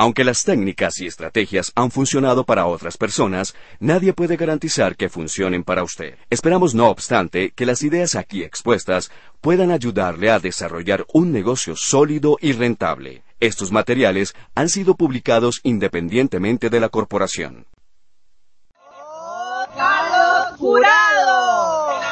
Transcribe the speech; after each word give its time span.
Aunque 0.00 0.22
las 0.22 0.44
técnicas 0.44 1.00
y 1.00 1.08
estrategias 1.08 1.72
han 1.74 1.90
funcionado 1.90 2.44
para 2.44 2.66
otras 2.66 2.96
personas, 2.96 3.56
nadie 3.80 4.12
puede 4.12 4.36
garantizar 4.36 4.94
que 4.94 5.08
funcionen 5.08 5.64
para 5.64 5.82
usted. 5.82 6.14
Esperamos, 6.30 6.72
no 6.72 6.88
obstante, 6.88 7.50
que 7.50 7.66
las 7.66 7.82
ideas 7.82 8.14
aquí 8.14 8.44
expuestas 8.44 9.10
puedan 9.40 9.72
ayudarle 9.72 10.30
a 10.30 10.38
desarrollar 10.38 11.04
un 11.12 11.32
negocio 11.32 11.74
sólido 11.76 12.36
y 12.40 12.52
rentable. 12.52 13.24
Estos 13.40 13.72
materiales 13.72 14.34
han 14.54 14.68
sido 14.68 14.94
publicados 14.94 15.58
independientemente 15.64 16.70
de 16.70 16.78
la 16.78 16.90
corporación. 16.90 17.66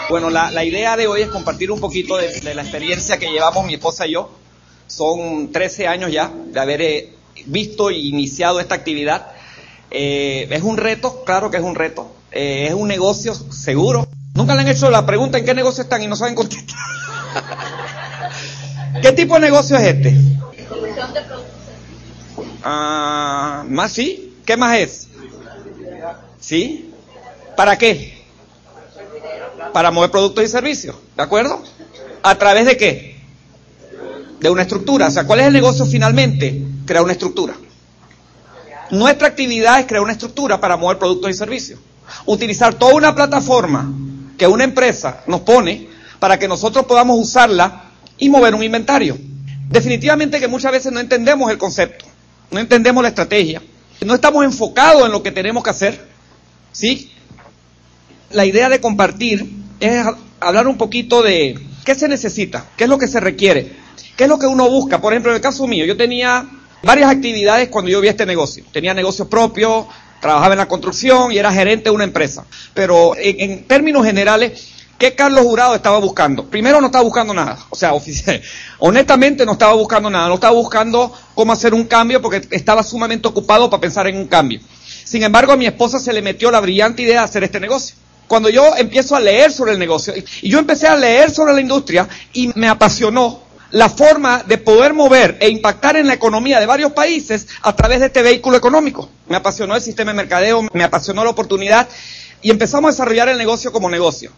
Bueno, 0.08 0.30
la, 0.30 0.64
idea 0.64 0.96
de 0.96 1.06
hoy 1.06 1.22
es 1.22 1.28
compartir 1.28 1.70
un 1.70 1.78
poquito 1.78 2.16
de, 2.16 2.52
la 2.52 2.62
experiencia 2.62 3.16
que 3.16 3.30
llevamos 3.30 3.64
mi 3.64 3.74
esposa 3.74 4.08
y 4.08 4.14
yo. 4.14 4.28
Son 4.88 5.52
13 5.52 5.86
años 5.86 6.10
ya 6.10 6.32
de 6.32 6.60
haber 6.60 6.82
eh, 6.82 7.15
visto 7.46 7.90
e 7.90 7.98
iniciado 7.98 8.60
esta 8.60 8.74
actividad. 8.74 9.26
Eh, 9.90 10.48
es 10.50 10.62
un 10.62 10.76
reto, 10.76 11.22
claro 11.24 11.50
que 11.50 11.58
es 11.58 11.62
un 11.62 11.74
reto. 11.74 12.10
Eh, 12.32 12.66
es 12.68 12.74
un 12.74 12.88
negocio 12.88 13.34
seguro. 13.34 14.06
Nunca 14.34 14.54
le 14.54 14.62
han 14.62 14.68
hecho 14.68 14.90
la 14.90 15.06
pregunta 15.06 15.38
en 15.38 15.44
qué 15.44 15.54
negocio 15.54 15.82
están 15.82 16.02
y 16.02 16.06
no 16.06 16.16
saben 16.16 16.34
contestar. 16.34 16.76
¿Qué 19.02 19.12
tipo 19.12 19.34
de 19.34 19.40
negocio 19.40 19.76
es 19.76 19.82
este? 19.84 20.16
Ah, 22.62 23.64
más 23.68 23.92
sí. 23.92 24.34
¿Qué 24.44 24.56
más 24.56 24.78
es? 24.78 25.08
¿Sí? 26.40 26.92
¿Para 27.56 27.76
qué? 27.76 28.24
Para 29.72 29.90
mover 29.90 30.10
productos 30.10 30.44
y 30.44 30.48
servicios. 30.48 30.96
¿De 31.16 31.22
acuerdo? 31.22 31.62
¿A 32.22 32.34
través 32.36 32.66
de 32.66 32.76
qué? 32.76 33.16
De 34.40 34.50
una 34.50 34.62
estructura. 34.62 35.08
O 35.08 35.10
sea, 35.10 35.26
¿cuál 35.26 35.40
es 35.40 35.46
el 35.46 35.52
negocio 35.52 35.86
finalmente? 35.86 36.62
Crear 36.86 37.04
una 37.04 37.12
estructura. 37.12 37.54
Nuestra 38.90 39.28
actividad 39.28 39.80
es 39.80 39.86
crear 39.86 40.02
una 40.02 40.12
estructura 40.12 40.60
para 40.60 40.76
mover 40.76 40.98
productos 40.98 41.30
y 41.30 41.34
servicios. 41.34 41.80
Utilizar 42.24 42.74
toda 42.74 42.94
una 42.94 43.14
plataforma 43.14 43.92
que 44.38 44.46
una 44.46 44.64
empresa 44.64 45.22
nos 45.26 45.40
pone 45.40 45.88
para 46.18 46.38
que 46.38 46.48
nosotros 46.48 46.86
podamos 46.86 47.18
usarla 47.18 47.90
y 48.16 48.28
mover 48.28 48.54
un 48.54 48.62
inventario. 48.62 49.18
Definitivamente 49.68 50.38
que 50.38 50.48
muchas 50.48 50.72
veces 50.72 50.92
no 50.92 51.00
entendemos 51.00 51.50
el 51.50 51.58
concepto, 51.58 52.04
no 52.50 52.60
entendemos 52.60 53.02
la 53.02 53.08
estrategia, 53.08 53.60
no 54.04 54.14
estamos 54.14 54.44
enfocados 54.44 55.04
en 55.04 55.12
lo 55.12 55.22
que 55.22 55.32
tenemos 55.32 55.64
que 55.64 55.70
hacer. 55.70 56.06
¿Sí? 56.70 57.10
La 58.30 58.44
idea 58.44 58.68
de 58.68 58.80
compartir 58.80 59.50
es 59.80 60.06
hablar 60.40 60.68
un 60.68 60.76
poquito 60.76 61.22
de 61.22 61.58
qué 61.84 61.94
se 61.94 62.06
necesita, 62.08 62.66
qué 62.76 62.84
es 62.84 62.90
lo 62.90 62.98
que 62.98 63.08
se 63.08 63.18
requiere, 63.18 63.74
qué 64.16 64.24
es 64.24 64.30
lo 64.30 64.38
que 64.38 64.46
uno 64.46 64.68
busca. 64.68 65.00
Por 65.00 65.12
ejemplo, 65.12 65.32
en 65.32 65.36
el 65.36 65.42
caso 65.42 65.66
mío, 65.66 65.84
yo 65.84 65.96
tenía 65.96 66.48
varias 66.82 67.10
actividades 67.10 67.68
cuando 67.68 67.90
yo 67.90 68.00
vi 68.00 68.08
este 68.08 68.26
negocio. 68.26 68.64
Tenía 68.72 68.94
negocios 68.94 69.28
propios, 69.28 69.86
trabajaba 70.20 70.54
en 70.54 70.58
la 70.58 70.68
construcción 70.68 71.32
y 71.32 71.38
era 71.38 71.52
gerente 71.52 71.84
de 71.84 71.90
una 71.90 72.04
empresa. 72.04 72.44
Pero 72.74 73.12
en, 73.16 73.64
términos 73.64 74.04
generales, 74.04 74.68
¿qué 74.98 75.14
Carlos 75.14 75.42
Jurado 75.44 75.74
estaba 75.74 75.98
buscando? 75.98 76.46
Primero 76.46 76.80
no 76.80 76.86
estaba 76.86 77.04
buscando 77.04 77.34
nada. 77.34 77.58
O 77.70 77.76
sea, 77.76 77.92
honestamente 78.78 79.46
no 79.46 79.52
estaba 79.52 79.74
buscando 79.74 80.10
nada. 80.10 80.28
No 80.28 80.34
estaba 80.34 80.54
buscando 80.54 81.12
cómo 81.34 81.52
hacer 81.52 81.74
un 81.74 81.84
cambio 81.84 82.20
porque 82.20 82.42
estaba 82.50 82.82
sumamente 82.82 83.28
ocupado 83.28 83.68
para 83.70 83.80
pensar 83.80 84.06
en 84.06 84.16
un 84.16 84.26
cambio. 84.26 84.60
Sin 85.04 85.22
embargo, 85.22 85.52
a 85.52 85.56
mi 85.56 85.66
esposa 85.66 85.98
se 86.00 86.12
le 86.12 86.22
metió 86.22 86.50
la 86.50 86.60
brillante 86.60 87.02
idea 87.02 87.20
de 87.20 87.24
hacer 87.26 87.44
este 87.44 87.60
negocio. 87.60 87.94
Cuando 88.26 88.48
yo 88.48 88.74
empiezo 88.76 89.14
a 89.14 89.20
leer 89.20 89.52
sobre 89.52 89.72
el 89.72 89.78
negocio, 89.78 90.12
y 90.42 90.48
yo 90.48 90.58
empecé 90.58 90.88
a 90.88 90.96
leer 90.96 91.30
sobre 91.30 91.54
la 91.54 91.60
industria 91.60 92.08
y 92.32 92.50
me 92.56 92.68
apasionó 92.68 93.45
la 93.70 93.88
forma 93.88 94.42
de 94.44 94.58
poder 94.58 94.94
mover 94.94 95.36
e 95.40 95.48
impactar 95.48 95.96
en 95.96 96.06
la 96.06 96.14
economía 96.14 96.60
de 96.60 96.66
varios 96.66 96.92
países 96.92 97.46
a 97.62 97.74
través 97.74 98.00
de 98.00 98.06
este 98.06 98.22
vehículo 98.22 98.56
económico. 98.56 99.10
Me 99.28 99.36
apasionó 99.36 99.74
el 99.74 99.82
sistema 99.82 100.12
de 100.12 100.16
mercadeo, 100.16 100.66
me 100.72 100.84
apasionó 100.84 101.24
la 101.24 101.30
oportunidad 101.30 101.88
y 102.42 102.50
empezamos 102.50 102.88
a 102.88 102.92
desarrollar 102.92 103.28
el 103.28 103.38
negocio 103.38 103.72
como 103.72 103.90
negocio. 103.90 104.30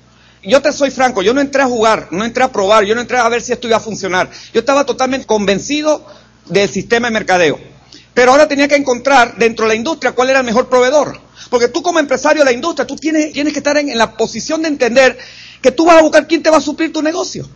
Yo 0.43 0.63
te 0.63 0.73
soy 0.73 0.91
franco, 0.91 1.21
yo 1.23 1.35
no 1.35 1.41
entré 1.41 1.63
a 1.63 1.67
jugar, 1.67 2.09
no 2.11 2.25
entré 2.25 2.45
a 2.45 2.53
probar, 2.53 2.85
yo 2.85 2.95
no 2.95 3.01
entré 3.01 3.19
a 3.19 3.29
ver 3.29 3.43
si 3.43 3.53
esto 3.53 3.67
iba 3.67 3.77
a 3.77 3.81
funcionar. 3.81 4.31
Yo 4.55 4.61
estaba 4.61 4.87
totalmente 4.87 5.27
convencido 5.27 6.07
del 6.47 6.69
sistema 6.69 7.09
de 7.09 7.13
mercadeo. 7.13 7.59
Pero 8.15 8.33
ahora 8.33 8.49
tenía 8.49 8.69
que 8.69 8.77
encontrar 8.77 9.37
dentro 9.37 9.65
de 9.65 9.71
la 9.71 9.75
industria 9.75 10.13
cuál 10.13 10.31
era 10.31 10.41
el 10.41 10.47
mejor 10.47 10.69
proveedor. 10.69 11.21
Porque 11.51 11.69
tú 11.69 11.83
como 11.83 11.99
empresario 11.99 12.43
de 12.43 12.47
la 12.47 12.53
industria, 12.53 12.87
tú 12.87 12.97
tienes, 12.97 13.33
tienes 13.33 13.53
que 13.53 13.59
estar 13.59 13.77
en 13.77 13.97
la 13.97 14.17
posición 14.17 14.63
de 14.63 14.69
entender 14.69 15.19
que 15.61 15.73
tú 15.73 15.85
vas 15.85 15.99
a 15.99 16.03
buscar 16.03 16.27
quién 16.27 16.43
te 16.43 16.51
va 16.51 16.59
a 16.59 16.61
suplir 16.61 16.93
tu 16.93 17.03
negocio. 17.03 17.49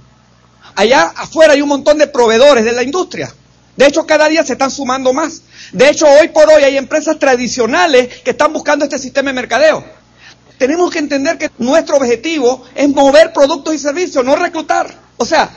Allá 0.75 1.13
afuera 1.17 1.53
hay 1.53 1.63
un 1.63 1.69
montón 1.69 1.99
de 1.99 2.07
proveedores 2.07 2.65
de 2.65 2.73
la 2.73 2.83
industria. 2.83 3.33
De 3.77 3.87
hecho, 3.87 4.07
cada 4.07 4.29
día 4.29 4.45
se 4.45 4.53
están 4.53 4.71
sumando 4.71 5.13
más. 5.13 5.43
De 5.73 5.89
hecho, 5.89 6.07
hoy 6.07 6.29
por 6.29 6.49
hoy 6.51 6.63
hay 6.63 6.77
empresas 6.77 7.19
tradicionales 7.19 8.23
que 8.23 8.31
están 8.31 8.53
buscando 8.53 8.85
este 8.85 8.99
sistema 8.99 9.31
de 9.31 9.35
mercadeo. 9.35 9.85
Tenemos 10.59 10.91
que 10.91 10.99
entender 10.99 11.39
que 11.39 11.51
nuestro 11.59 11.97
objetivo 11.97 12.65
es 12.75 12.89
mover 12.89 13.33
productos 13.33 13.75
y 13.75 13.79
servicios, 13.79 14.25
no 14.25 14.37
reclutar. 14.37 14.95
O 15.17 15.25
sea, 15.25 15.51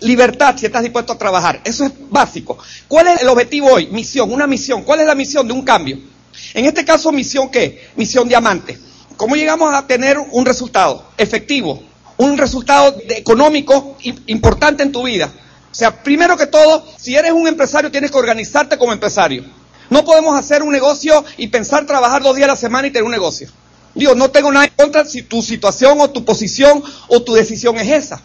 libertad 0.00 0.54
si 0.56 0.66
estás 0.66 0.82
dispuesto 0.82 1.12
a 1.12 1.18
trabajar. 1.18 1.60
Eso 1.64 1.84
es 1.84 1.92
básico. 2.08 2.56
¿Cuál 2.88 3.08
es 3.08 3.22
el 3.22 3.28
objetivo 3.28 3.72
hoy? 3.72 3.88
Misión, 3.88 4.32
una 4.32 4.46
misión. 4.46 4.82
¿Cuál 4.82 5.00
es 5.00 5.06
la 5.06 5.14
misión 5.14 5.46
de 5.46 5.52
un 5.52 5.62
cambio? 5.62 5.98
En 6.54 6.64
este 6.64 6.84
caso, 6.84 7.12
misión 7.12 7.50
qué? 7.50 7.88
Misión 7.96 8.28
diamante. 8.28 8.78
¿Cómo 9.16 9.34
llegamos 9.34 9.74
a 9.74 9.86
tener 9.86 10.18
un 10.18 10.44
resultado 10.44 11.04
efectivo? 11.16 11.82
Un 12.18 12.38
resultado 12.38 12.96
económico 13.08 13.96
importante 14.26 14.82
en 14.82 14.92
tu 14.92 15.04
vida. 15.04 15.30
O 15.70 15.74
sea, 15.74 16.02
primero 16.02 16.36
que 16.36 16.46
todo, 16.46 16.86
si 16.96 17.14
eres 17.14 17.32
un 17.32 17.46
empresario, 17.46 17.90
tienes 17.90 18.10
que 18.10 18.18
organizarte 18.18 18.78
como 18.78 18.92
empresario. 18.92 19.44
No 19.90 20.04
podemos 20.04 20.38
hacer 20.38 20.62
un 20.62 20.72
negocio 20.72 21.24
y 21.36 21.48
pensar 21.48 21.86
trabajar 21.86 22.22
dos 22.22 22.34
días 22.34 22.48
a 22.48 22.52
la 22.52 22.56
semana 22.56 22.88
y 22.88 22.90
tener 22.90 23.04
un 23.04 23.10
negocio. 23.10 23.48
Digo, 23.94 24.14
no 24.14 24.30
tengo 24.30 24.52
nada 24.52 24.66
en 24.66 24.72
contra 24.76 25.04
si 25.04 25.22
tu 25.22 25.42
situación 25.42 26.00
o 26.00 26.10
tu 26.10 26.24
posición 26.24 26.82
o 27.08 27.22
tu 27.22 27.34
decisión 27.34 27.76
es 27.76 27.88
esa. 27.88 28.20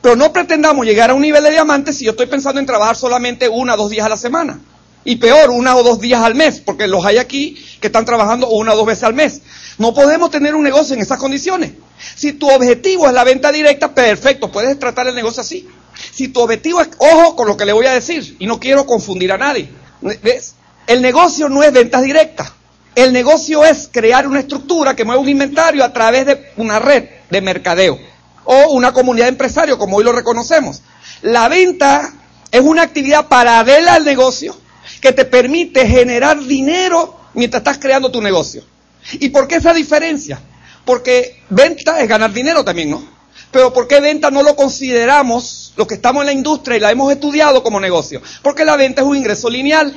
Pero 0.00 0.16
no 0.16 0.32
pretendamos 0.32 0.84
llegar 0.84 1.10
a 1.10 1.14
un 1.14 1.22
nivel 1.22 1.42
de 1.42 1.50
diamante 1.50 1.92
si 1.92 2.04
yo 2.04 2.10
estoy 2.10 2.26
pensando 2.26 2.60
en 2.60 2.66
trabajar 2.66 2.96
solamente 2.96 3.48
una 3.48 3.74
o 3.74 3.76
dos 3.76 3.90
días 3.90 4.04
a 4.04 4.10
la 4.10 4.16
semana. 4.16 4.60
Y 5.04 5.16
peor, 5.16 5.50
una 5.50 5.76
o 5.76 5.82
dos 5.82 6.00
días 6.00 6.22
al 6.22 6.34
mes, 6.34 6.60
porque 6.60 6.86
los 6.86 7.04
hay 7.04 7.18
aquí 7.18 7.62
que 7.80 7.88
están 7.88 8.06
trabajando 8.06 8.48
una 8.48 8.72
o 8.72 8.76
dos 8.76 8.86
veces 8.86 9.04
al 9.04 9.14
mes. 9.14 9.42
No 9.76 9.92
podemos 9.92 10.30
tener 10.30 10.54
un 10.54 10.64
negocio 10.64 10.94
en 10.94 11.02
esas 11.02 11.18
condiciones. 11.18 11.72
Si 12.14 12.32
tu 12.32 12.48
objetivo 12.48 13.06
es 13.06 13.12
la 13.12 13.24
venta 13.24 13.52
directa, 13.52 13.94
perfecto, 13.94 14.50
puedes 14.50 14.78
tratar 14.78 15.06
el 15.06 15.14
negocio 15.14 15.42
así. 15.42 15.68
Si 16.12 16.28
tu 16.28 16.40
objetivo 16.40 16.80
es, 16.80 16.88
ojo 16.98 17.36
con 17.36 17.46
lo 17.46 17.56
que 17.56 17.66
le 17.66 17.72
voy 17.72 17.86
a 17.86 17.92
decir, 17.92 18.36
y 18.38 18.46
no 18.46 18.58
quiero 18.58 18.86
confundir 18.86 19.32
a 19.32 19.38
nadie. 19.38 19.68
¿Ves? 20.00 20.54
El 20.86 21.02
negocio 21.02 21.48
no 21.48 21.62
es 21.62 21.72
ventas 21.72 22.02
directas. 22.02 22.52
El 22.94 23.12
negocio 23.12 23.64
es 23.64 23.88
crear 23.90 24.26
una 24.26 24.40
estructura 24.40 24.94
que 24.94 25.04
mueva 25.04 25.20
un 25.20 25.28
inventario 25.28 25.84
a 25.84 25.92
través 25.92 26.26
de 26.26 26.52
una 26.56 26.78
red 26.78 27.04
de 27.28 27.40
mercadeo 27.40 27.98
o 28.44 28.72
una 28.72 28.92
comunidad 28.92 29.26
de 29.26 29.30
empresarios, 29.30 29.78
como 29.78 29.96
hoy 29.96 30.04
lo 30.04 30.12
reconocemos. 30.12 30.82
La 31.22 31.48
venta 31.48 32.12
es 32.50 32.60
una 32.60 32.82
actividad 32.82 33.26
paralela 33.26 33.94
al 33.94 34.04
negocio 34.04 34.63
que 35.04 35.12
te 35.12 35.26
permite 35.26 35.86
generar 35.86 36.42
dinero 36.42 37.14
mientras 37.34 37.60
estás 37.60 37.76
creando 37.76 38.10
tu 38.10 38.22
negocio. 38.22 38.64
¿Y 39.12 39.28
por 39.28 39.46
qué 39.46 39.56
esa 39.56 39.74
diferencia? 39.74 40.40
Porque 40.86 41.42
venta 41.50 42.00
es 42.00 42.08
ganar 42.08 42.32
dinero 42.32 42.64
también, 42.64 42.88
¿no? 42.88 43.06
Pero 43.50 43.70
¿por 43.70 43.86
qué 43.86 44.00
venta 44.00 44.30
no 44.30 44.42
lo 44.42 44.56
consideramos, 44.56 45.74
los 45.76 45.86
que 45.86 45.96
estamos 45.96 46.22
en 46.22 46.28
la 46.28 46.32
industria 46.32 46.78
y 46.78 46.80
la 46.80 46.90
hemos 46.90 47.12
estudiado 47.12 47.62
como 47.62 47.80
negocio? 47.80 48.22
Porque 48.40 48.64
la 48.64 48.76
venta 48.76 49.02
es 49.02 49.06
un 49.06 49.18
ingreso 49.18 49.50
lineal. 49.50 49.94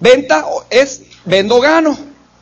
Venta 0.00 0.44
es 0.70 1.02
vendo 1.24 1.60
gano. 1.60 1.96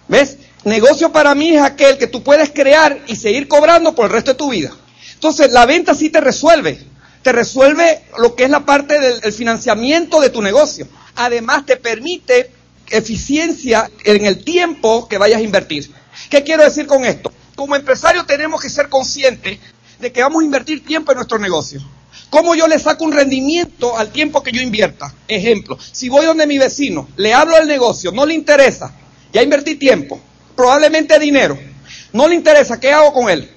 ¿Ves? 0.08 0.38
Negocio 0.64 1.12
para 1.12 1.34
mí 1.34 1.54
es 1.54 1.60
aquel 1.60 1.98
que 1.98 2.06
tú 2.06 2.22
puedes 2.22 2.50
crear 2.50 2.98
y 3.08 3.16
seguir 3.16 3.46
cobrando 3.46 3.94
por 3.94 4.06
el 4.06 4.12
resto 4.12 4.30
de 4.30 4.38
tu 4.38 4.48
vida. 4.48 4.72
Entonces, 5.12 5.52
la 5.52 5.66
venta 5.66 5.94
sí 5.94 6.08
te 6.08 6.22
resuelve. 6.22 6.82
Te 7.20 7.32
resuelve 7.32 8.04
lo 8.16 8.34
que 8.34 8.44
es 8.44 8.50
la 8.50 8.64
parte 8.64 8.98
del 8.98 9.32
financiamiento 9.34 10.18
de 10.18 10.30
tu 10.30 10.40
negocio. 10.40 10.88
Además, 11.16 11.66
te 11.66 11.76
permite 11.76 12.50
eficiencia 12.88 13.90
en 14.04 14.26
el 14.26 14.44
tiempo 14.44 15.08
que 15.08 15.18
vayas 15.18 15.38
a 15.38 15.42
invertir. 15.42 15.90
¿Qué 16.30 16.42
quiero 16.42 16.64
decir 16.64 16.86
con 16.86 17.04
esto? 17.04 17.32
Como 17.54 17.74
empresario 17.74 18.24
tenemos 18.24 18.60
que 18.60 18.70
ser 18.70 18.88
conscientes 18.88 19.58
de 19.98 20.12
que 20.12 20.22
vamos 20.22 20.42
a 20.42 20.44
invertir 20.44 20.84
tiempo 20.84 21.12
en 21.12 21.16
nuestro 21.16 21.38
negocio. 21.38 21.80
¿Cómo 22.30 22.54
yo 22.54 22.66
le 22.66 22.78
saco 22.78 23.04
un 23.04 23.12
rendimiento 23.12 23.96
al 23.96 24.10
tiempo 24.10 24.42
que 24.42 24.52
yo 24.52 24.60
invierta? 24.60 25.14
Ejemplo, 25.28 25.78
si 25.92 26.08
voy 26.08 26.26
donde 26.26 26.46
mi 26.46 26.58
vecino, 26.58 27.08
le 27.16 27.32
hablo 27.32 27.56
del 27.56 27.68
negocio, 27.68 28.12
no 28.12 28.26
le 28.26 28.34
interesa, 28.34 28.94
ya 29.32 29.42
invertí 29.42 29.76
tiempo, 29.76 30.20
probablemente 30.54 31.18
dinero, 31.18 31.58
no 32.12 32.28
le 32.28 32.34
interesa, 32.34 32.80
¿qué 32.80 32.92
hago 32.92 33.12
con 33.12 33.30
él? 33.30 33.50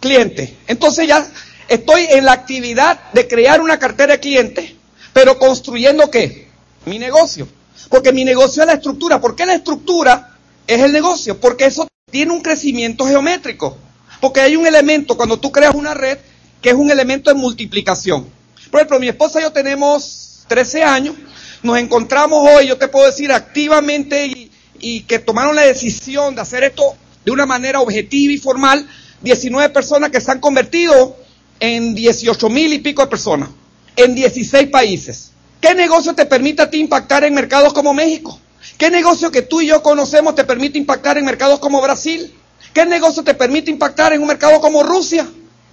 Cliente. 0.00 0.56
Entonces 0.66 1.06
ya 1.06 1.26
estoy 1.68 2.06
en 2.10 2.24
la 2.24 2.32
actividad 2.32 3.12
de 3.12 3.28
crear 3.28 3.60
una 3.60 3.78
cartera 3.78 4.14
de 4.14 4.20
clientes, 4.20 4.73
pero 5.14 5.38
construyendo 5.38 6.10
qué? 6.10 6.48
Mi 6.84 6.98
negocio. 6.98 7.48
Porque 7.88 8.12
mi 8.12 8.24
negocio 8.24 8.62
es 8.62 8.66
la 8.66 8.74
estructura. 8.74 9.20
¿Por 9.20 9.34
qué 9.34 9.46
la 9.46 9.54
estructura 9.54 10.36
es 10.66 10.82
el 10.82 10.92
negocio? 10.92 11.40
Porque 11.40 11.64
eso 11.64 11.88
tiene 12.10 12.32
un 12.32 12.42
crecimiento 12.42 13.06
geométrico. 13.06 13.78
Porque 14.20 14.40
hay 14.40 14.56
un 14.56 14.66
elemento, 14.66 15.16
cuando 15.16 15.38
tú 15.38 15.50
creas 15.50 15.74
una 15.74 15.94
red, 15.94 16.18
que 16.60 16.70
es 16.70 16.74
un 16.74 16.90
elemento 16.90 17.30
de 17.30 17.36
multiplicación. 17.36 18.26
Por 18.70 18.80
ejemplo, 18.80 18.98
mi 18.98 19.08
esposa 19.08 19.38
y 19.38 19.44
yo 19.44 19.52
tenemos 19.52 20.44
13 20.48 20.82
años, 20.82 21.14
nos 21.62 21.78
encontramos 21.78 22.46
hoy, 22.50 22.66
yo 22.66 22.76
te 22.76 22.88
puedo 22.88 23.06
decir, 23.06 23.32
activamente 23.32 24.26
y, 24.26 24.50
y 24.80 25.02
que 25.02 25.18
tomaron 25.18 25.54
la 25.54 25.62
decisión 25.62 26.34
de 26.34 26.40
hacer 26.40 26.64
esto 26.64 26.96
de 27.24 27.30
una 27.30 27.46
manera 27.46 27.80
objetiva 27.80 28.32
y 28.32 28.38
formal, 28.38 28.86
19 29.22 29.70
personas 29.70 30.10
que 30.10 30.20
se 30.20 30.30
han 30.30 30.40
convertido 30.40 31.16
en 31.60 31.94
18 31.94 32.48
mil 32.50 32.72
y 32.72 32.78
pico 32.80 33.02
de 33.02 33.08
personas, 33.08 33.48
en 33.96 34.14
16 34.14 34.68
países. 34.70 35.30
¿Qué 35.60 35.74
negocio 35.74 36.14
te 36.14 36.26
permite 36.26 36.62
a 36.62 36.70
ti 36.70 36.78
impactar 36.78 37.24
en 37.24 37.34
mercados 37.34 37.72
como 37.72 37.94
México? 37.94 38.38
¿Qué 38.76 38.90
negocio 38.90 39.30
que 39.30 39.42
tú 39.42 39.60
y 39.60 39.68
yo 39.68 39.82
conocemos 39.82 40.34
te 40.34 40.44
permite 40.44 40.78
impactar 40.78 41.18
en 41.18 41.24
mercados 41.24 41.58
como 41.58 41.80
Brasil? 41.80 42.32
¿Qué 42.72 42.84
negocio 42.84 43.22
te 43.22 43.34
permite 43.34 43.70
impactar 43.70 44.12
en 44.12 44.20
un 44.20 44.28
mercado 44.28 44.60
como 44.60 44.82
Rusia? 44.82 45.26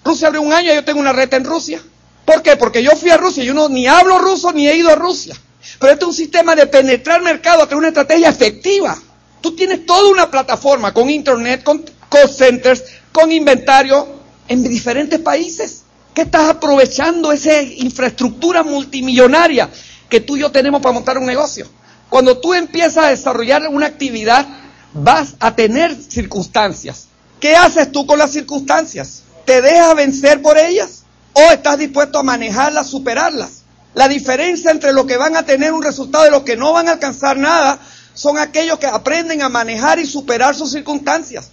Rusia 0.03 0.27
abrió 0.27 0.41
un 0.41 0.53
año 0.53 0.71
y 0.71 0.75
yo 0.75 0.83
tengo 0.83 0.99
una 0.99 1.13
red 1.13 1.33
en 1.33 1.43
Rusia. 1.43 1.81
¿Por 2.25 2.41
qué? 2.41 2.55
Porque 2.55 2.83
yo 2.83 2.91
fui 2.91 3.09
a 3.09 3.17
Rusia, 3.17 3.43
yo 3.43 3.53
no 3.53 3.69
ni 3.69 3.87
hablo 3.87 4.19
ruso 4.19 4.51
ni 4.51 4.67
he 4.67 4.75
ido 4.75 4.89
a 4.89 4.95
Rusia. 4.95 5.35
Pero 5.79 5.93
este 5.93 6.05
es 6.05 6.07
un 6.07 6.13
sistema 6.13 6.55
de 6.55 6.67
penetrar 6.67 7.21
mercado 7.21 7.65
de 7.65 7.75
una 7.75 7.87
estrategia 7.87 8.29
efectiva. 8.29 8.97
Tú 9.41 9.55
tienes 9.55 9.85
toda 9.85 10.09
una 10.09 10.29
plataforma 10.29 10.93
con 10.93 11.09
internet, 11.09 11.63
con 11.63 11.83
call 12.09 12.29
centers, 12.29 12.83
con 13.11 13.31
inventario 13.31 14.07
en 14.47 14.63
diferentes 14.63 15.19
países. 15.19 15.80
¿Qué 16.13 16.23
estás 16.23 16.49
aprovechando 16.49 17.31
esa 17.31 17.61
infraestructura 17.61 18.63
multimillonaria 18.63 19.69
que 20.09 20.19
tú 20.19 20.35
y 20.35 20.41
yo 20.41 20.51
tenemos 20.51 20.81
para 20.81 20.93
montar 20.93 21.17
un 21.17 21.25
negocio? 21.25 21.69
Cuando 22.09 22.37
tú 22.37 22.53
empiezas 22.53 23.05
a 23.05 23.09
desarrollar 23.09 23.65
una 23.69 23.85
actividad, 23.85 24.45
vas 24.93 25.35
a 25.39 25.55
tener 25.55 25.95
circunstancias. 25.95 27.07
¿Qué 27.39 27.55
haces 27.55 27.93
tú 27.93 28.05
con 28.05 28.19
las 28.19 28.31
circunstancias? 28.31 29.23
¿Te 29.45 29.61
dejas 29.61 29.95
vencer 29.95 30.41
por 30.41 30.57
ellas? 30.57 31.03
¿O 31.31 31.39
estás 31.51 31.77
dispuesto 31.77 32.19
a 32.19 32.23
manejarlas, 32.23 32.87
superarlas? 32.87 33.61
La 33.93 34.09
diferencia 34.09 34.69
entre 34.69 34.91
los 34.91 35.05
que 35.05 35.15
van 35.15 35.37
a 35.37 35.43
tener 35.43 35.71
un 35.71 35.81
resultado 35.81 36.27
y 36.27 36.31
los 36.31 36.43
que 36.43 36.57
no 36.57 36.73
van 36.73 36.89
a 36.89 36.93
alcanzar 36.93 37.37
nada 37.37 37.79
son 38.13 38.37
aquellos 38.37 38.79
que 38.79 38.87
aprenden 38.87 39.41
a 39.41 39.49
manejar 39.49 39.97
y 39.97 40.05
superar 40.05 40.55
sus 40.55 40.71
circunstancias. 40.71 41.51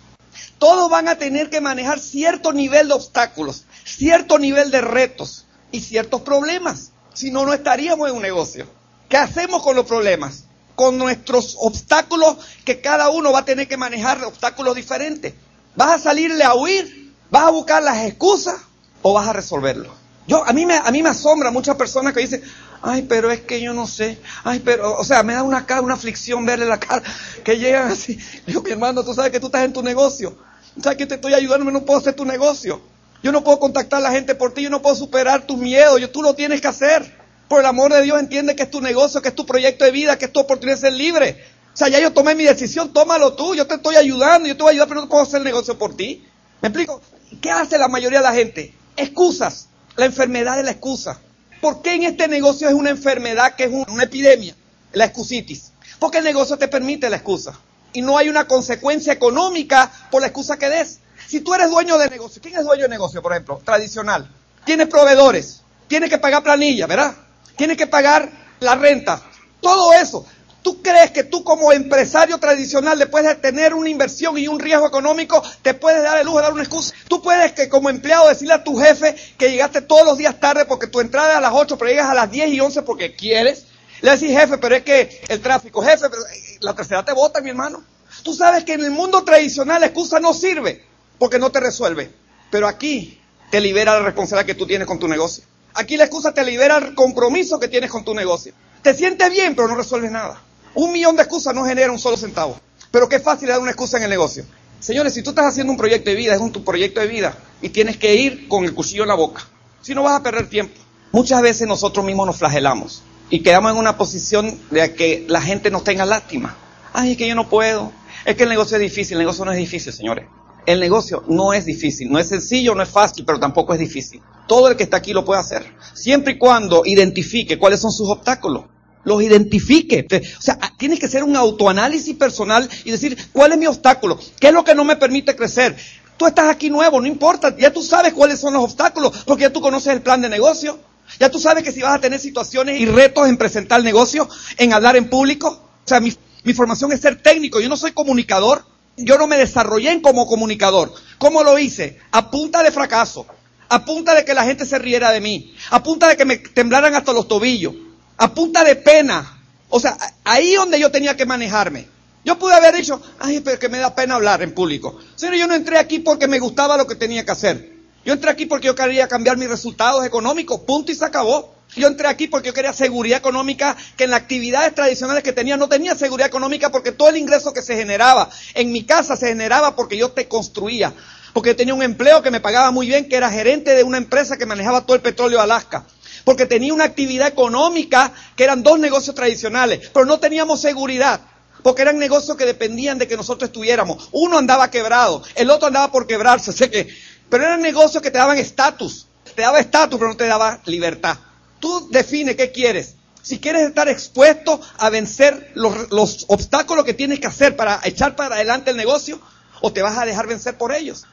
Todos 0.59 0.91
van 0.91 1.07
a 1.07 1.15
tener 1.15 1.51
que 1.51 1.61
manejar 1.61 2.01
cierto 2.01 2.53
nivel 2.53 2.89
de 2.89 2.95
obstáculos, 2.95 3.65
cierto 3.97 4.39
nivel 4.39 4.71
de 4.71 4.81
retos 4.81 5.47
y 5.73 5.81
ciertos 5.81 6.23
problemas. 6.23 6.91
Si 7.15 7.31
no, 7.31 7.45
no 7.45 7.53
estaríamos 7.53 8.09
en 8.09 8.17
un 8.17 8.23
negocio. 8.23 8.67
¿Qué 9.09 9.17
hacemos 9.17 9.63
con 9.63 9.75
los 9.75 9.87
problemas? 9.87 10.45
Con 10.75 10.99
nuestros 10.99 11.57
obstáculos, 11.59 12.37
que 12.65 12.81
cada 12.81 13.11
uno 13.11 13.33
va 13.33 13.41
a 13.41 13.45
tener 13.45 13.67
que 13.67 13.77
manejar 13.77 14.23
obstáculos 14.25 14.77
diferentes. 14.77 15.35
¿Vas 15.75 15.93
a 15.93 15.99
salirle 15.99 16.45
a 16.45 16.55
huir? 16.55 17.13
¿Vas 17.31 17.45
a 17.45 17.51
buscar 17.51 17.83
las 17.83 18.05
excusas 18.07 18.57
o 19.03 19.15
vas 19.15 19.29
a 19.29 19.33
resolverlo? 19.33 19.93
Yo, 20.27 20.45
a 20.47 20.53
mí 20.53 20.67
me, 20.67 20.77
a 20.77 20.91
mí 20.91 21.03
me 21.03 21.09
asombra 21.09 21.51
muchas 21.51 21.77
personas 21.77 22.13
que 22.13 22.21
dicen, 22.21 22.43
ay, 22.83 23.03
pero 23.09 23.31
es 23.31 23.41
que 23.41 23.61
yo 23.61 23.73
no 23.73 23.87
sé, 23.87 24.19
ay, 24.45 24.61
pero, 24.61 24.99
o 24.99 25.05
sea, 25.05 25.23
me 25.23 25.33
da 25.33 25.43
una 25.43 25.65
cara, 25.67 25.81
una 25.81 25.95
aflicción 25.95 26.45
verle 26.45 26.67
la 26.67 26.79
cara, 26.79 27.03
que 27.43 27.59
llegan 27.59 27.91
así. 27.91 28.19
Digo, 28.47 28.63
mi 28.63 28.71
hermano, 28.71 29.03
tú 29.03 29.15
sabes 29.15 29.33
que 29.33 29.41
tú 29.41 29.47
estás 29.47 29.65
en 29.65 29.73
tu 29.73 29.83
negocio, 29.83 30.37
sabes 30.83 30.99
que 30.99 31.07
te 31.07 31.15
estoy 31.15 31.35
ayudando, 31.35 31.71
no 31.71 31.85
puedo 31.85 31.99
hacer 31.99 32.15
tu 32.15 32.25
negocio. 32.25 32.81
Yo 33.23 33.33
no 33.33 33.43
puedo 33.43 33.59
contactar 33.59 33.99
a 33.99 34.03
la 34.03 34.11
gente 34.13 34.35
por 34.35 34.55
ti, 34.55 34.63
yo 34.63 34.71
no 34.71 34.81
puedo 34.81 34.95
superar 34.95 35.47
tus 35.47 35.59
miedos, 35.59 36.01
yo, 36.01 36.11
tú 36.11 36.23
lo 36.23 36.35
tienes 36.35 36.61
que 36.61 36.69
hacer. 36.69 37.17
Por 37.49 37.61
el 37.61 37.67
amor 37.67 37.93
de 37.93 38.03
Dios, 38.03 38.21
entiende 38.21 38.55
que 38.55 38.65
es 38.65 38.71
tu 38.71 38.81
negocio, 38.81 39.23
que 39.23 39.29
es 39.29 39.35
tu 39.35 39.47
proyecto 39.47 39.85
de 39.85 39.91
vida, 39.91 40.19
que 40.19 40.27
es 40.27 40.33
tu 40.33 40.41
oportunidad 40.41 40.77
de 40.77 40.81
ser 40.83 40.93
libre. 40.93 41.43
O 41.73 41.77
sea, 41.77 41.89
ya 41.89 41.99
yo 42.01 42.13
tomé 42.13 42.35
mi 42.35 42.45
decisión, 42.45 42.93
tómalo 42.93 43.35
tú, 43.35 43.55
yo 43.55 43.67
te 43.67 43.75
estoy 43.75 43.97
ayudando, 43.97 44.47
yo 44.47 44.57
te 44.57 44.63
voy 44.63 44.71
a 44.71 44.73
ayudar, 44.73 44.89
pero 44.89 45.01
no 45.01 45.09
puedo 45.09 45.23
hacer 45.23 45.39
el 45.39 45.45
negocio 45.45 45.79
por 45.79 45.97
ti. 45.97 46.27
¿Me 46.61 46.69
explico? 46.69 47.01
¿Qué 47.41 47.51
hace 47.51 47.79
la 47.79 47.89
mayoría 47.89 48.19
de 48.19 48.25
la 48.25 48.35
gente? 48.35 48.75
Excusas. 48.97 49.69
La 49.97 50.05
enfermedad 50.05 50.57
de 50.57 50.63
la 50.63 50.73
excusa. 50.73 51.21
¿Por 51.61 51.83
qué 51.83 51.95
en 51.95 52.05
este 52.05 52.29
negocio 52.29 52.69
es 52.69 52.75
una 52.75 52.91
enfermedad 52.91 53.55
que 53.57 53.65
es 53.65 53.71
una 53.71 54.05
epidemia? 54.05 54.55
La 54.93 55.07
excusitis. 55.07 55.73
Porque 55.99 56.19
el 56.19 56.25
negocio 56.25 56.57
te 56.57 56.69
permite 56.69 57.11
la 57.11 57.17
excusa. 57.17 57.59
Y 57.93 58.03
no 58.03 58.17
hay 58.17 58.29
una 58.29 58.47
consecuencia 58.47 59.13
económica 59.13 59.91
por 60.11 60.21
la 60.21 60.29
excusa 60.29 60.59
que 60.59 60.69
des. 60.69 61.01
Si 61.29 61.43
tú 61.43 61.53
eres 61.53 61.69
dueño 61.69 61.99
de 61.99 62.09
negocio, 62.09 62.41
¿quién 62.41 62.57
es 62.57 62.65
dueño 62.65 62.85
de 62.85 62.89
negocio, 62.89 63.21
por 63.21 63.33
ejemplo? 63.33 63.61
Tradicional. 63.63 64.31
Tienes 64.65 64.89
proveedores, 64.89 65.61
tienes 65.87 66.09
que 66.09 66.17
pagar 66.17 66.43
planilla, 66.43 66.87
¿verdad? 66.87 67.15
Tienes 67.55 67.77
que 67.77 67.87
pagar 67.87 68.31
la 68.61 68.75
renta. 68.77 69.23
Todo 69.61 69.93
eso. 69.93 70.25
¿Tú 70.63 70.81
crees 70.83 71.11
que 71.11 71.25
tú 71.25 71.45
como 71.45 71.71
empresario 71.71 72.39
tradicional, 72.39 72.99
después 72.99 73.25
de 73.25 73.35
tener 73.35 73.75
una 73.75 73.91
inversión 73.91 74.39
y 74.39 74.49
un 74.49 74.59
riesgo 74.59 74.87
económico, 74.87 75.43
te 75.61 75.75
puedes 75.75 76.03
dar 76.03 76.17
el 76.19 76.25
lujo 76.25 76.39
de 76.39 76.45
dar 76.45 76.53
una 76.55 76.63
excusa? 76.63 76.95
Tú 77.09 77.21
puedes 77.21 77.53
que 77.53 77.69
como 77.69 77.91
empleado 77.91 78.27
decirle 78.27 78.55
a 78.55 78.65
tu 78.65 78.79
jefe 78.79 79.15
que 79.37 79.51
llegaste 79.51 79.83
todos 79.83 80.07
los 80.07 80.17
días 80.17 80.41
tarde 80.41 80.65
porque 80.65 80.87
tu 80.87 81.01
entrada 81.01 81.33
es 81.33 81.37
a 81.37 81.41
las 81.43 81.53
8, 81.53 81.77
pero 81.77 81.91
llegas 81.91 82.09
a 82.09 82.15
las 82.15 82.31
10 82.31 82.49
y 82.49 82.61
11 82.61 82.83
porque 82.83 83.15
quieres. 83.15 83.67
Le 84.01 84.13
decís, 84.13 84.31
jefe, 84.31 84.57
pero 84.57 84.77
es 84.77 84.83
que 84.83 85.21
el 85.29 85.43
tráfico, 85.43 85.83
jefe, 85.83 86.09
pero 86.09 86.23
la 86.61 86.75
tercera 86.75 87.05
te 87.05 87.13
vota, 87.13 87.43
mi 87.43 87.51
hermano. 87.51 87.85
Tú 88.23 88.33
sabes 88.33 88.65
que 88.65 88.73
en 88.73 88.85
el 88.85 88.91
mundo 88.91 89.25
tradicional 89.25 89.81
la 89.81 89.89
excusa 89.89 90.21
no 90.21 90.33
sirve 90.33 90.88
porque 91.19 91.39
no 91.39 91.51
te 91.51 91.61
resuelve. 91.61 92.11
Pero 92.51 92.67
aquí 92.67 93.21
te 93.51 93.61
libera 93.61 93.95
la 93.95 94.05
responsabilidad 94.05 94.47
que 94.47 94.55
tú 94.55 94.67
tienes 94.67 94.87
con 94.87 94.99
tu 94.99 95.09
negocio. 95.09 95.45
Aquí 95.75 95.97
la 95.97 96.05
excusa 96.05 96.33
te 96.33 96.45
libera 96.45 96.79
el 96.79 96.95
compromiso 96.95 97.61
que 97.61 97.69
tienes 97.69 97.91
con 97.91 98.05
tu 98.05 98.15
negocio. 98.15 98.53
Te 98.83 98.95
sientes 98.95 99.31
bien, 99.31 99.55
pero 99.55 99.69
no 99.69 99.75
resuelves 99.75 100.11
nada. 100.11 100.41
Un 100.75 100.93
millón 100.93 101.17
de 101.17 101.23
excusas 101.23 101.55
no 101.55 101.65
genera 101.65 101.93
un 101.93 101.99
solo 101.99 102.17
centavo. 102.17 102.59
Pero 102.91 103.09
qué 103.09 103.21
fácil 103.21 103.49
dar 103.49 103.61
una 103.61 103.71
excusa 103.71 103.99
en 103.99 104.05
el 104.05 104.11
negocio. 104.11 104.45
Señores, 104.81 105.13
si 105.13 105.23
tú 105.23 105.31
estás 105.31 105.47
haciendo 105.47 105.73
un 105.73 105.77
proyecto 105.77 106.11
de 106.11 106.17
vida, 106.17 106.35
es 106.35 106.41
un 106.41 106.53
tu 106.53 106.65
proyecto 106.65 107.01
de 107.01 107.09
vida 107.09 107.37
y 107.61 107.71
tienes 107.71 107.97
que 107.97 108.15
ir 108.15 108.49
con 108.49 108.65
el 108.65 108.75
cuchillo 108.75 109.03
en 109.03 109.09
la 109.09 109.15
boca. 109.15 109.47
Si 109.83 109.95
no 109.95 110.03
vas 110.03 110.15
a 110.15 110.23
perder 110.23 110.49
tiempo. 110.49 110.75
Muchas 111.11 111.43
veces 111.43 111.67
nosotros 111.67 112.05
mismos 112.05 112.27
nos 112.27 112.37
flagelamos 112.37 113.03
y 113.31 113.43
quedamos 113.43 113.73
en 113.73 113.79
una 113.79 113.97
posición 113.97 114.59
de 114.71 114.95
que 114.95 115.25
la 115.29 115.41
gente 115.41 115.71
nos 115.71 115.85
tenga 115.85 116.07
lástima. 116.07 116.57
Ay, 116.93 117.13
es 117.13 117.17
que 117.17 117.29
yo 117.29 117.35
no 117.35 117.49
puedo. 117.49 117.93
Es 118.25 118.37
que 118.37 118.45
el 118.45 118.49
negocio 118.49 118.77
es 118.77 118.83
difícil. 118.83 119.15
El 119.15 119.21
negocio 119.21 119.45
no 119.45 119.53
es 119.53 119.59
difícil, 119.59 119.93
señores. 119.93 120.27
El 120.67 120.81
negocio 120.81 121.25
no 121.29 121.53
es 121.53 121.65
difícil. 121.65 122.11
No 122.11 122.19
es 122.19 122.29
sencillo, 122.29 122.75
no 122.75 122.83
es 122.83 122.89
fácil, 122.89 123.25
pero 123.25 123.41
tampoco 123.41 123.73
es 123.75 123.81
difícil. 123.81 124.23
Todo 124.47 124.69
el 124.69 124.77
que 124.77 124.85
está 124.85 124.99
aquí 124.99 125.13
lo 125.13 125.25
puede 125.25 125.41
hacer. 125.41 125.75
Siempre 125.95 126.35
y 126.35 126.39
cuando 126.39 126.83
identifique 126.85 127.59
cuáles 127.59 127.81
son 127.81 127.93
sus 127.93 128.09
obstáculos 128.09 128.65
los 129.05 129.23
identifique. 129.23 130.07
O 130.39 130.43
sea, 130.43 130.59
tienes 130.77 131.01
que 131.01 131.07
hacer 131.07 131.25
un 131.25 131.35
autoanálisis 131.35 132.15
personal 132.15 132.69
y 132.85 132.91
decir, 132.91 133.17
¿cuál 133.33 133.53
es 133.53 133.59
mi 133.59 133.67
obstáculo? 133.67 134.19
¿Qué 134.39 134.49
es 134.49 134.53
lo 134.53 134.63
que 134.63 134.75
no 134.75 134.85
me 134.85 134.97
permite 134.97 135.35
crecer? 135.35 135.77
Tú 136.17 136.27
estás 136.27 136.49
aquí 136.51 136.69
nuevo, 136.69 137.01
no 137.01 137.07
importa, 137.07 137.57
ya 137.57 137.73
tú 137.73 137.83
sabes 137.83 138.13
cuáles 138.13 138.41
son 138.41 138.53
los 138.53 138.63
obstáculos, 138.63 139.25
porque 139.25 139.43
ya 139.43 139.53
tú 139.53 139.61
conoces 139.61 139.93
el 139.93 140.03
plan 140.03 140.21
de 140.21 140.29
negocio. 140.29 140.79
Ya 141.19 141.31
tú 141.31 141.39
sabes 141.39 141.65
que 141.65 141.73
si 141.73 141.81
vas 141.81 141.95
a 141.95 142.01
tener 142.01 142.21
situaciones 142.21 142.81
y 142.81 142.87
retos 142.87 143.29
en 143.29 143.39
presentar 143.39 143.79
el 143.79 143.85
negocio, 143.85 144.29
en 144.59 144.73
hablar 144.73 144.97
en 144.97 145.09
público. 145.09 145.49
O 145.49 145.89
sea, 145.89 146.01
mi, 146.01 146.13
mi 146.45 146.53
formación 146.53 146.93
es 146.93 147.01
ser 147.01 147.23
técnico, 147.23 147.61
yo 147.61 147.69
no 147.69 147.77
soy 147.77 147.93
comunicador. 147.93 148.65
Yo 148.99 149.19
no 149.19 149.27
me 149.27 149.39
desarrollé 149.39 150.01
como 150.03 150.27
comunicador. 150.27 150.93
¿Cómo 151.19 151.43
lo 151.43 151.59
hice? 151.59 151.99
A 152.11 152.31
punta 152.31 152.63
de 152.63 152.71
fracaso, 152.71 153.27
a 153.69 153.85
punta 153.85 154.15
de 154.15 154.25
que 154.25 154.35
la 154.35 154.45
gente 154.45 154.67
se 154.67 154.79
riera 154.79 155.11
de 155.11 155.21
mí, 155.21 155.55
a 155.71 155.83
punta 155.83 156.09
de 156.09 156.17
que 156.17 156.25
me 156.25 156.39
temblaran 156.39 156.95
hasta 156.95 157.13
los 157.13 157.29
tobillos, 157.29 157.75
a 158.17 158.33
punta 158.35 158.65
de 158.65 158.77
pena. 158.77 159.41
O 159.69 159.81
sea, 159.81 159.97
ahí 160.25 160.55
donde 160.55 160.81
yo 160.81 160.91
tenía 160.91 161.17
que 161.17 161.27
manejarme. 161.27 161.87
Yo 162.25 162.39
pude 162.39 162.55
haber 162.55 162.75
dicho, 162.75 163.01
ay, 163.21 163.41
pero 163.41 163.59
que 163.59 163.69
me 163.69 163.79
da 163.79 163.95
pena 163.95 164.17
hablar 164.17 164.43
en 164.43 164.53
público. 164.53 164.99
Señor, 165.15 165.37
yo 165.37 165.47
no 165.47 165.55
entré 165.55 165.79
aquí 165.79 166.01
porque 166.01 166.27
me 166.27 166.39
gustaba 166.39 166.77
lo 166.77 166.87
que 166.87 166.95
tenía 166.95 167.25
que 167.25 167.31
hacer. 167.31 167.73
Yo 168.05 168.13
entré 168.13 168.31
aquí 168.31 168.47
porque 168.47 168.67
yo 168.67 168.75
quería 168.75 169.09
cambiar 169.09 169.37
mis 169.37 169.49
resultados 169.49 170.05
económicos, 170.05 170.61
punto 170.61 170.91
y 170.93 170.95
se 170.95 171.05
acabó. 171.05 171.58
Yo 171.77 171.87
entré 171.87 172.09
aquí 172.09 172.29
porque 172.29 172.49
yo 172.49 172.55
quería 172.55 172.73
seguridad 172.73 173.19
económica, 173.19 173.77
que 173.97 174.05
en 174.05 174.11
las 174.11 174.23
actividades 174.23 174.75
tradicionales 174.75 175.23
que 175.23 175.33
tenía 175.33 175.57
no 175.57 175.69
tenía 175.69 175.95
seguridad 175.95 176.29
económica 176.29 176.71
porque 176.71 176.93
todo 176.93 177.11
el 177.11 177.17
ingreso 177.17 177.53
que 177.53 177.63
se 177.63 177.77
generaba 177.77 178.31
en 178.55 178.73
mi 178.73 178.85
casa 178.85 179.17
se 179.17 179.29
generaba 179.29 179.77
porque 179.77 179.97
yo 179.97 180.11
te 180.11 180.29
construía. 180.29 180.93
Porque 181.35 181.55
tenía 181.55 181.75
un 181.75 181.83
empleo 181.83 182.23
que 182.23 182.31
me 182.31 182.41
pagaba 182.41 182.71
muy 182.71 182.87
bien, 182.87 183.09
que 183.09 183.17
era 183.17 183.31
gerente 183.31 183.75
de 183.75 183.85
una 183.85 183.99
empresa 183.99 184.39
que 184.39 184.47
manejaba 184.47 184.87
todo 184.87 184.97
el 184.97 185.03
petróleo 185.03 185.39
de 185.39 185.45
Alaska 185.45 185.85
porque 186.25 186.45
tenía 186.45 186.75
una 186.75 186.85
actividad 186.85 187.29
económica 187.29 188.13
que 188.37 188.45
eran 188.45 188.63
dos 188.63 188.79
negocios 188.79 189.17
tradicionales, 189.17 189.89
pero 189.95 190.05
no 190.05 190.19
teníamos 190.19 190.61
seguridad, 190.61 191.23
porque 191.63 191.81
eran 191.81 191.99
negocios 191.99 192.37
que 192.37 192.45
dependían 192.45 192.99
de 192.99 193.09
que 193.09 193.17
nosotros 193.17 193.49
estuviéramos. 193.49 194.11
Uno 194.13 194.37
andaba 194.37 194.71
quebrado, 194.71 195.23
el 195.37 195.49
otro 195.49 195.69
andaba 195.69 195.91
por 195.91 196.07
quebrarse, 196.07 196.53
sé 196.53 196.71
que, 196.71 196.95
pero 197.31 197.45
eran 197.45 197.63
negocios 197.63 198.03
que 198.03 198.11
te 198.11 198.19
daban 198.19 198.37
estatus, 198.37 199.07
te 199.35 199.41
daba 199.41 199.59
estatus, 199.59 199.99
pero 199.99 200.11
no 200.11 200.17
te 200.19 200.27
daba 200.27 200.61
libertad. 200.67 201.17
Tú 201.61 201.89
define 201.91 202.37
qué 202.37 202.53
quieres. 202.53 202.95
Si 203.23 203.39
quieres 203.39 203.69
estar 203.69 203.89
expuesto 203.89 204.61
a 204.79 204.91
vencer 204.91 205.53
los, 205.55 205.91
los 205.91 206.25
obstáculos 206.29 206.85
que 206.85 206.95
tienes 206.95 207.21
que 207.21 207.27
hacer 207.27 207.57
para 207.57 207.81
echar 207.85 208.17
para 208.17 208.37
adelante 208.37 208.71
el 208.71 208.77
negocio, 208.77 209.21
o 209.61 209.73
te 209.73 209.83
vas 209.83 209.99
a 209.99 210.05
dejar 210.05 210.27
vencer 210.27 210.57
por 210.57 210.73
ellos. 210.73 211.05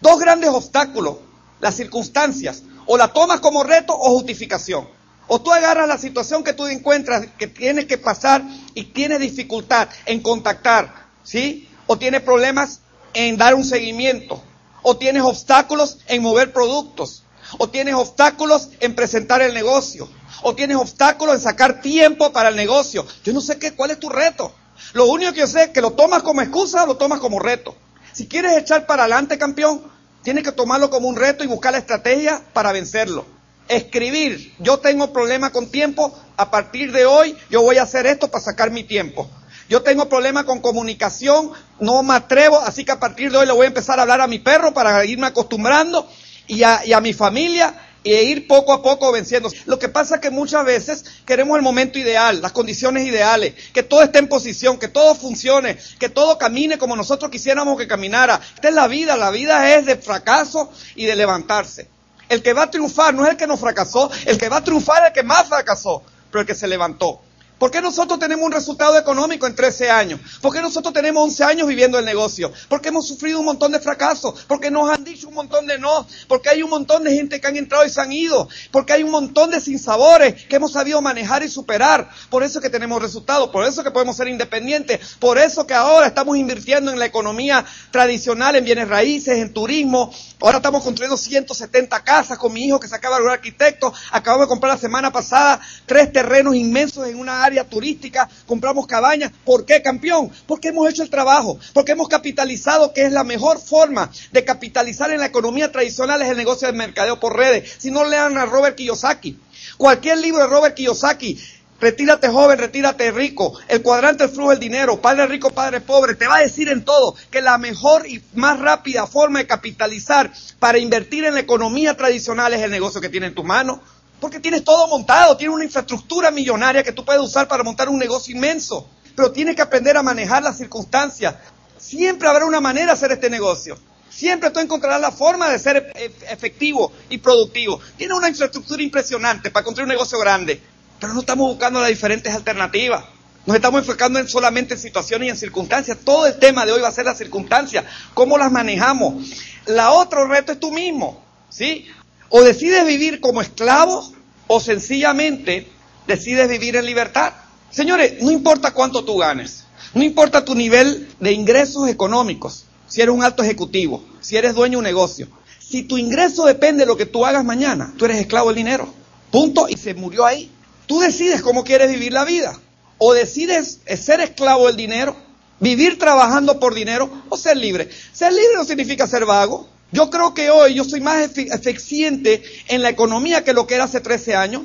Dos 0.00 0.18
grandes 0.18 0.50
obstáculos, 0.50 1.16
las 1.60 1.74
circunstancias, 1.74 2.62
o 2.86 2.96
la 2.96 3.12
tomas 3.12 3.40
como 3.40 3.64
reto 3.64 3.94
o 3.94 4.10
justificación. 4.10 4.88
O 5.26 5.40
tú 5.40 5.52
agarras 5.52 5.88
la 5.88 5.98
situación 5.98 6.44
que 6.44 6.52
tú 6.52 6.66
encuentras 6.66 7.26
que 7.38 7.46
tienes 7.46 7.86
que 7.86 7.96
pasar 7.96 8.42
y 8.74 8.84
tienes 8.84 9.20
dificultad 9.20 9.88
en 10.04 10.20
contactar, 10.20 11.06
¿sí? 11.22 11.68
O 11.86 11.96
tienes 11.96 12.20
problemas 12.20 12.80
en 13.14 13.36
dar 13.38 13.54
un 13.54 13.64
seguimiento. 13.64 14.42
O 14.82 14.98
tienes 14.98 15.22
obstáculos 15.22 15.98
en 16.08 16.22
mover 16.22 16.52
productos. 16.52 17.23
O 17.58 17.68
tienes 17.68 17.94
obstáculos 17.94 18.70
en 18.80 18.94
presentar 18.94 19.42
el 19.42 19.54
negocio. 19.54 20.08
O 20.42 20.54
tienes 20.54 20.76
obstáculos 20.76 21.36
en 21.36 21.40
sacar 21.40 21.80
tiempo 21.80 22.32
para 22.32 22.48
el 22.48 22.56
negocio. 22.56 23.06
Yo 23.24 23.32
no 23.32 23.40
sé 23.40 23.58
qué, 23.58 23.72
cuál 23.74 23.90
es 23.90 24.00
tu 24.00 24.08
reto. 24.08 24.52
Lo 24.92 25.06
único 25.06 25.32
que 25.32 25.40
yo 25.40 25.46
sé 25.46 25.64
es 25.64 25.68
que 25.70 25.80
lo 25.80 25.92
tomas 25.92 26.22
como 26.22 26.42
excusa 26.42 26.84
o 26.84 26.86
lo 26.86 26.96
tomas 26.96 27.20
como 27.20 27.38
reto. 27.38 27.74
Si 28.12 28.28
quieres 28.28 28.56
echar 28.56 28.86
para 28.86 29.04
adelante, 29.04 29.38
campeón, 29.38 29.82
tienes 30.22 30.44
que 30.44 30.52
tomarlo 30.52 30.90
como 30.90 31.08
un 31.08 31.16
reto 31.16 31.44
y 31.44 31.46
buscar 31.46 31.72
la 31.72 31.78
estrategia 31.78 32.42
para 32.52 32.72
vencerlo. 32.72 33.26
Escribir, 33.68 34.54
yo 34.58 34.78
tengo 34.78 35.12
problema 35.12 35.50
con 35.50 35.70
tiempo, 35.70 36.16
a 36.36 36.50
partir 36.50 36.92
de 36.92 37.06
hoy 37.06 37.36
yo 37.50 37.62
voy 37.62 37.78
a 37.78 37.84
hacer 37.84 38.06
esto 38.06 38.28
para 38.28 38.44
sacar 38.44 38.70
mi 38.70 38.84
tiempo. 38.84 39.28
Yo 39.68 39.82
tengo 39.82 40.08
problema 40.08 40.44
con 40.44 40.60
comunicación, 40.60 41.52
no 41.80 42.02
me 42.02 42.14
atrevo, 42.14 42.60
así 42.60 42.84
que 42.84 42.92
a 42.92 43.00
partir 43.00 43.32
de 43.32 43.38
hoy 43.38 43.46
le 43.46 43.52
voy 43.52 43.64
a 43.64 43.68
empezar 43.68 43.98
a 43.98 44.02
hablar 44.02 44.20
a 44.20 44.26
mi 44.26 44.38
perro 44.38 44.74
para 44.74 45.04
irme 45.06 45.26
acostumbrando 45.26 46.06
y 46.46 46.62
a, 46.62 46.84
y 46.84 46.92
a 46.92 47.00
mi 47.00 47.12
familia 47.12 47.74
e 48.04 48.22
ir 48.22 48.46
poco 48.46 48.72
a 48.72 48.82
poco 48.82 49.10
venciendo. 49.10 49.50
Lo 49.64 49.78
que 49.78 49.88
pasa 49.88 50.16
es 50.16 50.20
que 50.20 50.30
muchas 50.30 50.64
veces 50.64 51.04
queremos 51.24 51.56
el 51.56 51.62
momento 51.62 51.98
ideal, 51.98 52.42
las 52.42 52.52
condiciones 52.52 53.06
ideales, 53.06 53.54
que 53.72 53.82
todo 53.82 54.02
esté 54.02 54.18
en 54.18 54.28
posición, 54.28 54.78
que 54.78 54.88
todo 54.88 55.14
funcione, 55.14 55.78
que 55.98 56.10
todo 56.10 56.36
camine 56.36 56.76
como 56.76 56.96
nosotros 56.96 57.30
quisiéramos 57.30 57.78
que 57.78 57.88
caminara. 57.88 58.40
Esta 58.54 58.68
es 58.68 58.74
la 58.74 58.86
vida, 58.88 59.16
la 59.16 59.30
vida 59.30 59.74
es 59.74 59.86
de 59.86 59.96
fracaso 59.96 60.70
y 60.94 61.06
de 61.06 61.16
levantarse. 61.16 61.88
El 62.28 62.42
que 62.42 62.52
va 62.52 62.64
a 62.64 62.70
triunfar 62.70 63.14
no 63.14 63.24
es 63.24 63.30
el 63.30 63.36
que 63.36 63.46
no 63.46 63.56
fracasó, 63.56 64.10
el 64.26 64.38
que 64.38 64.48
va 64.48 64.58
a 64.58 64.64
triunfar 64.64 65.02
es 65.02 65.08
el 65.08 65.12
que 65.14 65.22
más 65.22 65.48
fracasó, 65.48 66.02
pero 66.30 66.42
el 66.42 66.46
que 66.46 66.54
se 66.54 66.68
levantó. 66.68 67.20
¿Por 67.58 67.70
qué 67.70 67.80
nosotros 67.80 68.18
tenemos 68.18 68.44
un 68.44 68.52
resultado 68.52 68.98
económico 68.98 69.46
en 69.46 69.54
13 69.54 69.88
años? 69.88 70.20
¿Por 70.40 70.52
qué 70.52 70.60
nosotros 70.60 70.92
tenemos 70.92 71.22
11 71.22 71.44
años 71.44 71.68
viviendo 71.68 71.98
el 71.98 72.04
negocio? 72.04 72.52
Porque 72.68 72.88
hemos 72.88 73.06
sufrido 73.06 73.38
un 73.38 73.46
montón 73.46 73.70
de 73.70 73.78
fracasos, 73.78 74.44
porque 74.48 74.72
nos 74.72 74.90
han 74.90 75.04
dicho 75.04 75.28
un 75.28 75.34
montón 75.34 75.66
de 75.66 75.78
no, 75.78 76.04
porque 76.26 76.48
hay 76.48 76.64
un 76.64 76.70
montón 76.70 77.04
de 77.04 77.14
gente 77.14 77.40
que 77.40 77.46
han 77.46 77.56
entrado 77.56 77.86
y 77.86 77.90
se 77.90 78.00
han 78.00 78.12
ido, 78.12 78.48
porque 78.72 78.92
hay 78.92 79.04
un 79.04 79.12
montón 79.12 79.50
de 79.50 79.60
sinsabores 79.60 80.46
que 80.46 80.56
hemos 80.56 80.72
sabido 80.72 81.00
manejar 81.00 81.44
y 81.44 81.48
superar. 81.48 82.10
Por 82.28 82.42
eso 82.42 82.60
que 82.60 82.70
tenemos 82.70 83.00
resultados, 83.00 83.50
por 83.50 83.64
eso 83.64 83.84
que 83.84 83.92
podemos 83.92 84.16
ser 84.16 84.26
independientes, 84.26 85.16
por 85.20 85.38
eso 85.38 85.64
que 85.64 85.74
ahora 85.74 86.08
estamos 86.08 86.36
invirtiendo 86.36 86.90
en 86.90 86.98
la 86.98 87.06
economía 87.06 87.64
tradicional, 87.92 88.56
en 88.56 88.64
bienes 88.64 88.88
raíces, 88.88 89.38
en 89.38 89.52
turismo. 89.52 90.12
Ahora 90.40 90.56
estamos 90.56 90.82
construyendo 90.82 91.16
170 91.16 92.02
casas 92.02 92.36
con 92.36 92.52
mi 92.52 92.64
hijo 92.64 92.80
que 92.80 92.88
se 92.88 92.96
acaba 92.96 93.18
de 93.18 93.22
ser 93.22 93.32
arquitecto. 93.32 93.94
Acabamos 94.10 94.46
de 94.46 94.48
comprar 94.48 94.74
la 94.74 94.80
semana 94.80 95.12
pasada 95.12 95.60
tres 95.86 96.12
terrenos 96.12 96.56
inmensos 96.56 97.06
en 97.06 97.18
una 97.18 97.43
área 97.44 97.64
turística, 97.64 98.28
compramos 98.46 98.86
cabañas. 98.86 99.32
¿Por 99.44 99.64
qué, 99.64 99.82
campeón? 99.82 100.30
Porque 100.46 100.68
hemos 100.68 100.88
hecho 100.88 101.02
el 101.02 101.10
trabajo, 101.10 101.58
porque 101.72 101.92
hemos 101.92 102.08
capitalizado, 102.08 102.92
que 102.92 103.04
es 103.06 103.12
la 103.12 103.24
mejor 103.24 103.58
forma 103.58 104.10
de 104.32 104.44
capitalizar 104.44 105.10
en 105.10 105.20
la 105.20 105.26
economía 105.26 105.70
tradicional 105.70 106.22
es 106.22 106.28
el 106.28 106.36
negocio 106.36 106.66
de 106.66 106.72
mercadeo 106.72 107.20
por 107.20 107.36
redes. 107.36 107.76
Si 107.78 107.90
no 107.90 108.04
lean 108.04 108.38
a 108.38 108.46
Robert 108.46 108.76
Kiyosaki, 108.76 109.38
cualquier 109.76 110.18
libro 110.18 110.40
de 110.40 110.46
Robert 110.48 110.74
Kiyosaki, 110.74 111.38
Retírate 111.80 112.28
joven, 112.28 112.58
retírate 112.58 113.10
rico. 113.10 113.58
El 113.68 113.82
cuadrante 113.82 114.24
del 114.24 114.34
flujo 114.34 114.50
del 114.50 114.58
dinero, 114.60 115.00
padre 115.00 115.26
rico, 115.26 115.50
padre 115.50 115.80
pobre, 115.80 116.14
te 116.14 116.26
va 116.26 116.36
a 116.36 116.40
decir 116.40 116.68
en 116.68 116.84
todo 116.84 117.14
que 117.30 117.42
la 117.42 117.58
mejor 117.58 118.06
y 118.06 118.22
más 118.34 118.58
rápida 118.60 119.06
forma 119.06 119.40
de 119.40 119.46
capitalizar 119.46 120.32
para 120.58 120.78
invertir 120.78 121.24
en 121.24 121.34
la 121.34 121.40
economía 121.40 121.96
tradicional 121.96 122.54
es 122.54 122.62
el 122.62 122.70
negocio 122.70 123.00
que 123.00 123.08
tiene 123.08 123.26
en 123.26 123.34
tus 123.34 123.44
manos. 123.44 123.80
Porque 124.24 124.40
tienes 124.40 124.64
todo 124.64 124.88
montado, 124.88 125.36
tienes 125.36 125.54
una 125.54 125.66
infraestructura 125.66 126.30
millonaria 126.30 126.82
que 126.82 126.92
tú 126.92 127.04
puedes 127.04 127.20
usar 127.20 127.46
para 127.46 127.62
montar 127.62 127.90
un 127.90 127.98
negocio 127.98 128.34
inmenso. 128.34 128.88
Pero 129.14 129.30
tienes 129.30 129.54
que 129.54 129.60
aprender 129.60 129.98
a 129.98 130.02
manejar 130.02 130.42
las 130.42 130.56
circunstancias. 130.56 131.34
Siempre 131.76 132.26
habrá 132.26 132.46
una 132.46 132.58
manera 132.58 132.86
de 132.86 132.92
hacer 132.92 133.12
este 133.12 133.28
negocio. 133.28 133.76
Siempre 134.08 134.48
tú 134.48 134.60
encontrarás 134.60 134.98
la 134.98 135.10
forma 135.10 135.50
de 135.50 135.58
ser 135.58 135.92
efectivo 136.30 136.90
y 137.10 137.18
productivo. 137.18 137.78
Tienes 137.98 138.16
una 138.16 138.30
infraestructura 138.30 138.82
impresionante 138.82 139.50
para 139.50 139.62
construir 139.62 139.84
un 139.84 139.90
negocio 139.90 140.18
grande. 140.18 140.58
Pero 140.98 141.12
no 141.12 141.20
estamos 141.20 141.46
buscando 141.46 141.80
las 141.80 141.90
diferentes 141.90 142.34
alternativas. 142.34 143.04
Nos 143.44 143.56
estamos 143.56 143.80
enfocando 143.80 144.18
en 144.20 144.26
solamente 144.26 144.72
en 144.72 144.80
situaciones 144.80 145.26
y 145.26 145.30
en 145.32 145.36
circunstancias. 145.36 145.98
Todo 146.02 146.28
el 146.28 146.38
tema 146.38 146.64
de 146.64 146.72
hoy 146.72 146.80
va 146.80 146.88
a 146.88 146.92
ser 146.92 147.04
las 147.04 147.18
circunstancias. 147.18 147.84
¿Cómo 148.14 148.38
las 148.38 148.50
manejamos? 148.50 149.22
La 149.66 149.90
otro 149.90 150.26
reto 150.26 150.50
es 150.50 150.60
tú 150.60 150.72
mismo. 150.72 151.22
¿Sí? 151.50 151.86
O 152.30 152.42
decides 152.42 152.86
vivir 152.86 153.20
como 153.20 153.42
esclavo 153.42 154.13
o 154.46 154.60
sencillamente 154.60 155.68
decides 156.06 156.48
vivir 156.48 156.76
en 156.76 156.86
libertad. 156.86 157.32
Señores, 157.70 158.22
no 158.22 158.30
importa 158.30 158.72
cuánto 158.72 159.04
tú 159.04 159.16
ganes, 159.18 159.64
no 159.94 160.02
importa 160.02 160.44
tu 160.44 160.54
nivel 160.54 161.08
de 161.20 161.32
ingresos 161.32 161.88
económicos, 161.88 162.66
si 162.86 163.00
eres 163.00 163.14
un 163.14 163.24
alto 163.24 163.42
ejecutivo, 163.42 164.04
si 164.20 164.36
eres 164.36 164.54
dueño 164.54 164.72
de 164.72 164.78
un 164.78 164.84
negocio, 164.84 165.28
si 165.58 165.82
tu 165.82 165.98
ingreso 165.98 166.44
depende 166.44 166.82
de 166.82 166.86
lo 166.86 166.96
que 166.96 167.06
tú 167.06 167.24
hagas 167.24 167.44
mañana, 167.44 167.92
tú 167.96 168.04
eres 168.04 168.18
esclavo 168.18 168.48
del 168.48 168.56
dinero. 168.56 168.92
Punto 169.30 169.66
y 169.68 169.76
se 169.76 169.94
murió 169.94 170.24
ahí. 170.24 170.50
Tú 170.86 171.00
decides 171.00 171.42
cómo 171.42 171.64
quieres 171.64 171.90
vivir 171.90 172.12
la 172.12 172.24
vida. 172.24 172.56
O 172.98 173.12
decides 173.14 173.80
ser 173.96 174.20
esclavo 174.20 174.68
del 174.68 174.76
dinero, 174.76 175.16
vivir 175.58 175.98
trabajando 175.98 176.60
por 176.60 176.74
dinero 176.74 177.10
o 177.28 177.36
ser 177.36 177.56
libre. 177.56 177.88
Ser 178.12 178.32
libre 178.32 178.54
no 178.54 178.64
significa 178.64 179.08
ser 179.08 179.24
vago. 179.24 179.68
Yo 179.94 180.10
creo 180.10 180.34
que 180.34 180.50
hoy 180.50 180.74
yo 180.74 180.82
soy 180.82 181.00
más 181.00 181.22
eficiente 181.36 182.42
en 182.66 182.82
la 182.82 182.88
economía 182.88 183.44
que 183.44 183.52
lo 183.52 183.64
que 183.64 183.76
era 183.76 183.84
hace 183.84 184.00
13 184.00 184.34
años. 184.34 184.62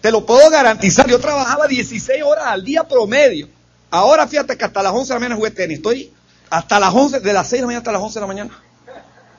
Te 0.00 0.10
lo 0.10 0.26
puedo 0.26 0.50
garantizar. 0.50 1.08
Yo 1.08 1.20
trabajaba 1.20 1.68
16 1.68 2.24
horas 2.24 2.46
al 2.48 2.64
día 2.64 2.82
promedio. 2.82 3.48
Ahora 3.88 4.26
fíjate 4.26 4.58
que 4.58 4.64
hasta 4.64 4.82
las 4.82 4.92
11 4.92 5.06
de 5.06 5.14
la 5.14 5.20
mañana 5.20 5.36
jugué 5.36 5.52
tenis. 5.52 5.76
Estoy 5.76 6.12
hasta 6.50 6.80
las 6.80 6.92
11, 6.92 7.20
de 7.20 7.32
las 7.32 7.46
6 7.46 7.52
de 7.52 7.60
la 7.60 7.66
mañana 7.66 7.78
hasta 7.78 7.92
las 7.92 8.02
11 8.02 8.14
de 8.14 8.20
la 8.20 8.26
mañana. 8.26 8.62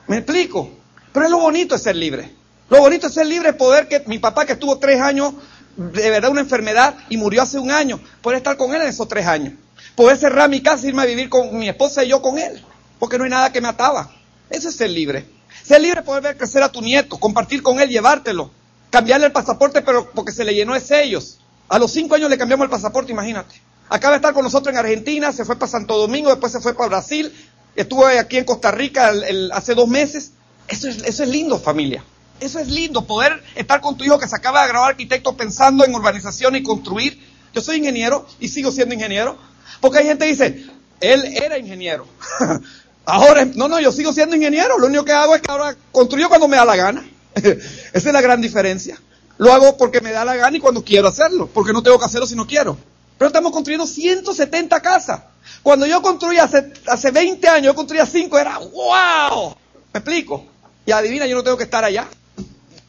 ¿Me 0.06 0.16
explico? 0.16 0.70
Pero 1.12 1.26
es 1.26 1.30
lo 1.30 1.38
bonito 1.38 1.74
de 1.74 1.82
ser 1.82 1.96
libre. 1.96 2.32
Lo 2.70 2.80
bonito 2.80 3.06
de 3.06 3.12
ser 3.12 3.26
libre 3.26 3.50
es 3.50 3.56
poder 3.56 3.88
que 3.88 4.04
mi 4.06 4.18
papá 4.18 4.46
que 4.46 4.54
estuvo 4.54 4.78
tres 4.78 5.02
años 5.02 5.34
de 5.76 6.08
verdad 6.08 6.30
una 6.30 6.40
enfermedad 6.40 6.94
y 7.10 7.18
murió 7.18 7.42
hace 7.42 7.58
un 7.58 7.70
año, 7.70 8.00
poder 8.22 8.38
estar 8.38 8.56
con 8.56 8.74
él 8.74 8.80
en 8.80 8.88
esos 8.88 9.06
tres 9.06 9.26
años. 9.26 9.52
Poder 9.94 10.16
cerrar 10.16 10.48
mi 10.48 10.62
casa 10.62 10.86
y 10.86 10.88
irme 10.88 11.02
a 11.02 11.06
vivir 11.06 11.28
con 11.28 11.58
mi 11.58 11.68
esposa 11.68 12.02
y 12.04 12.08
yo 12.08 12.22
con 12.22 12.38
él. 12.38 12.64
Porque 12.98 13.18
no 13.18 13.24
hay 13.24 13.30
nada 13.30 13.52
que 13.52 13.60
me 13.60 13.68
ataba. 13.68 14.10
Eso 14.50 14.68
es 14.68 14.76
ser 14.76 14.90
libre. 14.90 15.26
Ser 15.62 15.80
libre 15.80 16.02
poder 16.02 16.22
ver 16.22 16.36
crecer 16.36 16.62
a 16.62 16.70
tu 16.70 16.80
nieto, 16.80 17.18
compartir 17.18 17.62
con 17.62 17.80
él, 17.80 17.88
llevártelo. 17.88 18.50
Cambiarle 18.90 19.26
el 19.26 19.32
pasaporte 19.32 19.82
pero 19.82 20.10
porque 20.12 20.32
se 20.32 20.44
le 20.44 20.54
llenó 20.54 20.74
de 20.74 20.80
sellos. 20.80 21.38
A 21.68 21.78
los 21.78 21.90
cinco 21.90 22.14
años 22.14 22.30
le 22.30 22.38
cambiamos 22.38 22.64
el 22.64 22.70
pasaporte, 22.70 23.12
imagínate. 23.12 23.60
Acaba 23.88 24.12
de 24.12 24.16
estar 24.16 24.34
con 24.34 24.44
nosotros 24.44 24.72
en 24.72 24.78
Argentina, 24.78 25.32
se 25.32 25.44
fue 25.44 25.56
para 25.56 25.70
Santo 25.70 25.96
Domingo, 25.96 26.30
después 26.30 26.52
se 26.52 26.60
fue 26.60 26.74
para 26.74 26.88
Brasil, 26.88 27.32
estuvo 27.74 28.06
aquí 28.06 28.36
en 28.36 28.44
Costa 28.44 28.70
Rica 28.70 29.12
hace 29.52 29.74
dos 29.74 29.88
meses. 29.88 30.32
Eso 30.68 30.88
es, 30.88 31.28
lindo, 31.28 31.58
familia. 31.58 32.02
Eso 32.40 32.58
es 32.58 32.68
lindo, 32.68 33.06
poder 33.06 33.42
estar 33.54 33.80
con 33.80 33.96
tu 33.96 34.04
hijo 34.04 34.18
que 34.18 34.26
se 34.26 34.36
acaba 34.36 34.62
de 34.62 34.68
graduar 34.68 34.90
arquitecto 34.90 35.36
pensando 35.36 35.84
en 35.84 35.94
urbanización 35.94 36.56
y 36.56 36.62
construir. 36.62 37.20
Yo 37.54 37.60
soy 37.60 37.76
ingeniero 37.76 38.26
y 38.40 38.48
sigo 38.48 38.72
siendo 38.72 38.94
ingeniero. 38.94 39.38
Porque 39.80 39.98
hay 39.98 40.06
gente 40.06 40.24
que 40.24 40.30
dice, 40.32 40.66
él 41.00 41.24
era 41.36 41.58
ingeniero. 41.58 42.06
ahora, 43.06 43.44
no, 43.54 43.68
no, 43.68 43.80
yo 43.80 43.90
sigo 43.92 44.12
siendo 44.12 44.36
ingeniero. 44.36 44.78
Lo 44.78 44.86
único 44.86 45.04
que 45.04 45.12
hago 45.12 45.34
es 45.34 45.42
que 45.42 45.50
ahora 45.50 45.76
construyo 45.92 46.28
cuando 46.28 46.48
me 46.48 46.56
da 46.56 46.64
la 46.64 46.76
gana. 46.76 47.08
Esa 47.34 47.58
es 47.92 48.12
la 48.12 48.20
gran 48.20 48.40
diferencia. 48.40 49.00
Lo 49.38 49.52
hago 49.52 49.76
porque 49.76 50.00
me 50.00 50.12
da 50.12 50.24
la 50.24 50.36
gana 50.36 50.56
y 50.56 50.60
cuando 50.60 50.84
quiero 50.84 51.08
hacerlo. 51.08 51.48
Porque 51.52 51.72
no 51.72 51.82
tengo 51.82 51.98
que 51.98 52.04
hacerlo 52.04 52.26
si 52.26 52.36
no 52.36 52.46
quiero. 52.46 52.76
Pero 53.18 53.28
estamos 53.28 53.52
construyendo 53.52 53.86
170 53.86 54.80
casas. 54.80 55.22
Cuando 55.62 55.86
yo 55.86 56.02
construí 56.02 56.38
hace, 56.38 56.72
hace 56.86 57.10
20 57.10 57.48
años, 57.48 57.66
yo 57.66 57.74
construía 57.74 58.04
5, 58.04 58.38
era 58.38 58.58
wow. 58.58 59.56
¿Me 59.92 60.00
explico? 60.00 60.46
Y 60.84 60.92
adivina, 60.92 61.26
yo 61.26 61.36
no 61.36 61.42
tengo 61.42 61.56
que 61.56 61.64
estar 61.64 61.84
allá. 61.84 62.08